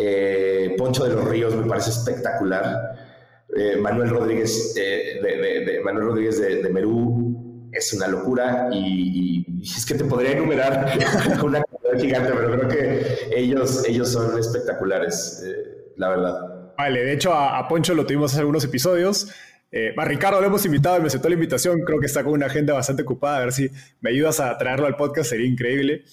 Eh, 0.00 0.76
Poncho 0.78 1.04
de 1.04 1.14
los 1.14 1.24
Ríos 1.24 1.56
me 1.56 1.66
parece 1.66 1.90
espectacular. 1.90 2.94
Eh, 3.56 3.76
Manuel 3.76 4.10
Rodríguez, 4.10 4.76
eh, 4.78 5.18
de, 5.20 5.80
Manuel 5.82 6.06
Rodríguez 6.06 6.40
de, 6.40 6.68
Merú 6.70 7.68
es 7.72 7.92
una 7.94 8.06
locura 8.06 8.68
y, 8.72 9.60
es 9.60 9.84
que 9.84 9.94
te 9.94 10.04
podría 10.04 10.32
enumerar 10.32 10.96
una 11.44 11.62
cantidad 11.62 12.00
gigante, 12.00 12.32
pero 12.32 12.52
creo 12.52 12.68
que 12.68 13.06
ellos, 13.34 13.84
ellos 13.88 14.12
son 14.12 14.38
espectaculares, 14.38 15.44
la 15.96 16.10
verdad. 16.10 16.74
Vale, 16.78 17.02
de 17.02 17.12
hecho 17.12 17.34
a, 17.34 17.66
Poncho 17.66 17.94
lo 17.94 18.06
tuvimos 18.06 18.30
hace 18.30 18.40
algunos 18.40 18.62
episodios. 18.64 19.28
a 19.96 20.04
Ricardo 20.04 20.40
lo 20.40 20.46
hemos 20.46 20.64
invitado 20.64 20.98
y 20.98 21.00
me 21.00 21.08
aceptó 21.08 21.28
la 21.28 21.34
invitación. 21.34 21.80
Creo 21.80 21.98
que 21.98 22.06
está 22.06 22.22
con 22.22 22.34
una 22.34 22.46
agenda 22.46 22.72
bastante 22.72 23.02
ocupada. 23.02 23.38
A 23.38 23.40
ver 23.40 23.52
si 23.52 23.68
me 24.00 24.10
ayudas 24.10 24.38
a 24.38 24.56
traerlo 24.58 24.86
al 24.86 24.96
podcast, 24.96 25.30
sería 25.30 25.48
increíble. 25.48 26.04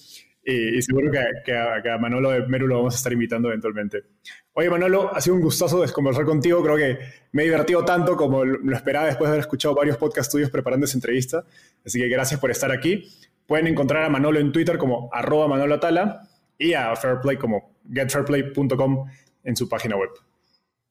Y, 0.48 0.80
seguro 0.80 1.10
que, 1.44 1.52
a, 1.52 1.98
Manolo 1.98 2.30
de 2.30 2.46
Meru 2.46 2.68
lo 2.68 2.76
vamos 2.76 2.94
a 2.94 2.98
estar 2.98 3.12
invitando 3.12 3.48
eventualmente. 3.48 4.04
Oye, 4.52 4.70
Manolo, 4.70 5.12
ha 5.12 5.20
sido 5.20 5.34
un 5.34 5.42
gustazo 5.42 5.84
conversar 5.92 6.24
contigo. 6.24 6.62
Creo 6.62 6.76
que 6.76 6.98
me 7.32 7.42
he 7.42 7.46
divertido 7.46 7.84
tanto 7.84 8.16
como 8.16 8.44
lo 8.44 8.76
esperaba 8.76 9.06
después 9.06 9.26
de 9.26 9.32
haber 9.32 9.40
escuchado 9.40 9.74
varios 9.74 9.96
podcasts 9.96 10.30
tuyos 10.30 10.48
preparando 10.48 10.86
esa 10.86 10.96
entrevista. 10.96 11.44
Así 11.84 11.98
que 11.98 12.08
gracias 12.08 12.38
por 12.38 12.52
estar 12.52 12.70
aquí. 12.70 13.12
Pueden 13.44 13.66
encontrar 13.66 14.04
a 14.04 14.08
Manolo 14.08 14.38
en 14.38 14.52
Twitter 14.52 14.78
como 14.78 15.10
arroba 15.12 15.48
Manolo 15.48 15.74
Atala 15.74 16.28
y 16.56 16.74
a 16.74 16.94
Fairplay 16.94 17.38
como 17.38 17.74
getfairplay.com 17.92 19.06
en 19.42 19.56
su 19.56 19.68
página 19.68 19.96
web. 19.96 20.10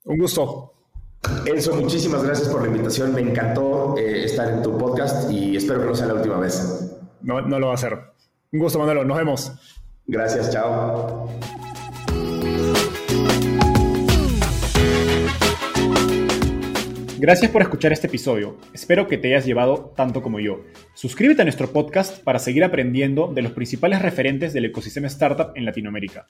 Un 0.03 0.18
gusto. 0.18 0.74
Enzo, 1.45 1.76
muchísimas 1.76 2.24
gracias 2.24 2.49
por 2.49 2.62
la 2.62 2.68
invitación. 2.68 3.16
Me 3.16 3.22
encantó 3.22 3.97
eh, 3.97 4.26
estar 4.26 4.51
en 4.51 4.62
tu 4.62 4.78
podcast 4.78 5.32
y 5.32 5.56
espero 5.56 5.80
que 5.80 5.86
no 5.86 5.95
sea 5.95 6.08
la 6.08 6.16
última 6.16 6.39
vez. 6.39 6.91
No, 7.22 7.41
no 7.41 7.58
lo 7.58 7.68
va 7.68 7.76
a 7.76 7.78
ser. 7.78 8.14
Un 8.56 8.60
gusto, 8.60 8.80
Manolo. 8.80 9.03
Nos 9.03 9.18
vemos. 9.18 9.51
Gracias, 10.08 10.49
chao. 10.49 11.28
Gracias 17.20 17.51
por 17.51 17.62
escuchar 17.62 17.91
este 17.91 18.08
episodio. 18.08 18.56
Espero 18.74 19.10
que 19.10 19.18
te 19.18 19.28
hayas 19.28 19.45
llevado 19.45 19.91
tanto 19.97 20.22
como 20.22 20.39
yo. 20.39 20.62
Suscríbete 20.93 21.41
a 21.41 21.45
nuestro 21.45 21.74
podcast 21.74 22.24
para 22.24 22.39
seguir 22.39 22.64
aprendiendo 22.64 23.28
de 23.28 23.41
los 23.41 23.51
principales 23.51 24.01
referentes 24.01 24.53
del 24.53 24.64
ecosistema 24.64 25.08
startup 25.08 25.51
en 25.56 25.66
Latinoamérica. 25.66 26.28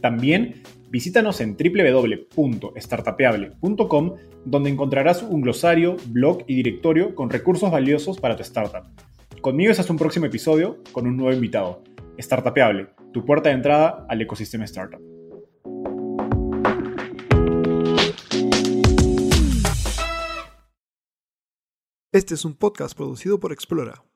También 0.00 0.64
visítanos 0.90 1.40
en 1.40 1.56
www.startapeable.com 1.56 4.14
donde 4.44 4.70
encontrarás 4.70 5.22
un 5.22 5.42
glosario, 5.42 5.96
blog 6.06 6.42
y 6.48 6.56
directorio 6.56 7.14
con 7.14 7.30
recursos 7.30 7.70
valiosos 7.70 8.18
para 8.18 8.34
tu 8.34 8.42
startup. 8.42 9.07
Conmigo 9.40 9.70
es 9.70 9.78
hasta 9.78 9.92
un 9.92 9.98
próximo 9.98 10.26
episodio 10.26 10.82
con 10.90 11.06
un 11.06 11.16
nuevo 11.16 11.32
invitado. 11.32 11.84
Startupeable, 12.18 12.88
tu 13.12 13.24
puerta 13.24 13.50
de 13.50 13.54
entrada 13.54 14.04
al 14.08 14.20
ecosistema 14.20 14.64
startup. 14.64 15.00
Este 22.10 22.34
es 22.34 22.44
un 22.44 22.56
podcast 22.56 22.96
producido 22.96 23.38
por 23.38 23.52
Explora. 23.52 24.07